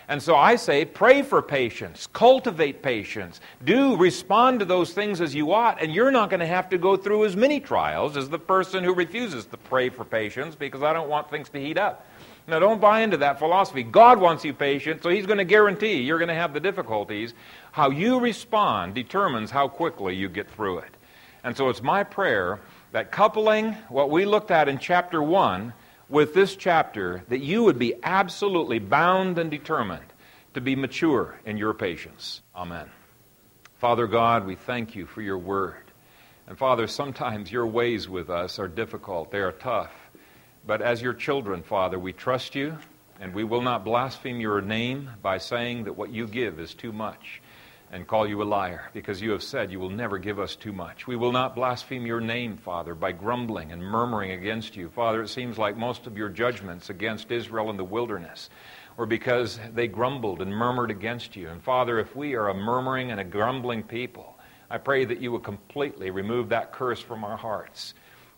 And 0.07 0.23
so 0.23 0.37
I 0.37 0.55
say, 0.55 0.85
pray 0.85 1.21
for 1.21 1.41
patience, 1.41 2.07
cultivate 2.13 2.81
patience, 2.81 3.41
do 3.65 3.97
respond 3.97 4.59
to 4.59 4.65
those 4.65 4.93
things 4.93 5.19
as 5.19 5.35
you 5.35 5.51
ought, 5.51 5.81
and 5.81 5.93
you're 5.93 6.11
not 6.11 6.29
going 6.29 6.39
to 6.39 6.45
have 6.45 6.69
to 6.69 6.77
go 6.77 6.95
through 6.95 7.25
as 7.25 7.35
many 7.35 7.59
trials 7.59 8.15
as 8.15 8.29
the 8.29 8.39
person 8.39 8.85
who 8.85 8.93
refuses 8.93 9.45
to 9.47 9.57
pray 9.57 9.89
for 9.89 10.05
patience 10.05 10.55
because 10.55 10.81
I 10.81 10.93
don't 10.93 11.09
want 11.09 11.29
things 11.29 11.49
to 11.49 11.59
heat 11.59 11.77
up. 11.77 12.07
Now, 12.47 12.59
don't 12.59 12.79
buy 12.79 13.01
into 13.01 13.17
that 13.17 13.39
philosophy. 13.39 13.81
God 13.81 14.19
wants 14.19 14.45
you 14.45 14.53
patient, 14.53 15.01
so 15.01 15.09
He's 15.09 15.25
going 15.25 15.39
to 15.39 15.45
guarantee 15.45 16.01
you're 16.01 16.19
going 16.19 16.29
to 16.29 16.35
have 16.35 16.53
the 16.53 16.59
difficulties. 16.59 17.33
How 17.71 17.89
you 17.89 18.19
respond 18.19 18.93
determines 18.93 19.49
how 19.49 19.67
quickly 19.67 20.15
you 20.15 20.29
get 20.29 20.49
through 20.51 20.79
it. 20.79 20.95
And 21.43 21.57
so 21.57 21.69
it's 21.69 21.81
my 21.81 22.03
prayer 22.03 22.59
that 22.91 23.11
coupling 23.11 23.73
what 23.89 24.09
we 24.09 24.25
looked 24.25 24.51
at 24.51 24.69
in 24.69 24.77
chapter 24.77 25.21
1 25.21 25.73
with 26.07 26.33
this 26.33 26.55
chapter, 26.55 27.23
that 27.29 27.39
you 27.39 27.63
would 27.63 27.79
be 27.79 27.95
absolutely 28.03 28.79
bound 28.79 29.39
and 29.39 29.49
determined 29.49 30.05
to 30.53 30.61
be 30.61 30.75
mature 30.75 31.39
in 31.45 31.57
your 31.57 31.73
patience. 31.73 32.41
Amen. 32.55 32.89
Father 33.79 34.07
God, 34.07 34.45
we 34.45 34.55
thank 34.55 34.95
you 34.95 35.05
for 35.05 35.21
your 35.21 35.37
word. 35.37 35.83
And 36.47 36.57
Father, 36.57 36.87
sometimes 36.87 37.51
your 37.51 37.65
ways 37.65 38.07
with 38.07 38.29
us 38.29 38.59
are 38.59 38.67
difficult, 38.67 39.31
they 39.31 39.39
are 39.39 39.51
tough. 39.51 39.91
But 40.67 40.81
as 40.81 41.01
your 41.01 41.13
children, 41.13 41.61
Father, 41.61 41.99
we 41.99 42.11
trust 42.11 42.55
you, 42.55 42.77
and 43.19 43.33
we 43.33 43.43
will 43.43 43.61
not 43.61 43.85
blaspheme 43.85 44.39
your 44.39 44.61
name 44.61 45.11
by 45.21 45.37
saying 45.37 45.83
that 45.83 45.95
what 45.95 46.11
you 46.11 46.27
give 46.27 46.59
is 46.59 46.73
too 46.73 46.91
much 46.91 47.41
and 47.91 48.07
call 48.07 48.27
you 48.27 48.41
a 48.41 48.43
liar, 48.43 48.89
because 48.91 49.21
you 49.21 49.29
have 49.31 49.43
said 49.43 49.71
you 49.71 49.79
will 49.79 49.91
never 49.91 50.17
give 50.17 50.39
us 50.39 50.55
too 50.55 50.73
much. 50.73 51.05
We 51.05 51.15
will 51.15 51.31
not 51.31 51.55
blaspheme 51.55 52.07
your 52.07 52.19
name, 52.19 52.57
Father, 52.57 52.95
by 52.95 53.11
grumbling 53.11 53.71
and 53.71 53.81
murmuring 53.81 54.31
against 54.31 54.75
you. 54.75 54.89
Father, 54.89 55.21
it 55.21 55.27
seems 55.27 55.59
like 55.59 55.77
most 55.77 56.07
of 56.07 56.17
your 56.17 56.29
judgments 56.29 56.89
against 56.89 57.31
Israel 57.31 57.69
in 57.69 57.77
the 57.77 57.83
wilderness 57.83 58.49
were 58.97 59.05
because 59.05 59.59
they 59.73 59.87
grumbled 59.87 60.41
and 60.41 60.51
murmured 60.51 60.89
against 60.89 61.35
you. 61.35 61.49
And 61.49 61.61
Father, 61.61 61.99
if 61.99 62.15
we 62.15 62.33
are 62.33 62.49
a 62.49 62.55
murmuring 62.55 63.11
and 63.11 63.19
a 63.19 63.23
grumbling 63.23 63.83
people, 63.83 64.35
I 64.69 64.79
pray 64.79 65.05
that 65.05 65.21
you 65.21 65.31
will 65.31 65.39
completely 65.39 66.09
remove 66.09 66.49
that 66.49 66.73
curse 66.73 66.99
from 66.99 67.23
our 67.23 67.37
hearts. 67.37 67.93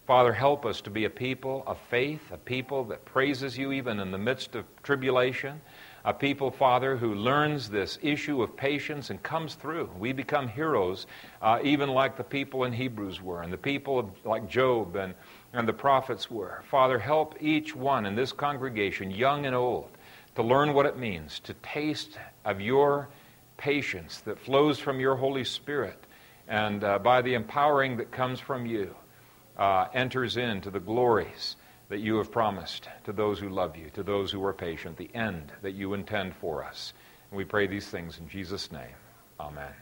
Father, 0.08 0.32
help 0.32 0.66
us 0.66 0.80
to 0.80 0.90
be 0.90 1.04
a 1.04 1.10
people 1.10 1.66
of 1.68 1.78
faith, 1.90 2.32
a 2.32 2.38
people 2.38 2.86
that 2.86 3.04
praises 3.04 3.58
you 3.58 3.74
even 3.74 4.00
in 4.00 4.10
the 4.10 4.18
midst 4.18 4.56
of 4.56 4.64
tribulation, 4.82 5.60
a 6.06 6.14
people, 6.14 6.50
Father, 6.50 6.96
who 6.96 7.14
learns 7.14 7.70
this 7.70 8.00
issue 8.02 8.42
of 8.42 8.56
patience 8.56 9.10
and 9.10 9.22
comes 9.22 9.56
through. 9.56 9.90
We 10.00 10.14
become 10.14 10.48
heroes, 10.48 11.08
uh, 11.42 11.60
even 11.62 11.90
like 11.90 12.16
the 12.16 12.24
people 12.24 12.64
in 12.64 12.72
Hebrews 12.72 13.22
were, 13.22 13.42
and 13.42 13.52
the 13.52 13.58
people 13.58 14.00
of, 14.00 14.10
like 14.24 14.50
Job 14.50 14.96
and, 14.96 15.14
and 15.52 15.68
the 15.68 15.74
prophets 15.74 16.32
were. 16.32 16.64
Father, 16.72 16.98
help 16.98 17.36
each 17.42 17.76
one 17.76 18.06
in 18.06 18.16
this 18.16 18.32
congregation, 18.32 19.12
young 19.12 19.46
and 19.46 19.54
old, 19.54 19.90
to 20.36 20.42
learn 20.42 20.74
what 20.74 20.86
it 20.86 20.98
means 20.98 21.42
to 21.42 21.54
taste 21.56 22.18
of 22.46 22.62
your 22.62 23.10
patience 23.58 24.22
that 24.22 24.40
flows 24.40 24.80
from 24.80 25.02
your 25.02 25.18
Holy 25.18 25.44
Spirit 25.44 26.02
and 26.48 26.86
uh, 26.86 26.98
by 26.98 27.22
the 27.22 27.34
empowering 27.34 27.98
that 27.98 28.10
comes 28.10 28.40
from 28.40 28.66
you 28.66 28.96
uh, 29.58 29.88
enters 29.94 30.38
into 30.38 30.70
the 30.70 30.80
glories 30.80 31.56
that 31.90 32.00
you 32.00 32.18
have 32.18 32.32
promised 32.32 32.90
to 33.06 33.14
those 33.14 33.40
who 33.40 33.50
love 33.50 33.76
you, 33.78 33.90
to 33.94 34.04
those 34.04 34.32
who 34.32 34.44
are 34.44 34.54
patient, 34.54 34.98
the 34.98 35.14
end 35.14 35.52
that 35.62 35.72
you 35.72 35.94
intend 35.94 36.36
for 36.36 36.64
us. 36.64 36.94
And 37.32 37.38
we 37.38 37.46
pray 37.46 37.68
these 37.68 37.88
things 37.88 38.20
in 38.20 38.28
Jesus' 38.28 38.72
name. 38.72 38.96
Amen. 39.40 39.74